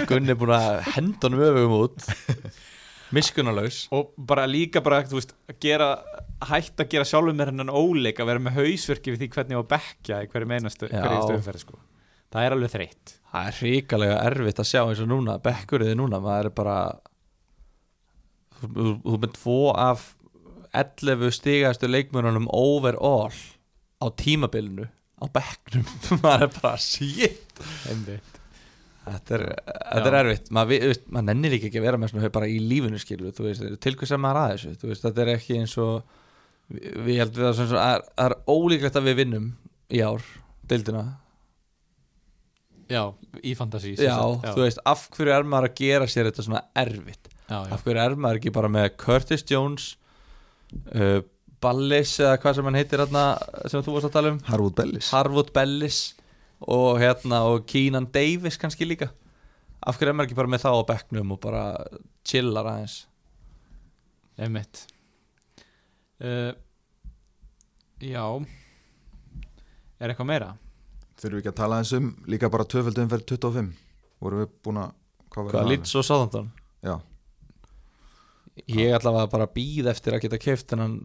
[0.07, 2.07] Gunni er búin að henda honum öfugum út.
[3.15, 5.89] Miskunarlaus og bara líka bara þú veist, að gera,
[6.51, 9.63] hætt að gera sjálfum með hennan óleik að vera með hausverki við því hvernig á
[9.75, 11.79] bekja í hverju meinastu umferð sko.
[12.35, 13.17] það er alveg þreytt.
[13.35, 16.79] Það er hrikalega erfitt að sjá eins og núna bekkuriði núna, maður er bara
[18.61, 20.07] þú, þú, með tvo af
[20.75, 23.35] 11 stigastu leikmönunum overall
[24.03, 24.89] á tímabilinu
[25.23, 25.85] á bekknum.
[26.23, 27.55] Maður er bara shit.
[29.05, 30.51] Þetta er, þetta er erfitt.
[30.55, 33.95] Maður, maður nennir ekki að vera með svona bara í lífinu skilur, þú veist, til
[34.01, 34.77] hvers er maður að þessu?
[34.81, 36.23] Þú veist, þetta er ekki eins og
[36.73, 37.85] við, heldum að svona,
[38.25, 39.51] er, ólíklegt að við vinnum
[39.93, 40.25] í ár
[40.71, 41.05] deildina,
[42.89, 43.03] já,
[43.45, 47.31] í fantasy já, þú veist af hverju er maður að gera sér þetta svona erfitt
[47.49, 47.73] já, já.
[47.77, 49.87] af hverju er maður ekki bara með Curtis Jones
[50.95, 51.21] uh,
[51.65, 53.25] Ballis eða hvað sem hann heitir þarna
[53.73, 54.41] sem þú varst að tala um?
[54.49, 55.11] Harwood Bellis.
[55.15, 56.01] Harwood Bellis
[56.65, 59.09] og hérna og Keenan Davis kannski líka.
[59.85, 61.63] Af hverju er maður ekki bara með það á bekknum og bara
[62.25, 62.99] chillar aðeins?
[64.41, 64.85] Einmitt.
[66.21, 66.53] Uh,
[68.05, 68.25] Já.
[70.03, 70.51] Er eitthvað meira?
[71.21, 73.69] Þurfum við ekki að tala eins um líka bara tvöföldu umferð 25
[74.25, 74.91] vorum við búin að
[75.31, 75.71] hvað var Hvað það?
[75.73, 76.49] lýts og sáðandan
[76.85, 76.95] Já,
[78.71, 80.99] Ég að bara býða eftir að geta keft þennan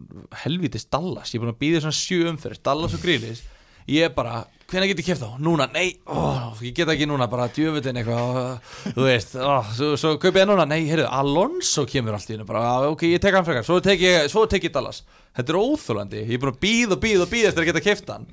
[0.44, 1.32] helvitis Dallas.
[1.32, 3.42] Ég er búin að býða svona sjö umferð Dallas og Grílis
[3.90, 5.38] Ég er bara, hvenær get ég keft þá?
[5.42, 8.60] Núna, nei, ó, ég get ekki núna bara djöfutin eitthvað,
[8.94, 9.32] þú veist.
[9.40, 12.86] Ó, svo, svo kaupið ég núna, nei, heyrðu, Alonso kemur allt í hennu, bara, "Ah,
[12.92, 13.64] ok, ég tek hann frekar.
[13.66, 15.02] Svo tek ég, svo tek ég Dallas.
[15.34, 17.86] Þetta er óþólandi, ég er búin að býða og býða og býða eftir að geta
[17.88, 18.26] keft hann.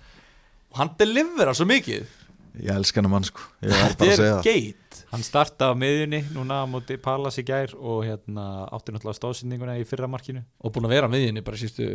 [0.72, 2.06] Og hann delivera svo mikið
[2.64, 3.44] ég elska hennar mann sko.
[3.62, 5.00] Þetta að segja er geit.
[5.08, 9.78] Hann starta á miðjunni núna á móti Pallas í gær og hérna átti náttúrulega stóðsendinguna
[9.80, 11.88] í fyrra markinu og búin að vera með henni bara sístu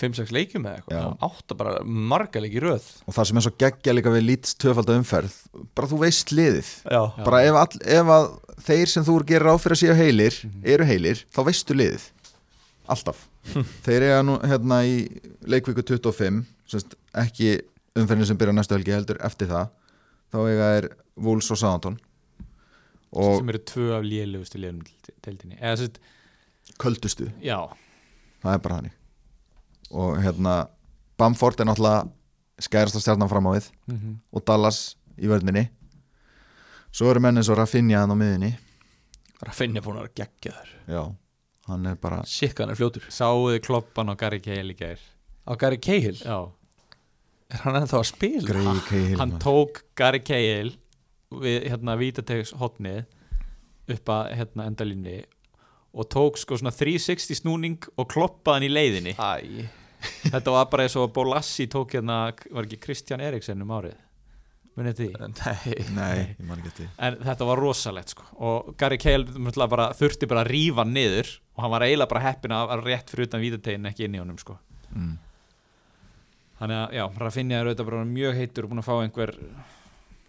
[0.00, 1.12] 5-6 leikjum eða eitthvað.
[1.28, 2.88] Átta bara marga leiki í röð.
[3.06, 5.38] Og það sem er svo geggja líka við lít tvöföldu umferð
[5.78, 6.72] bara þú veist liðið.
[6.90, 8.28] Já, bara ef, all, ef að
[8.66, 10.42] þeir sem þú gerir á fyrir að séu heilir
[10.74, 12.10] eru heilir, þá veistu liðið.
[12.90, 13.24] Alltaf.
[13.86, 14.98] Þeir eiga nú hérna í
[15.46, 17.60] leikvíku 25 semst, ekki
[17.96, 19.70] umferðin sem byrja næstu helgi heldur eftir það
[20.32, 21.98] þá eiga er Wolves og Southampton.
[23.16, 24.82] Og sem eru tvö af lélugustu liðum
[25.24, 25.56] deildinni.
[25.60, 26.00] Eða sérst,
[26.82, 27.30] köldustu.
[27.44, 27.58] Já,
[28.42, 28.96] það er bara þannig.
[29.96, 30.54] Og hérna
[31.16, 32.08] Bamford er náttúrulega
[32.66, 33.70] skærasta stjarnan fram á við.
[33.92, 35.68] Mm og Dallas í vörninni.
[36.92, 38.54] Svo eru menn eins og Rafinha hann á miðinni
[39.44, 40.70] Rafinha búin að vera geggjaður.
[40.88, 41.02] Já,
[41.68, 43.04] hann er bara Sikk hann er fljótur.
[43.12, 45.00] Sáuði kloppan og Gary Cahill í gær?
[45.46, 46.38] Á Gary Cahill, já,
[47.52, 48.44] er hann ennþá að spila?
[48.48, 50.74] greið keil hann tók Gary Cahill
[51.42, 53.04] við hérna vítategs hotnið
[53.96, 55.18] upp að hérna endalínni
[55.96, 59.14] og tók sko svona 360 snúning og kloppaði hann í leiðinni.
[59.16, 59.68] Æ,
[60.28, 62.18] þetta var bara eins og Bolassi tók hérna,
[62.52, 63.96] var ekki Kristján Eriksen um árið?
[64.76, 65.76] Munið því nei.
[65.96, 66.86] Nei, ég man ekki því.
[67.06, 68.26] en þetta var rosalegt sko.
[68.44, 69.24] Og Gary Cahill
[69.56, 73.12] bara, þurfti bara að rífa niður og hann var eiginlega bara heppin að að rétt
[73.14, 74.58] fyrir utan vítategin ekki inn í honum sko.
[74.92, 75.14] Mm.
[76.60, 79.32] Þannig að já, Rafinha er auðvitað bara mjög heitur og búin að fá einhver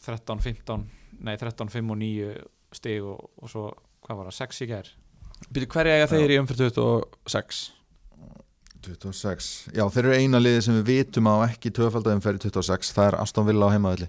[0.06, 0.86] 13, 15
[1.28, 2.36] nei 13, 5 og 9
[2.78, 3.66] stig og, og svo,
[4.06, 4.94] hvað var það, 6 í gær?
[5.54, 7.66] Býtu hverja eiga þeir í umfyrir 26?
[8.88, 13.10] 26, já þeir eru eina liði sem við vitum á ekki tvöfaldagum fyrir 26, það
[13.10, 14.08] er Aston Villa á heimaðalli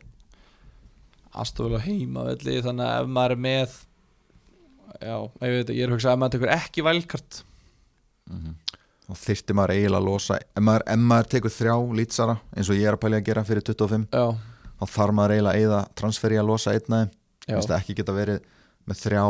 [1.38, 3.76] Astóðvel á heimavelli þannig að ef maður er með
[4.98, 5.14] Já,
[5.44, 7.40] ég veit ekki, ég er að hugsa að maður tekur ekki vælkart
[9.08, 12.78] og þyrfti maður eiginlega að losa ef maður, ef maður tekur þrjá lýtsara eins og
[12.78, 14.24] ég er að pælja að gera fyrir 25 Já,
[14.78, 17.54] þá þarf maður eiginlega að eyða transferi að losa einn já.
[17.54, 18.42] Finnst það ekki geta verið
[18.88, 19.24] með þrjá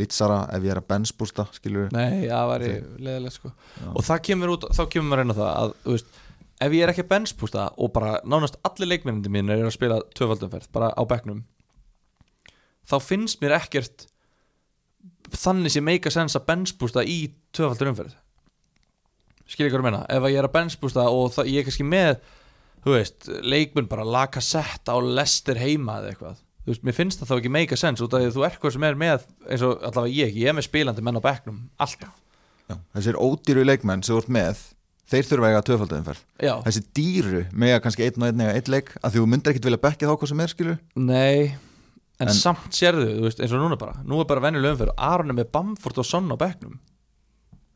[0.00, 1.44] lýtsara ef ég er að bensbústa,
[1.92, 3.50] Nei, það væri leðilegt sko.
[3.92, 6.14] Og það kemur út, þá kemur maður inn á það að, veist,
[6.62, 10.00] ef ég er ekki að benspústa og bara nánast allir leikmennandi mín er að spila
[10.16, 11.42] tvöfaldumferð, bara á bekknum
[12.88, 14.06] þá finnst mér ekkert
[15.32, 18.16] þannig sem make a sense að benspústa í tvöfaldumferð
[19.52, 22.14] skilja ykkur að menna ef ég er að benspústa og það, ég er kannski með
[22.82, 26.40] þú veist, leikmenn bara laka sett á lestir heima eða eitthvað.
[26.62, 28.44] Þú veist, mér finnst það þá ekki make a sense út af því að þú
[28.48, 31.26] er hvað sem er með, eins og allavega ég ég er með spilandi menn á
[31.26, 32.12] bekknum, alltaf.
[32.70, 32.76] Já.
[32.94, 34.60] þessir ódýru leikmenn sem þú ert með
[35.12, 38.52] þeir þurfa að eiga tvöfaldagum ferð Já, þessi dýru mega kannski einn og einn eiga
[38.54, 41.50] einn leik að þú myndir ekkit vilja bekki þá hvað sem er, skilur Nei,
[42.22, 43.98] en, En- samt sérðu, þú veist, eins og núna bara.
[44.06, 46.78] Nú er bara venjuleg umferð, Aron er með Bamford og Son á bekknum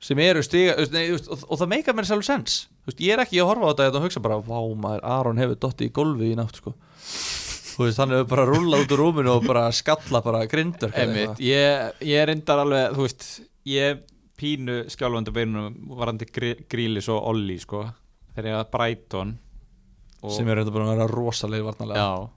[0.07, 3.25] sem eru stiga, nei, veist, og, og það meikar mér sjálf sens veist, Ég er
[3.25, 6.29] ekki að horfa á þetta og hugsa bara Vá maður, Aron hefur dotti í golfi
[6.33, 6.75] í nátt sko.
[7.77, 10.95] Veist, hann hefur bara rúllað út úr rúminu og bara skalla bara grindur
[11.43, 13.27] ég, ég reyndar alveg, veist
[13.69, 14.05] ég
[14.37, 17.83] pínu skjálfandi beinunum varandi grí- grílis og Olli sko,
[18.37, 19.35] þegar ég Brighton
[20.23, 22.33] og, sem er reynda bara að vera rosalega varnalega Já.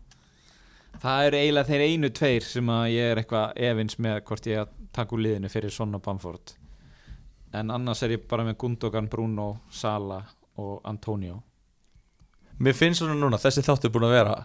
[1.00, 4.64] Það eru eiginlega þeir einu tveir sem að ég er eitthvað efins með hvort ég
[4.64, 6.56] að taka úr liðinu fyrir Sonna Bamford
[7.54, 10.22] en annars er ég bara með Gundogan, Bruno, Sala
[10.58, 11.42] og Antonio.
[12.60, 14.38] Mér finnst svona núna, þessi þáttu er búin að vera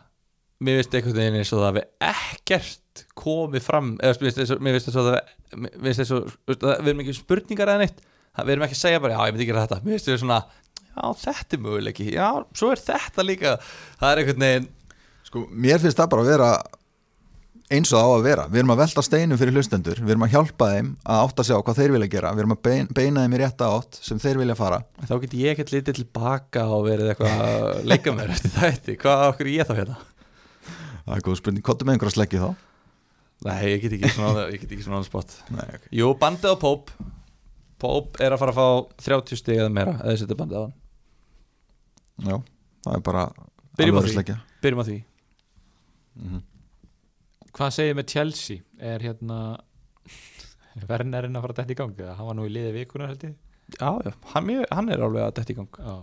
[0.64, 6.60] Mér finnst einhvern veginn eins og það við ekkert komið fram eða mér finnst veist,
[6.62, 7.98] það- við erum ekki spurningar eða neitt.
[8.36, 9.80] Það- við erum ekki að segja bara, já ég myndi gera þetta.
[9.82, 10.38] Mér finnst við svona,
[10.94, 12.06] já þetta er möguleiki.
[12.14, 13.56] Já, svo er þetta líka.
[14.00, 14.68] Það er einhvern veginn,
[15.24, 16.62] sko, mér finnst það bara að vera
[17.72, 18.44] eins og það á að vera.
[18.52, 20.00] Við erum að velta steinum fyrir hlustendur.
[20.04, 22.32] Við erum að hjálpa þeim að átta sig á hvað þeir vilja gera.
[22.36, 24.82] Við erum að bein, beina þeim í rétta átt sem þeir vilja fara.
[25.08, 29.24] Þá get ég ekkert litið tilbaka og verið eitthvað að leika mér eftir þetta Hvað
[29.32, 29.96] okkur ég þá hérna?
[31.04, 32.50] það er góð spurning, kottum með einhverja sleggi þá.
[33.44, 35.34] Nei, ég get ekki svona, ég get ekki svona on the spot.
[35.52, 35.88] Nei, okay.
[35.92, 36.92] Jú, bandið á Póp
[37.84, 40.74] Póp er að fara að fá 30 stig eða meira eða setja bandið á hann.
[42.24, 42.36] Já,
[42.86, 43.24] það er bara
[43.76, 44.14] Byrjum á alvöru því.
[44.16, 44.36] sleggja.
[44.64, 44.96] Byrjum á því
[46.14, 46.40] Mhm.
[47.54, 48.62] Hvað segir með Chelsea?
[48.82, 49.38] Er hérna
[50.88, 52.06] Vernerinn að fara að dætt í gangi?
[52.18, 53.36] Hann var nú í liði vikunar held ég.
[53.78, 55.78] Já, já, hann, ég- hann er alveg að detta í gang.
[55.78, 55.94] Já,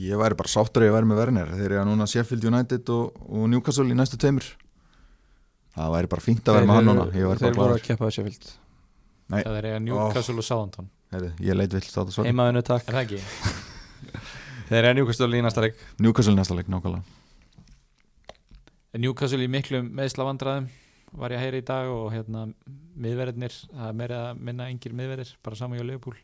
[0.00, 3.18] Ég væri bara sáttur að ég væri með Werner þeir eru núna Sheffield United og,
[3.28, 4.46] og Newcastle í næstu tveimur.
[5.76, 7.84] Það væri bara fínt að vera með hann núna ég væri Þeir bara voru að
[7.84, 8.48] keppa fyllt
[9.30, 10.88] Nei, Það er eiga Newcastle og Southampton.
[11.38, 12.88] Ég leit vill státa svo Heimaðinu takk.
[12.88, 13.20] Er það ekki?
[14.70, 15.78] Þeir eru njúkastölu í næsta leik.
[16.00, 17.19] Newcastle næsta leik nákvæmlega
[18.98, 20.66] Newcastle í miklum meðslavandræðum
[21.20, 22.48] var ég að heyra í dag og hérna
[23.00, 26.18] miðverðirnir, það er meira að minna engir miðverðir, bara saman hjá Leopold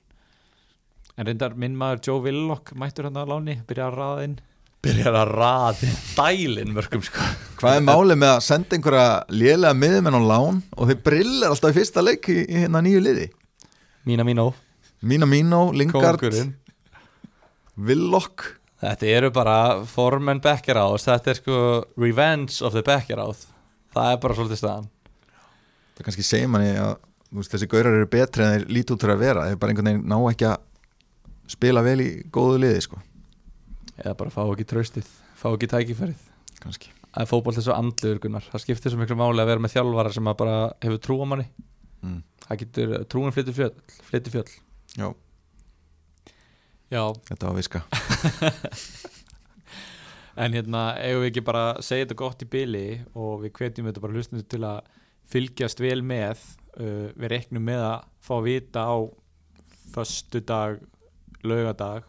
[1.16, 4.36] en reyndar minn maður Joe Willock mættur hann á láni, byrja að raða inn.
[4.84, 7.24] Byrjar að raði dælin mörgum sko.
[7.58, 11.72] Hvað er málið með að senda einhverja lélega miðumenn á lán og þeir brillar alltaf
[11.72, 13.26] í fyrsta leik í, í hérna nýju liði?
[14.06, 14.50] Mína mínó
[15.06, 16.54] Mína Mino, Lingard, Kóngurinn
[17.76, 18.46] Willock
[18.82, 19.58] Þetta eru bara
[19.88, 21.60] formen Beckeráð Þetta er sko
[21.96, 23.46] revenge of the Beckeráð
[23.96, 24.88] Það er bara svolítið staðan.
[25.96, 26.90] Það kannski segir manni að
[27.32, 29.46] veist, þessi gaurar eru betri en þeir líti út fyrir að vera.
[29.48, 33.00] Þeir bara einhvern veginn ná ekki að spila vel í góðu liði sko.
[33.96, 36.28] Eða bara fá ekki traustið Fá ekki tækifærið.
[36.60, 36.92] Kannski.
[37.06, 38.44] Það er fótbolt þessu andluður Gunnar.
[38.52, 41.46] Það skiptir svo miklu máli að vera með þjálfara sem bara hefur trú á manni.
[42.04, 42.22] Mm.
[42.44, 43.72] Það getur, trúin flyttir fjöll,
[44.08, 44.48] flyttir fjöll.
[44.96, 45.08] Já,
[46.92, 47.84] Já, þetta var viska.
[50.36, 53.86] En hérna eigum við ekki bara að segja þetta gott í byli og við hvetjum
[53.88, 54.90] þetta bara hlustnum til að
[55.32, 56.42] fylgjast vel með
[56.76, 58.96] uh, við reknum með að fá að vita á
[59.94, 60.82] föstu dag
[61.40, 62.04] laugadag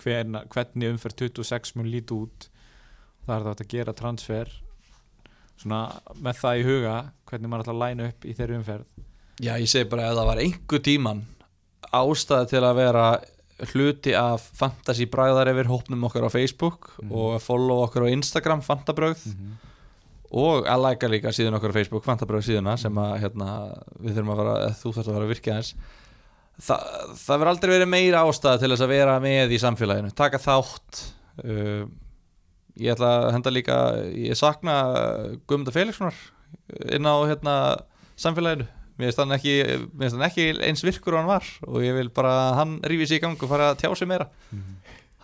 [0.00, 2.50] hverna, hvernig umferð 26 mun líti út.
[3.24, 4.54] Það er þetta að gera transfer.
[5.60, 5.80] Svona
[6.20, 6.94] með það í huga
[7.30, 9.02] hvernig maður ætla að læna upp í þeirri umferð.
[9.40, 11.28] Já, ég segi bara ef það var einhver tíman
[11.96, 13.04] ástæði til að vera
[13.72, 17.12] hluti af fantasy bræðar yfir hópnum okkar á Facebook Mhm.
[17.12, 19.20] og að follow okkar á Instagram fantabröð
[20.32, 23.48] og að læka líka síðan okkar á Facebook fantabröð síðuna sem að hérna,
[24.00, 25.74] við þurfum að fara, þú þarfst að fara að virkja þess
[26.60, 26.76] Þa,
[27.16, 30.10] það verður aldrei verið meira ástæða til þess að vera með í samfélaginu.
[30.14, 30.98] Taka þátt.
[31.40, 31.86] Uh,
[32.76, 33.76] ég ætla að henda líka
[34.12, 34.74] ég sakna
[35.48, 36.12] Guðmunda Felixsonar
[36.92, 37.54] inn á hérna,
[38.20, 38.66] samfélaginu
[39.00, 39.54] mér finnst hann ekki,
[40.28, 43.24] ekki eins virkur og hann var og ég vil bara að hann rífi sig í
[43.24, 44.28] gang og fara að tjá sig meira.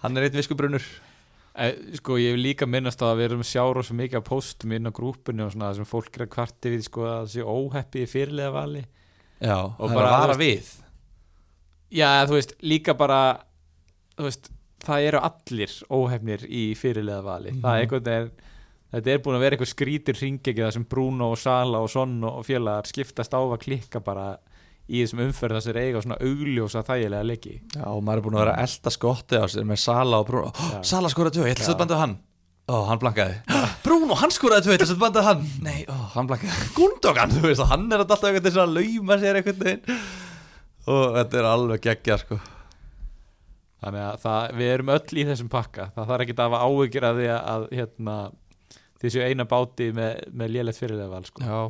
[0.03, 0.85] Hann er eitt viskubrunnur
[1.57, 4.73] Eh, sko ég vil líka minnast að við erum að sjá rosa mikið að postum
[4.77, 7.47] inn á grúpunni og svona sem fólk er að kvarti við sko að það sé
[7.49, 8.83] óheppi í fyrirlega vali.
[9.41, 10.69] Já, Og bara, að vara við.
[11.97, 13.21] Já, þú veist, líka bara
[14.19, 14.51] þú veist,
[14.85, 17.55] það eru allir óhefnir í fyrirlega vali.
[17.55, 17.63] Mhm.
[17.65, 18.31] það er einhvern veginn
[18.97, 22.19] þetta er búin að vera eitthvað skrítir ringegi það sem Bruno og Sala og Son
[22.27, 24.37] og félagar skiptast á að klikka bara
[24.87, 27.57] í þessum umferð þessir eiga svona augljósa þægilega leiki.
[27.75, 30.31] Já, og maður er búin að vera að elda skotti á sér með Sala og
[30.31, 30.53] Bruno.
[30.53, 30.79] Oh.
[30.87, 32.17] Sala skoraði tvö, ég ætla að setja bandið á hann.
[32.67, 35.47] Ó, hann blankaði Bruno, hann skoraði tvö, ég ætla að setja bandið á hann.
[35.67, 39.19] Nei, ó, hann blankaði Gundogan, þú veist, og hann er alltaf veginn svona að lauma
[39.23, 39.97] sér veginn.
[40.87, 42.39] Og þetta er alveg geggja sko.
[43.83, 45.91] Þannig að það, við erum öll í þessum pakka.
[45.95, 48.15] Það þarf ekki að hafa áhyggjur af því að, að hérna,
[49.03, 51.43] þessu eina báti með, með lélegt fyrirlega val sko.
[51.45, 51.61] Já.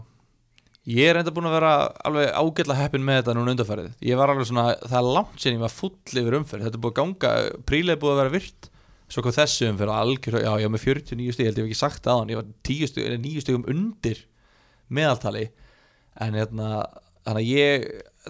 [0.87, 1.73] Ég er enda búin að vera
[2.07, 5.57] alveg ágætla heppin með þetta núna undarfærið Ég var alveg svona, það er langt síðan
[5.57, 6.67] ég var full yfir umferð.
[6.69, 7.33] Þetta er búið að ganga,
[7.67, 8.69] prílega búið að vera virt.
[9.11, 11.79] Svo kom þessu umferð algjör Já, var með 49 stig, ég held ég hef ekki
[11.79, 14.23] sagt það Ég var 10 stig, eða 9 stigum undir
[14.99, 15.45] meðaltali.
[16.23, 16.71] En hérna,
[17.27, 17.89] þannig að ég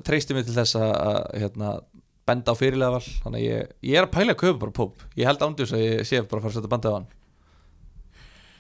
[0.09, 1.75] treysti mig til þess að hérna,
[2.27, 5.05] benda á fyrirlega val Þannig að ég, ég er að pæla að kaupa bara púp
[5.17, 7.09] Ég held ándjus að ég sé bara að fara að setja bandið á hann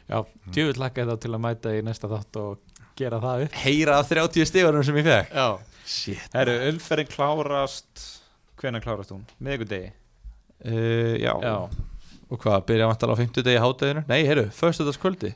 [0.06, 0.18] Já,
[0.54, 3.56] djúvill lakka þetta til að mæta í næsta þátt og gera það upp.
[3.64, 5.34] Heyra af 30 stigarum sem ég fekk.
[5.34, 5.48] Já,
[5.86, 8.06] Shit herru, umferðin klárast.
[8.60, 9.26] Hvenær klárast hún?
[9.38, 9.92] Miðvikudegi?
[10.66, 11.32] uh, já.
[11.42, 11.56] Já,
[12.26, 14.02] Og hvað, byrja vantar á 50 degi hátæðinu?
[14.08, 15.34] Nei, heyrðu, föstudagskvöldi.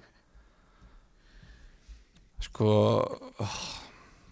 [2.42, 2.70] Sko
[3.38, 3.58] oh,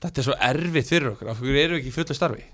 [0.02, 1.31] Þetta er svo erfitt fyrir okkur.
[1.31, 2.44] Af hverju eru við ekki í fullu starfi?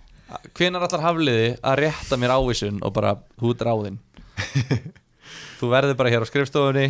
[0.57, 3.11] Hvenær allar hafliði að rétta mér ávísun og bara
[3.43, 3.99] hút ráðinn
[5.61, 6.87] Þú verður bara hér á skrifstofunni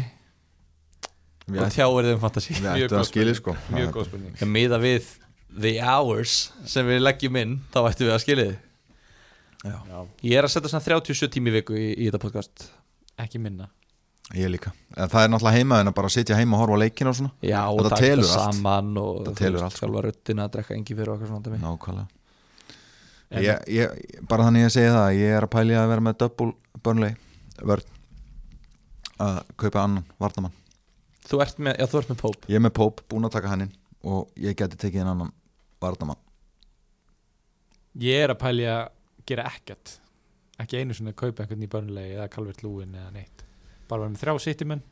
[1.52, 3.54] og tjáir þið um fantasi við Mjög góð að skilja sko.
[3.74, 4.36] Mjög góð spurning.
[4.40, 5.10] Ég miða við
[5.54, 8.60] the hours sem við leggjum inn þá ættum við að skilja þið
[9.64, 12.66] Já, Ég er að setja svona 37 tími í viku í, í þetta podcast.
[13.20, 13.70] Ekki minna.
[14.36, 14.74] Ég líka.
[14.92, 17.16] En það er náttúrulega heima en að bara sitja heima og horfa á leikina og
[17.16, 17.32] svona.
[17.44, 18.58] Já, og taka telur allt.
[18.58, 21.60] saman og þú telur allt, sjálfa röddina að drekka engi fyrir okkar svona dæmi.
[21.62, 22.20] Nákvæmlega.
[23.44, 26.52] Ég, ég, Bara þannig ég segi það Ég er að pæli að vera með double
[26.84, 27.16] Burnley
[27.64, 27.88] vörn.
[29.24, 30.52] Að kaupa annan varnamann
[31.34, 32.46] Þú ert með, já þú ert með Pope.
[32.52, 33.72] Ég er með Pope, búinn að taka hann inn
[34.04, 35.32] og ég geti tekið inn annan
[35.82, 36.20] varnamann
[37.98, 38.84] Ég er að pæli að
[39.26, 39.96] gera ekkert.
[40.62, 43.44] Ekki einu sinni að kaupa einhvern í börnulegi eða Calvert Lúin eða neitt.
[43.90, 44.82] Bara með þrjá sittimenn.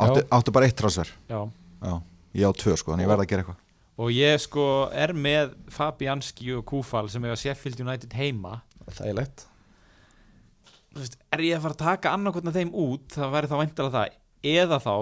[0.00, 1.12] Áttu, áttu bara eitt transfer?
[1.28, 1.40] Já,
[1.82, 1.94] Já,
[2.38, 3.62] ég á tvö sko, þannig ég verð að gera eitthvað.
[4.02, 4.66] Og ég sko
[5.04, 8.60] er með Fabianski og Kúfal sem eiga Sheffield United heima.
[8.88, 9.46] Það er leitt
[10.92, 13.96] þú veist, er ég að fara að taka annarkotna þeim út það væri þá væntalega
[13.96, 14.16] það.
[14.52, 14.94] Eða þá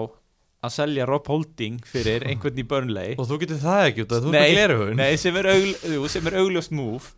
[0.61, 3.15] að selja Rob Holding fyrir einhvern í Burnley.
[3.17, 6.29] Og þú getur það ekki út að þú er gleruhun Nei, sem er, augl, sem
[6.29, 7.15] er augljóst move.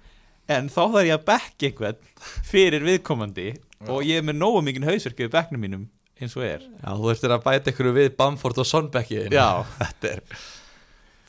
[0.52, 1.99] En þá þarf ég að bekka einhvern
[2.48, 3.49] fyrir viðkomandi
[3.91, 5.84] og ég er með nógu mikið hausverkið í bekknum mínum
[6.24, 6.64] eins og er.
[6.64, 9.64] Já, þú eftir að bæta ykkur við Bamford og Son bekkiðin Já.
[9.82, 10.24] Þetta er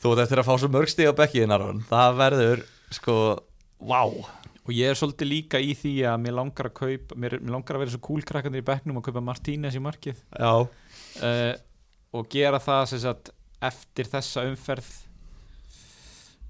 [0.03, 2.65] Þú ert eftir að fá svo mörg stig á bekkiðin Það verður,
[2.95, 3.19] sko,
[3.81, 4.01] vá.
[4.65, 7.77] Og ég er svolítið líka í því að mér langar að kaupa mér, mér langar
[7.77, 10.21] að vera svo kúlkrakkandir í bekknum og kaupa Martínez í markið.
[10.33, 11.51] Já, uh,
[12.15, 13.31] og gera það sagt,
[13.63, 14.89] eftir þessa umferð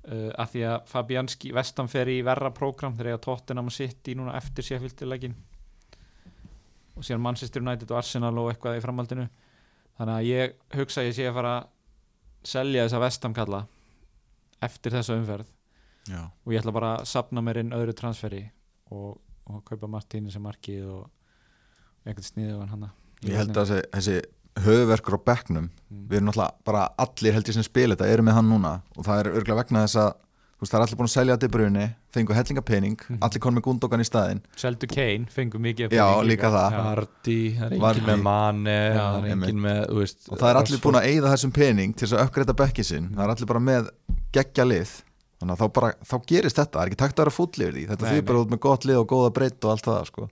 [0.10, 3.76] uh, að því að Fabianski vestan fer í verra prógram þegar ég að Tottenham og
[3.76, 5.36] City núna eftir séfyldilegin
[6.96, 9.26] og síðan Manchester United og Arsenal og eitthvað í framhaldinu.
[9.98, 11.68] Þannig að ég hugsa að ég sé að fara að
[12.46, 13.60] selja þessa vestamkalla
[14.64, 15.52] eftir þessa umferð.
[16.06, 16.22] Já.
[16.22, 18.44] og ég ætla bara að sapna mér inn öðru transferi
[18.94, 19.16] og,
[19.50, 22.90] og kaupa Martínu sem markið og, og einhvern sniðu hann
[23.26, 24.20] Ég held að þessi,
[24.56, 25.70] þessi höfuverkur á bekknum.
[25.92, 26.08] Mm.
[26.10, 28.82] við erum náttúrulega bara allir held ég sem spila þetta eru með hann núna.
[28.98, 30.14] Og það er örgulega vegna þess að
[30.56, 33.18] þú veist það er allir búin að selja þetta í brunni fengu hellinga pening, Mhm.
[33.22, 34.42] allir konum með Gundogan í staðinn.
[34.56, 36.78] Seldu Kane, fengu mikið af Já, pening líka það.
[36.86, 40.50] Vardy, það er engin með Mane Já, Það er engin með, þú veist og það
[40.50, 43.30] er allir búin að eyða þessum pening til þess að uppgreita bekkin sinn, það er
[43.36, 43.90] allir bara með
[44.32, 44.92] geggja lið,
[45.42, 47.74] þannig að þá bara þá gerist þetta, það er ekki takt að vera fúll yfir
[47.76, 50.06] því þetta Nei, því bara út með gott lið og góða breytt og allt það
[50.08, 50.30] sko.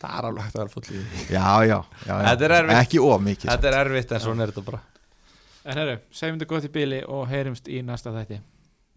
[0.00, 1.02] Það er alveg hægt að vera því.
[1.34, 2.24] já, já, já, já.
[2.28, 2.76] Þetta er erfitt.
[2.82, 4.80] ekki of mikið Þetta er erfitt en svona er þetta bara
[5.64, 8.40] En herru, segjum þetta gott í bili og heyrumst í næsta þætti